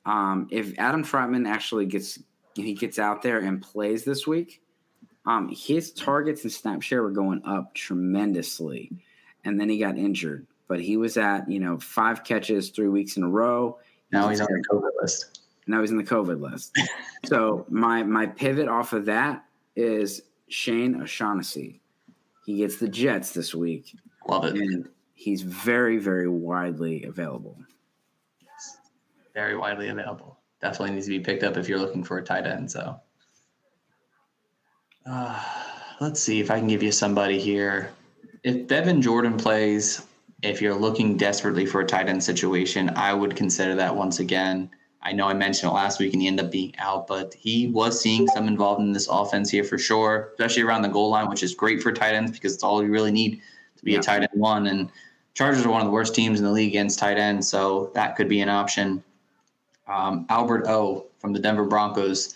Um, 0.07 0.49
if 0.51 0.79
Adam 0.79 1.05
Trautman 1.05 1.47
actually 1.47 1.87
gets 1.87 2.19
he 2.55 2.73
gets 2.73 2.99
out 2.99 3.21
there 3.21 3.40
and 3.40 3.61
plays 3.61 4.05
this 4.05 4.27
week, 4.27 4.62
um, 5.27 5.53
his 5.55 5.92
targets 5.92 6.42
and 6.45 6.53
snap 6.53 6.81
share 6.81 7.03
were 7.03 7.11
going 7.11 7.42
up 7.45 7.75
tremendously, 7.75 8.92
and 9.45 9.61
then 9.61 9.69
he 9.69 9.79
got 9.79 9.99
injured. 9.99 10.47
But 10.69 10.81
he 10.81 10.97
was 10.97 11.16
at 11.16 11.51
you 11.51 11.61
know 11.61 11.79
five 11.79 12.25
catches 12.25 12.71
three 12.71 12.88
weeks 12.88 13.16
in 13.16 13.25
a 13.25 13.29
row. 13.29 13.79
Now 14.12 14.29
he's 14.29 14.40
on 14.40 14.49
the 14.51 14.64
COVID 14.71 15.03
list. 15.03 15.40
Now 15.66 15.81
he's 15.81 15.90
in 15.90 15.99
the 15.99 16.05
COVID 16.05 16.40
list. 16.40 16.79
so 17.25 17.66
my 17.69 18.03
my 18.05 18.27
pivot 18.27 18.69
off 18.69 18.92
of 18.92 19.05
that 19.07 19.45
is 19.75 20.23
Shane 20.49 21.03
O'Shaughnessy. 21.03 21.81
He 22.47 22.59
gets 22.59 22.77
the 22.77 22.88
Jets 22.88 23.33
this 23.33 23.55
week. 23.55 23.97
Love 24.29 24.45
it. 24.45 24.55
And 24.55 24.88
he's 25.14 25.42
very, 25.42 25.99
very 25.99 26.29
widely 26.29 27.03
available. 27.05 27.59
Very 29.37 29.55
widely 29.55 29.88
available. 29.88 30.38
Definitely 30.62 30.94
needs 30.94 31.05
to 31.05 31.11
be 31.11 31.20
picked 31.20 31.44
up 31.44 31.59
if 31.59 31.68
you're 31.68 31.79
looking 31.79 32.03
for 32.03 32.16
a 32.16 32.25
tight 32.25 32.46
end. 32.46 32.70
So 32.70 32.99
uh, 35.05 35.44
let's 36.01 36.22
see 36.22 36.40
if 36.40 36.51
I 36.51 36.59
can 36.59 36.68
give 36.68 36.83
you 36.83 36.90
somebody 36.90 37.38
here. 37.38 37.90
If 38.44 38.66
Brevin 38.66 39.03
Jordan 39.03 39.37
plays, 39.37 40.07
if 40.42 40.62
you're 40.62 40.75
looking 40.75 41.18
desperately 41.18 41.66
for 41.66 41.83
a 41.83 41.87
tight 41.87 42.09
end 42.09 42.25
situation, 42.25 42.88
I 42.96 43.12
would 43.12 43.37
consider 43.37 43.75
that 43.75 43.94
once 43.94 44.20
again. 44.20 44.70
I 45.03 45.12
know 45.12 45.29
I 45.29 45.35
mentioned 45.35 45.70
it 45.70 45.75
last 45.75 46.01
week 46.01 46.14
and 46.14 46.22
he 46.22 46.29
ended 46.29 46.46
up 46.46 46.51
being 46.51 46.75
out, 46.79 47.07
but 47.07 47.35
he 47.35 47.66
was 47.66 48.01
seeing 48.01 48.27
some 48.29 48.49
involvement 48.49 48.88
in 48.88 48.92
this 48.94 49.07
offense 49.07 49.51
here 49.51 49.64
for 49.64 49.77
sure, 49.77 50.31
especially 50.33 50.62
around 50.62 50.81
the 50.81 50.88
goal 50.88 51.11
line, 51.11 51.29
which 51.29 51.42
is 51.42 51.55
great 51.55 51.83
for 51.83 51.92
tight 51.92 52.14
ends 52.14 52.33
because 52.33 52.55
it's 52.55 52.64
all 52.64 52.83
you 52.83 52.90
really 52.90 53.12
need 53.12 53.42
to 53.77 53.85
be 53.85 53.92
yeah. 53.92 53.99
a 53.99 54.03
tight 54.03 54.22
end 54.22 54.31
one. 54.33 54.66
And 54.66 54.90
Chargers 55.37 55.66
are 55.66 55.70
one 55.70 55.83
of 55.83 55.87
the 55.87 55.92
worst 55.92 56.14
teams 56.14 56.38
in 56.38 56.46
the 56.46 56.51
league 56.51 56.70
against 56.70 56.99
tight 56.99 57.18
ends, 57.18 57.46
so 57.46 57.90
that 57.92 58.16
could 58.16 58.27
be 58.27 58.40
an 58.40 58.49
option. 58.49 59.05
Um, 59.88 60.27
Albert 60.29 60.66
O 60.66 61.07
from 61.18 61.33
the 61.33 61.38
Denver 61.38 61.64
Broncos. 61.64 62.35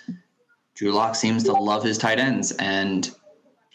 Drew 0.74 0.92
Lock 0.92 1.14
seems 1.14 1.44
to 1.44 1.52
love 1.52 1.82
his 1.82 1.98
tight 1.98 2.18
ends, 2.18 2.52
and 2.52 3.10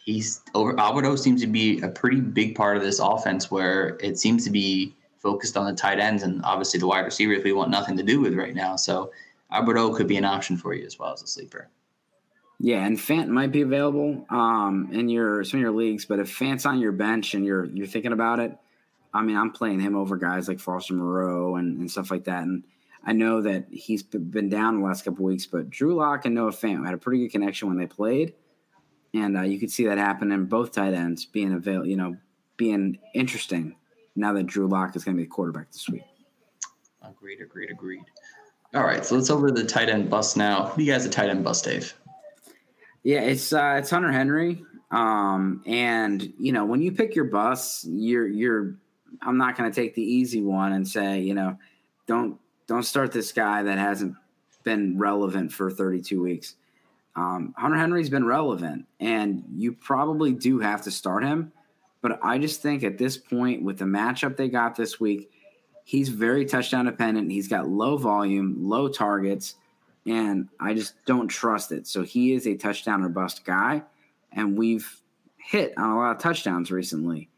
he's 0.06 0.42
over 0.54 0.80
Albert 0.80 1.06
O 1.06 1.16
seems 1.16 1.42
to 1.42 1.48
be 1.48 1.82
a 1.82 1.90
pretty 1.90 2.22
big 2.22 2.56
part 2.56 2.78
of 2.78 2.84
this 2.84 3.00
offense 3.00 3.52
where 3.52 3.98
it 4.02 4.18
seems 4.18 4.44
to 4.46 4.52
be 4.52 4.96
focused 5.18 5.58
on 5.58 5.66
the 5.66 5.74
tight 5.74 6.00
ends 6.00 6.24
and 6.24 6.42
obviously 6.44 6.80
the 6.80 6.88
wide 6.88 7.04
receivers 7.04 7.44
we 7.44 7.52
want 7.52 7.72
nothing 7.72 7.98
to 7.98 8.04
do 8.04 8.22
with 8.22 8.36
right 8.36 8.54
now. 8.54 8.76
So 8.76 9.12
Albert 9.52 9.78
O 9.78 9.94
could 9.94 10.08
be 10.08 10.18
an 10.18 10.26
option 10.26 10.56
for 10.56 10.74
you 10.74 10.86
as 10.86 11.00
well 11.00 11.14
as 11.14 11.24
a 11.24 11.28
sleeper. 11.28 11.68
Yeah, 12.60 12.86
and 12.86 12.98
Fant 12.98 13.28
might 13.28 13.52
be 13.52 13.62
available 13.62 14.26
um, 14.30 14.90
in 14.94 15.10
your 15.10 15.44
some 15.44 15.60
of 15.60 15.62
your 15.62 15.72
leagues, 15.72 16.06
but 16.06 16.20
if 16.20 16.40
Fant's 16.40 16.66
on 16.66 16.80
your 16.80 16.94
bench 16.94 17.34
and 17.34 17.44
you're 17.44 17.66
you're 17.66 17.88
thinking 17.88 18.14
about 18.14 18.40
it, 18.40 18.56
I 19.14 19.22
mean, 19.24 19.36
I'm 19.36 19.52
playing 19.52 19.80
him 19.82 19.96
over 19.96 20.16
guys 20.16 20.48
like 20.48 20.60
Foster 20.60 20.94
Moreau 20.94 21.56
and, 21.56 21.80
and 21.80 21.92
stuff 21.92 22.12
like 22.12 22.26
that. 22.26 22.44
And 22.44 22.64
I 23.06 23.14
know 23.14 23.42
that 23.42 23.68
he's 23.72 24.02
been 24.02 24.50
down 24.50 24.80
the 24.80 24.86
last 24.86 25.06
couple 25.06 25.26
weeks, 25.26 25.46
but 25.46 25.70
Drew 25.70 25.96
Lock 25.96 26.26
and 26.26 26.34
Noah 26.34 26.52
Fant 26.52 26.86
had 26.86 26.94
a 26.94 26.98
pretty 26.98 27.20
good 27.20 27.32
connection 27.32 27.68
when 27.68 27.78
they 27.78 27.86
played 27.86 28.34
and 29.16 29.38
uh, 29.38 29.42
you 29.42 29.60
could 29.60 29.72
see 29.72 29.86
that 29.86 29.98
happen 29.98 30.32
in 30.32 30.46
both 30.46 30.74
tight 30.74 30.94
ends 30.94 31.26
being 31.26 31.54
avail, 31.54 31.86
you 31.86 31.96
know, 31.96 32.18
being 32.58 33.00
interesting. 33.14 33.76
Now 34.16 34.34
that 34.34 34.46
Drew 34.46 34.68
Lock 34.68 34.96
is 34.96 35.04
going 35.04 35.16
to 35.16 35.22
be 35.22 35.26
the 35.26 35.30
quarterback 35.30 35.72
this 35.72 35.88
week. 35.90 36.04
Agreed, 37.02 37.42
agreed, 37.42 37.72
agreed. 37.72 38.04
All 38.74 38.84
right, 38.84 39.06
so 39.06 39.16
let's 39.16 39.30
over 39.30 39.48
to 39.48 39.54
the 39.54 39.68
tight 39.68 39.90
end 39.90 40.10
bust 40.10 40.36
now. 40.36 40.68
Who 40.68 40.78
do 40.78 40.84
you 40.84 40.92
guys 40.92 41.06
a 41.06 41.10
tight 41.10 41.30
end 41.30 41.44
bust, 41.44 41.64
Dave? 41.64 41.94
Yeah, 43.04 43.22
it's 43.22 43.54
uh, 43.54 43.76
it's 43.78 43.90
Hunter 43.90 44.12
Henry. 44.12 44.64
Um, 44.92 45.64
and 45.66 46.34
you 46.38 46.52
know, 46.52 46.66
when 46.66 46.82
you 46.82 46.92
pick 46.92 47.16
your 47.16 47.26
bus, 47.26 47.86
you're 47.88 48.28
you're. 48.28 48.76
I'm 49.22 49.38
not 49.38 49.56
going 49.58 49.72
to 49.72 49.76
take 49.76 49.96
the 49.96 50.02
easy 50.02 50.42
one 50.42 50.74
and 50.74 50.86
say, 50.86 51.22
you 51.22 51.34
know, 51.34 51.58
don't 52.06 52.38
don't 52.68 52.84
start 52.84 53.12
this 53.12 53.32
guy 53.32 53.64
that 53.64 53.78
hasn't 53.78 54.16
been 54.64 54.98
relevant 54.98 55.52
for 55.52 55.70
32 55.70 56.22
weeks 56.22 56.56
um, 57.16 57.54
Hunter 57.58 57.78
Henry's 57.78 58.10
been 58.10 58.26
relevant, 58.26 58.86
and 59.00 59.44
you 59.56 59.72
probably 59.72 60.34
do 60.34 60.60
have 60.60 60.82
to 60.84 60.92
start 60.92 61.24
him. 61.24 61.52
But 62.02 62.20
I 62.22 62.38
just 62.38 62.62
think 62.62 62.84
at 62.84 62.98
this 62.98 63.18
point, 63.18 63.64
with 63.64 63.78
the 63.78 63.86
matchup 63.86 64.36
they 64.36 64.50
got 64.50 64.76
this 64.76 65.00
week, 65.00 65.32
he's 65.86 66.10
very 66.10 66.46
touchdown 66.46 66.86
dependent. 66.86 67.32
He's 67.32 67.48
got 67.48 67.70
low 67.70 67.98
volume, 67.98 68.56
low 68.68 68.90
targets, 68.90 69.56
and 70.06 70.50
I 70.60 70.74
just 70.74 70.94
don't 71.06 71.30
trust 71.30 71.72
it. 71.72 71.88
So 71.88 72.04
he 72.04 72.34
is 72.34 72.48
a 72.48 72.56
touchdown 72.56 73.02
or 73.02 73.10
bust 73.10 73.46
guy. 73.46 73.84
and 74.32 74.58
we've 74.58 75.02
hit 75.38 75.74
on 75.78 75.92
a 75.92 75.98
lot 75.98 76.12
of 76.16 76.22
touchdowns 76.22 76.70
recently. 76.70 77.30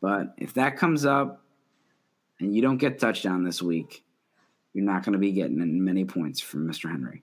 But 0.00 0.32
if 0.38 0.54
that 0.54 0.78
comes 0.78 1.04
up 1.04 1.42
and 2.40 2.54
you 2.54 2.62
don't 2.62 2.78
get 2.78 2.98
touchdown 2.98 3.44
this 3.44 3.60
week, 3.60 4.04
you're 4.74 4.84
not 4.84 5.04
going 5.04 5.14
to 5.14 5.18
be 5.18 5.32
getting 5.32 5.84
many 5.84 6.04
points 6.04 6.40
from 6.40 6.68
Mr. 6.68 6.90
Henry. 6.90 7.22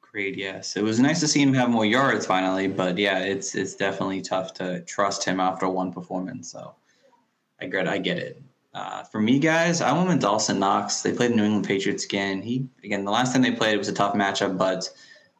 Great, 0.00 0.36
yes. 0.38 0.76
It 0.76 0.84
was 0.84 1.00
nice 1.00 1.18
to 1.20 1.28
see 1.28 1.42
him 1.42 1.52
have 1.54 1.70
more 1.70 1.84
yards 1.84 2.24
finally, 2.24 2.68
but 2.68 2.96
yeah, 2.96 3.18
it's 3.18 3.56
it's 3.56 3.74
definitely 3.74 4.22
tough 4.22 4.54
to 4.54 4.80
trust 4.82 5.24
him 5.24 5.40
after 5.40 5.68
one 5.68 5.92
performance. 5.92 6.52
So 6.52 6.74
I 7.60 7.66
get 7.66 7.88
I 7.88 7.98
get 7.98 8.18
it. 8.18 8.40
Uh, 8.74 9.02
for 9.04 9.20
me, 9.20 9.38
guys, 9.38 9.80
I 9.80 9.92
went 9.92 10.08
with 10.08 10.20
Dawson 10.20 10.60
Knox. 10.60 11.02
They 11.02 11.12
played 11.12 11.32
the 11.32 11.36
New 11.36 11.44
England 11.44 11.66
Patriots 11.66 12.04
again. 12.04 12.42
He 12.42 12.68
again 12.84 13.04
the 13.04 13.10
last 13.10 13.32
time 13.32 13.42
they 13.42 13.50
played 13.50 13.74
it 13.74 13.78
was 13.78 13.88
a 13.88 13.92
tough 13.92 14.14
matchup, 14.14 14.56
but 14.56 14.88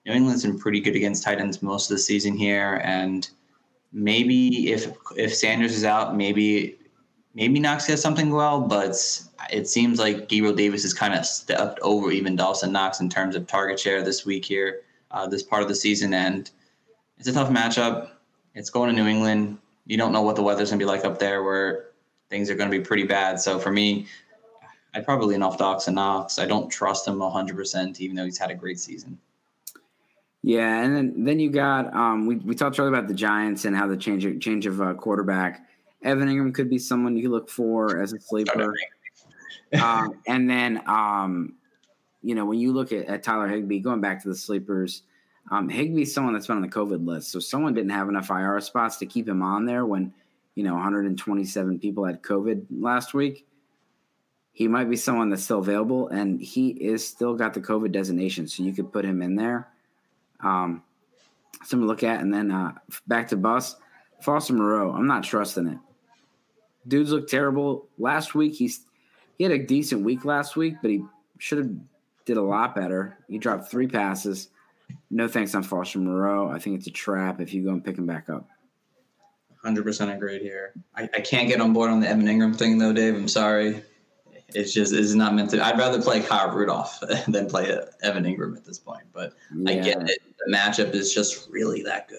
New 0.06 0.12
England's 0.12 0.44
been 0.44 0.58
pretty 0.58 0.80
good 0.80 0.96
against 0.96 1.22
tight 1.22 1.38
ends 1.38 1.62
most 1.62 1.90
of 1.90 1.96
the 1.96 2.02
season 2.02 2.36
here, 2.36 2.80
and 2.84 3.28
maybe 3.92 4.72
if 4.72 4.92
if 5.16 5.34
Sanders 5.34 5.76
is 5.76 5.84
out, 5.84 6.16
maybe 6.16 6.78
maybe 7.34 7.60
Knox 7.60 7.86
has 7.86 8.00
something 8.00 8.30
well, 8.30 8.60
but 8.60 8.96
it 9.50 9.68
seems 9.68 9.98
like 9.98 10.28
Gabriel 10.28 10.54
Davis 10.54 10.82
has 10.82 10.94
kind 10.94 11.14
of 11.14 11.26
stepped 11.26 11.80
over 11.80 12.10
even 12.10 12.36
Dawson 12.36 12.72
Knox 12.72 13.00
in 13.00 13.08
terms 13.08 13.36
of 13.36 13.46
target 13.46 13.78
share 13.78 14.02
this 14.02 14.24
week 14.24 14.44
here, 14.44 14.82
uh, 15.10 15.26
this 15.26 15.42
part 15.42 15.62
of 15.62 15.68
the 15.68 15.74
season. 15.74 16.14
And 16.14 16.50
it's 17.18 17.28
a 17.28 17.32
tough 17.32 17.50
matchup. 17.50 18.10
It's 18.54 18.70
going 18.70 18.94
to 18.94 19.02
New 19.02 19.08
England. 19.08 19.58
You 19.86 19.96
don't 19.96 20.12
know 20.12 20.22
what 20.22 20.36
the 20.36 20.42
weather's 20.42 20.70
going 20.70 20.78
to 20.78 20.84
be 20.84 20.88
like 20.88 21.04
up 21.04 21.18
there 21.18 21.42
where 21.42 21.86
things 22.30 22.48
are 22.48 22.54
going 22.54 22.70
to 22.70 22.76
be 22.76 22.82
pretty 22.82 23.04
bad. 23.04 23.40
So 23.40 23.58
for 23.58 23.70
me, 23.70 24.06
I'd 24.94 25.04
probably 25.04 25.36
off 25.40 25.58
Dawson 25.58 25.96
Knox. 25.96 26.38
I 26.38 26.46
don't 26.46 26.70
trust 26.70 27.06
him 27.06 27.16
100%, 27.16 28.00
even 28.00 28.16
though 28.16 28.24
he's 28.24 28.38
had 28.38 28.50
a 28.50 28.54
great 28.54 28.78
season. 28.78 29.18
Yeah, 30.46 30.82
and 30.82 30.94
then 30.94 31.24
then 31.24 31.40
you 31.40 31.48
got 31.48 31.94
um, 31.94 32.26
we 32.26 32.36
we 32.36 32.54
talked 32.54 32.78
earlier 32.78 32.92
about 32.92 33.08
the 33.08 33.14
Giants 33.14 33.64
and 33.64 33.74
how 33.74 33.86
the 33.86 33.96
change 33.96 34.26
of, 34.26 34.38
change 34.40 34.66
of 34.66 34.78
uh, 34.78 34.92
quarterback. 34.92 35.66
Evan 36.04 36.28
Engram 36.28 36.54
could 36.54 36.68
be 36.68 36.78
someone 36.78 37.16
you 37.16 37.30
look 37.30 37.48
for 37.48 38.00
as 38.00 38.12
a 38.12 38.20
sleeper. 38.20 38.74
um, 39.82 40.20
and 40.26 40.48
then, 40.48 40.82
um, 40.86 41.54
you 42.22 42.34
know, 42.34 42.44
when 42.44 42.58
you 42.58 42.72
look 42.72 42.92
at, 42.92 43.06
at, 43.06 43.22
Tyler 43.22 43.48
Higbee, 43.48 43.80
going 43.80 44.02
back 44.02 44.22
to 44.22 44.28
the 44.28 44.34
sleepers, 44.34 45.02
um, 45.50 45.68
Higbee's 45.68 46.12
someone 46.14 46.34
that's 46.34 46.46
been 46.46 46.56
on 46.56 46.62
the 46.62 46.68
COVID 46.68 47.06
list. 47.06 47.30
So 47.30 47.40
someone 47.40 47.74
didn't 47.74 47.90
have 47.90 48.08
enough 48.08 48.30
IR 48.30 48.60
spots 48.60 48.98
to 48.98 49.06
keep 49.06 49.26
him 49.26 49.42
on 49.42 49.64
there 49.64 49.86
when, 49.86 50.12
you 50.54 50.62
know, 50.62 50.74
127 50.74 51.78
people 51.78 52.04
had 52.04 52.22
COVID 52.22 52.66
last 52.70 53.14
week. 53.14 53.46
He 54.52 54.68
might 54.68 54.88
be 54.88 54.96
someone 54.96 55.30
that's 55.30 55.42
still 55.42 55.58
available, 55.58 56.08
and 56.08 56.40
he 56.40 56.68
is 56.68 57.06
still 57.06 57.34
got 57.34 57.54
the 57.54 57.60
COVID 57.60 57.90
designation, 57.90 58.46
so 58.46 58.62
you 58.62 58.72
could 58.72 58.92
put 58.92 59.04
him 59.04 59.20
in 59.20 59.34
there. 59.34 59.66
Um, 60.38 60.84
something 61.64 61.80
to 61.80 61.86
look 61.86 62.04
at, 62.04 62.20
and 62.20 62.32
then 62.32 62.52
uh, 62.52 62.72
back 63.08 63.26
to 63.28 63.36
Bus 63.36 63.74
Foster 64.22 64.52
Moreau. 64.52 64.92
I'm 64.92 65.08
not 65.08 65.24
trusting 65.24 65.66
it 65.66 65.78
dudes 66.86 67.12
look 67.12 67.28
terrible. 67.28 67.88
Last 67.98 68.34
week 68.34 68.54
he's 68.54 68.80
he 69.38 69.44
had 69.44 69.52
a 69.52 69.58
decent 69.58 70.04
week 70.04 70.24
last 70.24 70.56
week, 70.56 70.76
but 70.80 70.90
he 70.90 71.04
should 71.38 71.58
have 71.58 71.70
did 72.24 72.36
a 72.36 72.42
lot 72.42 72.74
better. 72.74 73.18
He 73.28 73.38
dropped 73.38 73.70
three 73.70 73.88
passes. 73.88 74.48
No 75.10 75.28
thanks 75.28 75.54
on 75.54 75.62
Foster 75.62 75.98
Moreau. 75.98 76.48
I 76.48 76.58
think 76.58 76.78
it's 76.78 76.86
a 76.86 76.92
trap 76.92 77.40
if 77.40 77.52
you 77.52 77.64
go 77.64 77.70
and 77.70 77.84
pick 77.84 77.98
him 77.98 78.06
back 78.06 78.28
up. 78.28 78.48
100% 79.64 80.14
agreed 80.14 80.42
here. 80.42 80.74
I, 80.94 81.04
I 81.14 81.20
can't 81.20 81.48
get 81.48 81.60
on 81.60 81.72
board 81.72 81.90
on 81.90 82.00
the 82.00 82.08
Evan 82.08 82.26
Engram 82.26 82.54
thing 82.54 82.78
though, 82.78 82.92
Dave. 82.92 83.14
I'm 83.14 83.28
sorry. 83.28 83.82
It's 84.48 84.72
just 84.72 84.92
it's 84.92 85.14
not 85.14 85.34
meant 85.34 85.50
to. 85.50 85.64
I'd 85.64 85.78
rather 85.78 86.00
play 86.00 86.20
Kyle 86.20 86.50
Rudolph 86.50 87.00
than 87.28 87.48
play 87.48 87.76
Evan 88.02 88.24
Engram 88.24 88.56
at 88.56 88.64
this 88.64 88.78
point. 88.78 89.04
But 89.12 89.32
yeah. 89.54 89.70
I 89.70 89.74
get 89.76 90.08
it. 90.08 90.22
The 90.46 90.52
matchup 90.54 90.94
is 90.94 91.14
just 91.14 91.48
really 91.50 91.82
that 91.82 92.08
good. 92.08 92.18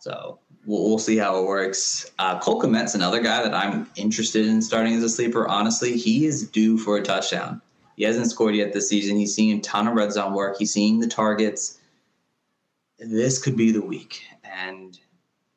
So 0.00 0.40
we'll, 0.68 0.84
we'll 0.84 0.98
see 0.98 1.16
how 1.16 1.40
it 1.40 1.46
works. 1.46 2.12
Uh, 2.18 2.38
Cole 2.38 2.60
Kmet's 2.62 2.94
another 2.94 3.20
guy 3.20 3.42
that 3.42 3.54
I'm 3.54 3.88
interested 3.96 4.46
in 4.46 4.62
starting 4.62 4.94
as 4.94 5.02
a 5.02 5.08
sleeper. 5.08 5.48
Honestly, 5.48 5.96
he 5.96 6.26
is 6.26 6.48
due 6.48 6.78
for 6.78 6.98
a 6.98 7.02
touchdown. 7.02 7.60
He 7.96 8.04
hasn't 8.04 8.30
scored 8.30 8.54
yet 8.54 8.72
this 8.72 8.88
season. 8.88 9.16
He's 9.16 9.34
seeing 9.34 9.58
a 9.58 9.60
ton 9.62 9.88
of 9.88 9.94
red 9.94 10.12
zone 10.12 10.34
work. 10.34 10.56
He's 10.58 10.72
seeing 10.72 11.00
the 11.00 11.08
targets. 11.08 11.80
This 13.00 13.42
could 13.42 13.56
be 13.56 13.72
the 13.72 13.80
week, 13.80 14.22
and 14.44 14.98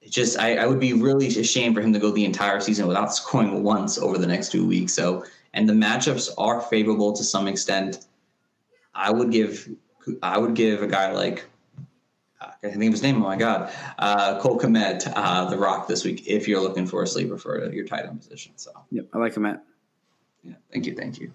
it 0.01 0.11
just 0.11 0.39
I, 0.39 0.57
I 0.57 0.65
would 0.65 0.79
be 0.79 0.93
really 0.93 1.27
ashamed 1.27 1.75
for 1.75 1.81
him 1.81 1.93
to 1.93 1.99
go 1.99 2.11
the 2.11 2.25
entire 2.25 2.59
season 2.59 2.87
without 2.87 3.13
scoring 3.15 3.63
once 3.63 3.97
over 3.99 4.17
the 4.17 4.27
next 4.27 4.51
two 4.51 4.65
weeks. 4.65 4.93
So, 4.93 5.25
and 5.53 5.67
the 5.67 5.73
matchups 5.73 6.29
are 6.37 6.61
favorable 6.61 7.13
to 7.13 7.23
some 7.23 7.47
extent. 7.47 8.05
I 8.95 9.11
would 9.11 9.31
give 9.31 9.69
I 10.23 10.37
would 10.37 10.55
give 10.55 10.81
a 10.81 10.87
guy 10.87 11.11
like 11.11 11.45
I 12.41 12.69
think 12.69 12.75
of 12.75 12.91
his 12.91 13.03
name. 13.03 13.17
Oh 13.17 13.19
my 13.19 13.35
God, 13.35 13.71
uh, 13.99 14.39
Cole 14.39 14.59
Kmet, 14.59 15.11
uh, 15.15 15.49
the 15.49 15.57
Rock 15.57 15.87
this 15.87 16.03
week. 16.03 16.27
If 16.27 16.47
you're 16.47 16.61
looking 16.61 16.85
for 16.87 17.03
a 17.03 17.07
sleeper 17.07 17.37
for 17.37 17.71
your 17.71 17.85
tight 17.85 18.05
end 18.05 18.19
position, 18.19 18.53
so 18.55 18.71
yep, 18.89 19.07
I 19.13 19.17
like 19.19 19.33
Kmet. 19.33 19.61
Yeah, 20.43 20.53
thank 20.71 20.85
you, 20.85 20.95
thank 20.95 21.19
you. 21.19 21.31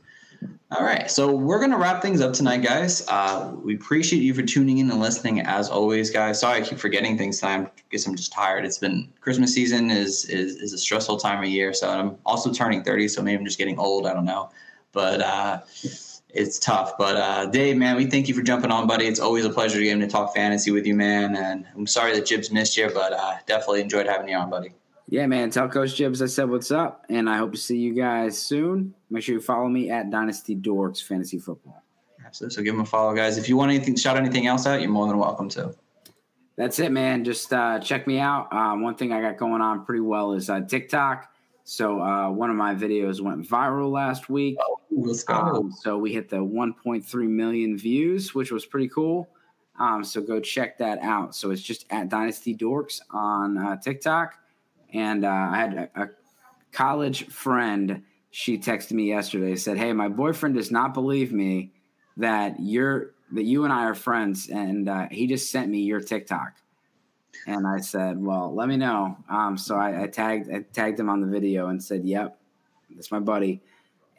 All 0.70 0.84
right, 0.84 1.10
so 1.10 1.34
we're 1.34 1.60
gonna 1.60 1.78
wrap 1.78 2.02
things 2.02 2.20
up 2.20 2.32
tonight, 2.32 2.62
guys. 2.62 3.06
Uh, 3.08 3.54
we 3.62 3.76
appreciate 3.76 4.20
you 4.20 4.34
for 4.34 4.42
tuning 4.42 4.78
in 4.78 4.90
and 4.90 5.00
listening, 5.00 5.40
as 5.40 5.70
always, 5.70 6.10
guys. 6.10 6.40
Sorry 6.40 6.60
I 6.60 6.64
keep 6.64 6.78
forgetting 6.78 7.16
things. 7.16 7.40
Time, 7.40 7.66
I 7.66 7.70
guess 7.90 8.06
I'm 8.06 8.16
just 8.16 8.32
tired. 8.32 8.64
It's 8.64 8.78
been 8.78 9.12
Christmas 9.20 9.54
season 9.54 9.90
is 9.90 10.24
is 10.26 10.56
is 10.56 10.72
a 10.72 10.78
stressful 10.78 11.18
time 11.18 11.42
of 11.42 11.48
year. 11.48 11.72
So 11.72 11.88
I'm 11.88 12.18
also 12.26 12.52
turning 12.52 12.82
30, 12.82 13.08
so 13.08 13.22
maybe 13.22 13.38
I'm 13.38 13.44
just 13.44 13.58
getting 13.58 13.78
old. 13.78 14.06
I 14.06 14.12
don't 14.12 14.24
know, 14.26 14.50
but. 14.92 15.20
uh 15.20 15.60
it's 16.36 16.58
tough. 16.58 16.98
But 16.98 17.16
uh, 17.16 17.46
Dave, 17.46 17.76
man, 17.76 17.96
we 17.96 18.06
thank 18.06 18.28
you 18.28 18.34
for 18.34 18.42
jumping 18.42 18.70
on, 18.70 18.86
buddy. 18.86 19.06
It's 19.06 19.20
always 19.20 19.44
a 19.44 19.50
pleasure 19.50 19.80
getting 19.80 20.00
to 20.00 20.06
talk 20.06 20.34
fantasy 20.34 20.70
with 20.70 20.86
you, 20.86 20.94
man. 20.94 21.36
And 21.36 21.66
I'm 21.74 21.86
sorry 21.86 22.14
that 22.14 22.26
Jibs 22.26 22.52
missed 22.52 22.76
you, 22.76 22.90
but 22.92 23.12
uh, 23.12 23.34
definitely 23.46 23.80
enjoyed 23.80 24.06
having 24.06 24.28
you 24.28 24.36
on, 24.36 24.50
buddy. 24.50 24.72
Yeah, 25.08 25.26
man. 25.26 25.50
Tell 25.50 25.68
Coach 25.68 25.94
Jibs 25.94 26.20
I 26.20 26.26
said 26.26 26.50
what's 26.50 26.70
up, 26.70 27.06
and 27.08 27.30
I 27.30 27.36
hope 27.36 27.52
to 27.52 27.58
see 27.58 27.78
you 27.78 27.94
guys 27.94 28.36
soon. 28.36 28.94
Make 29.08 29.22
sure 29.22 29.36
you 29.36 29.40
follow 29.40 29.68
me 29.68 29.88
at 29.88 30.10
Dynasty 30.10 30.56
Dorks 30.56 31.02
Fantasy 31.02 31.38
Football. 31.38 31.82
Absolutely. 32.24 32.54
So 32.54 32.62
give 32.62 32.74
them 32.74 32.82
a 32.82 32.86
follow, 32.86 33.14
guys. 33.14 33.38
If 33.38 33.48
you 33.48 33.56
want 33.56 33.70
anything, 33.70 33.94
shout 33.96 34.16
anything 34.16 34.46
else 34.46 34.66
out, 34.66 34.80
you're 34.80 34.90
more 34.90 35.06
than 35.06 35.16
welcome 35.16 35.48
to. 35.50 35.74
That's 36.56 36.78
it, 36.80 36.90
man. 36.90 37.22
Just 37.22 37.52
uh, 37.52 37.78
check 37.78 38.06
me 38.06 38.18
out. 38.18 38.52
Um, 38.52 38.82
one 38.82 38.96
thing 38.96 39.12
I 39.12 39.20
got 39.20 39.36
going 39.36 39.62
on 39.62 39.84
pretty 39.84 40.00
well 40.00 40.32
is 40.32 40.50
uh, 40.50 40.60
TikTok. 40.60 41.30
So 41.68 42.00
uh, 42.00 42.30
one 42.30 42.48
of 42.48 42.54
my 42.54 42.76
videos 42.76 43.20
went 43.20 43.44
viral 43.44 43.90
last 43.90 44.30
week. 44.30 44.56
Oh 44.60 44.78
Let's 44.92 45.24
go. 45.24 45.34
Um, 45.34 45.72
so 45.72 45.98
we 45.98 46.12
hit 46.12 46.28
the 46.28 46.36
1.3 46.36 47.28
million 47.28 47.76
views, 47.76 48.36
which 48.36 48.52
was 48.52 48.64
pretty 48.64 48.88
cool. 48.88 49.28
Um, 49.76 50.04
so 50.04 50.22
go 50.22 50.38
check 50.38 50.78
that 50.78 51.00
out. 51.00 51.34
So 51.34 51.50
it's 51.50 51.60
just 51.60 51.84
at 51.90 52.08
Dynasty 52.08 52.56
Dorks 52.56 53.00
on 53.10 53.58
uh, 53.58 53.76
TikTok. 53.78 54.34
And 54.92 55.24
uh, 55.24 55.28
I 55.28 55.56
had 55.56 55.74
a, 55.74 56.02
a, 56.02 56.08
college 56.70 57.26
friend. 57.26 58.04
She 58.30 58.58
texted 58.58 58.92
me 58.92 59.08
yesterday. 59.08 59.56
Said, 59.56 59.76
"Hey, 59.76 59.92
my 59.92 60.08
boyfriend 60.08 60.54
does 60.54 60.70
not 60.70 60.94
believe 60.94 61.32
me 61.32 61.72
that 62.16 62.60
you're 62.60 63.14
that 63.32 63.42
you 63.42 63.64
and 63.64 63.72
I 63.72 63.86
are 63.86 63.94
friends, 63.94 64.50
and 64.50 64.88
uh, 64.88 65.08
he 65.10 65.26
just 65.26 65.50
sent 65.50 65.68
me 65.68 65.80
your 65.80 66.00
TikTok." 66.00 66.54
And 67.46 67.66
I 67.66 67.80
said, 67.80 68.20
"Well, 68.22 68.54
let 68.54 68.68
me 68.68 68.76
know." 68.76 69.16
Um, 69.28 69.56
so 69.56 69.76
I, 69.76 70.02
I 70.02 70.06
tagged 70.08 70.50
I 70.52 70.60
tagged 70.72 70.98
him 70.98 71.08
on 71.08 71.20
the 71.20 71.26
video 71.28 71.68
and 71.68 71.82
said, 71.82 72.04
"Yep, 72.04 72.38
that's 72.90 73.12
my 73.12 73.20
buddy." 73.20 73.62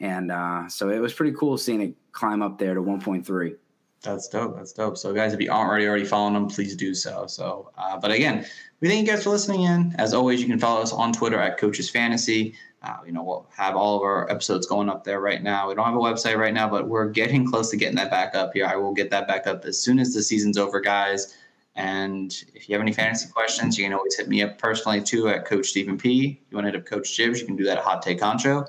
and 0.00 0.30
uh, 0.30 0.68
so 0.68 0.90
it 0.90 0.98
was 0.98 1.12
pretty 1.12 1.36
cool 1.36 1.58
seeing 1.58 1.80
it 1.80 1.94
climb 2.12 2.42
up 2.42 2.58
there 2.58 2.74
to 2.74 2.80
1.3. 2.80 3.56
That's 4.02 4.28
dope. 4.28 4.56
That's 4.56 4.72
dope. 4.72 4.96
So, 4.96 5.12
guys, 5.12 5.32
if 5.32 5.40
you 5.40 5.50
aren't 5.50 5.68
already 5.68 5.88
already 5.88 6.04
following 6.04 6.34
them, 6.34 6.46
please 6.46 6.76
do 6.76 6.94
so. 6.94 7.26
So, 7.26 7.72
uh, 7.76 7.98
but 7.98 8.12
again, 8.12 8.46
we 8.80 8.88
thank 8.88 9.04
you 9.04 9.12
guys 9.12 9.24
for 9.24 9.30
listening 9.30 9.62
in. 9.62 9.94
As 9.98 10.14
always, 10.14 10.40
you 10.40 10.46
can 10.46 10.58
follow 10.58 10.80
us 10.80 10.92
on 10.92 11.12
Twitter 11.12 11.38
at 11.40 11.58
Coaches 11.58 11.90
Fantasy. 11.90 12.54
Uh, 12.84 12.98
you 13.04 13.10
know, 13.10 13.24
we'll 13.24 13.48
have 13.56 13.74
all 13.74 13.96
of 13.96 14.02
our 14.02 14.30
episodes 14.30 14.66
going 14.66 14.88
up 14.88 15.02
there 15.02 15.20
right 15.20 15.42
now. 15.42 15.68
We 15.68 15.74
don't 15.74 15.84
have 15.84 15.96
a 15.96 15.98
website 15.98 16.36
right 16.36 16.54
now, 16.54 16.68
but 16.68 16.86
we're 16.86 17.08
getting 17.08 17.44
close 17.44 17.70
to 17.70 17.76
getting 17.76 17.96
that 17.96 18.08
back 18.08 18.36
up 18.36 18.52
here. 18.54 18.66
I 18.66 18.76
will 18.76 18.94
get 18.94 19.10
that 19.10 19.26
back 19.26 19.48
up 19.48 19.64
as 19.64 19.80
soon 19.80 19.98
as 19.98 20.14
the 20.14 20.22
season's 20.22 20.56
over, 20.56 20.80
guys. 20.80 21.36
And 21.78 22.34
if 22.56 22.68
you 22.68 22.74
have 22.74 22.82
any 22.82 22.92
fantasy 22.92 23.30
questions, 23.30 23.78
you 23.78 23.84
can 23.84 23.94
always 23.94 24.16
hit 24.16 24.28
me 24.28 24.42
up 24.42 24.58
personally 24.58 25.00
too 25.00 25.28
at 25.28 25.44
Coach 25.44 25.68
Stephen 25.68 25.96
P. 25.96 26.40
If 26.44 26.50
you 26.50 26.56
want 26.56 26.66
to 26.66 26.72
hit 26.72 26.80
up 26.80 26.86
Coach 26.86 27.16
Jibs, 27.16 27.40
you 27.40 27.46
can 27.46 27.54
do 27.54 27.62
that 27.64 27.78
at 27.78 27.84
Hot 27.84 28.02
Take 28.02 28.18
Concho. 28.18 28.66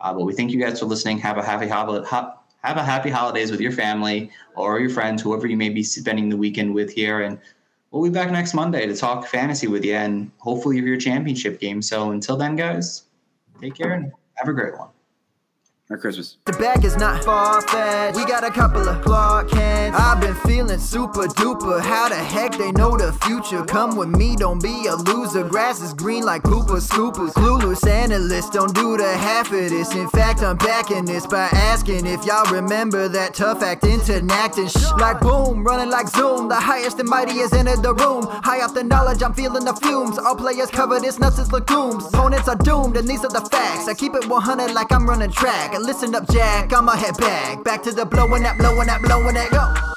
Uh, 0.00 0.14
but 0.14 0.22
we 0.22 0.32
thank 0.32 0.50
you 0.50 0.58
guys 0.58 0.80
for 0.80 0.86
listening. 0.86 1.18
Have 1.18 1.36
a 1.36 1.42
happy 1.42 1.68
holiday. 1.68 2.08
Have 2.08 2.78
a 2.78 2.82
happy 2.82 3.10
holidays 3.10 3.50
with 3.50 3.60
your 3.60 3.72
family 3.72 4.30
or 4.56 4.80
your 4.80 4.88
friends, 4.88 5.20
whoever 5.20 5.46
you 5.46 5.56
may 5.58 5.68
be 5.68 5.82
spending 5.82 6.30
the 6.30 6.36
weekend 6.36 6.74
with 6.74 6.90
here. 6.90 7.20
And 7.20 7.38
we'll 7.90 8.02
be 8.02 8.08
back 8.08 8.30
next 8.30 8.54
Monday 8.54 8.86
to 8.86 8.96
talk 8.96 9.26
fantasy 9.26 9.66
with 9.66 9.84
you 9.84 9.94
and 9.94 10.30
hopefully 10.38 10.78
your 10.78 10.96
championship 10.96 11.60
game. 11.60 11.82
So 11.82 12.10
until 12.12 12.38
then, 12.38 12.56
guys, 12.56 13.02
take 13.60 13.74
care 13.74 13.92
and 13.92 14.10
have 14.36 14.48
a 14.48 14.54
great 14.54 14.78
one. 14.78 14.88
Merry 15.88 16.00
Christmas. 16.00 16.36
The 16.46 16.52
bag 16.54 16.84
is 16.84 16.96
not 16.96 17.22
far 17.22 17.62
fetched. 17.62 18.16
We 18.16 18.26
got 18.26 18.42
a 18.42 18.50
couple 18.50 18.88
of 18.88 19.04
Clark 19.04 19.50
Kents. 19.50 19.96
I've 19.96 20.20
been 20.20 20.34
feeling 20.34 20.80
super 20.80 21.28
duper. 21.28 21.80
How 21.80 22.08
the 22.08 22.16
heck 22.16 22.58
they 22.58 22.72
know 22.72 22.96
the 22.96 23.12
future? 23.24 23.64
Come 23.64 23.96
with 23.96 24.08
me, 24.08 24.34
don't 24.34 24.60
be 24.60 24.88
a 24.88 24.96
loser. 24.96 25.44
Grass 25.44 25.80
is 25.80 25.94
green 25.94 26.24
like 26.24 26.42
Cooper 26.42 26.80
Scoopers. 26.80 27.30
Clueless 27.34 27.88
analysts 27.88 28.50
don't 28.50 28.74
do 28.74 28.96
the 28.96 29.16
half 29.16 29.52
of 29.52 29.70
this. 29.70 29.94
In 29.94 30.08
fact, 30.08 30.42
I'm 30.42 30.56
backing 30.56 31.04
this 31.04 31.24
by 31.24 31.46
asking 31.52 32.04
if 32.06 32.24
y'all 32.24 32.52
remember 32.52 33.06
that 33.06 33.34
tough 33.34 33.62
acting 33.62 34.00
to 34.06 34.26
acting. 34.32 34.66
Shh, 34.66 34.90
like 34.98 35.20
boom, 35.20 35.62
running 35.62 35.90
like 35.90 36.08
zoom. 36.08 36.48
The 36.48 36.56
highest 36.56 36.98
and 36.98 37.08
mightiest 37.08 37.54
entered 37.54 37.84
the 37.84 37.94
room. 37.94 38.26
High 38.26 38.60
off 38.62 38.74
the 38.74 38.82
knowledge, 38.82 39.22
I'm 39.22 39.34
feeling 39.34 39.64
the 39.64 39.74
fumes. 39.74 40.18
All 40.18 40.34
players 40.34 40.68
covered, 40.68 41.04
it's 41.04 41.20
nuts 41.20 41.38
as 41.38 41.52
legumes. 41.52 42.06
Opponents 42.06 42.48
are 42.48 42.56
doomed, 42.56 42.96
and 42.96 43.06
these 43.06 43.24
are 43.24 43.30
the 43.30 43.48
facts. 43.52 43.86
I 43.86 43.94
keep 43.94 44.16
it 44.16 44.26
100 44.26 44.74
like 44.74 44.90
I'm 44.90 45.08
running 45.08 45.30
track. 45.30 45.75
Listen 45.78 46.14
up, 46.14 46.28
Jack, 46.30 46.72
I'ma 46.72 46.92
head 46.92 47.16
back. 47.18 47.62
Back 47.62 47.82
to 47.84 47.92
the 47.92 48.04
blowing 48.04 48.42
that, 48.42 48.58
blowing 48.58 48.86
that, 48.86 49.02
blowing 49.02 49.34
that, 49.34 49.50
go. 49.50 49.95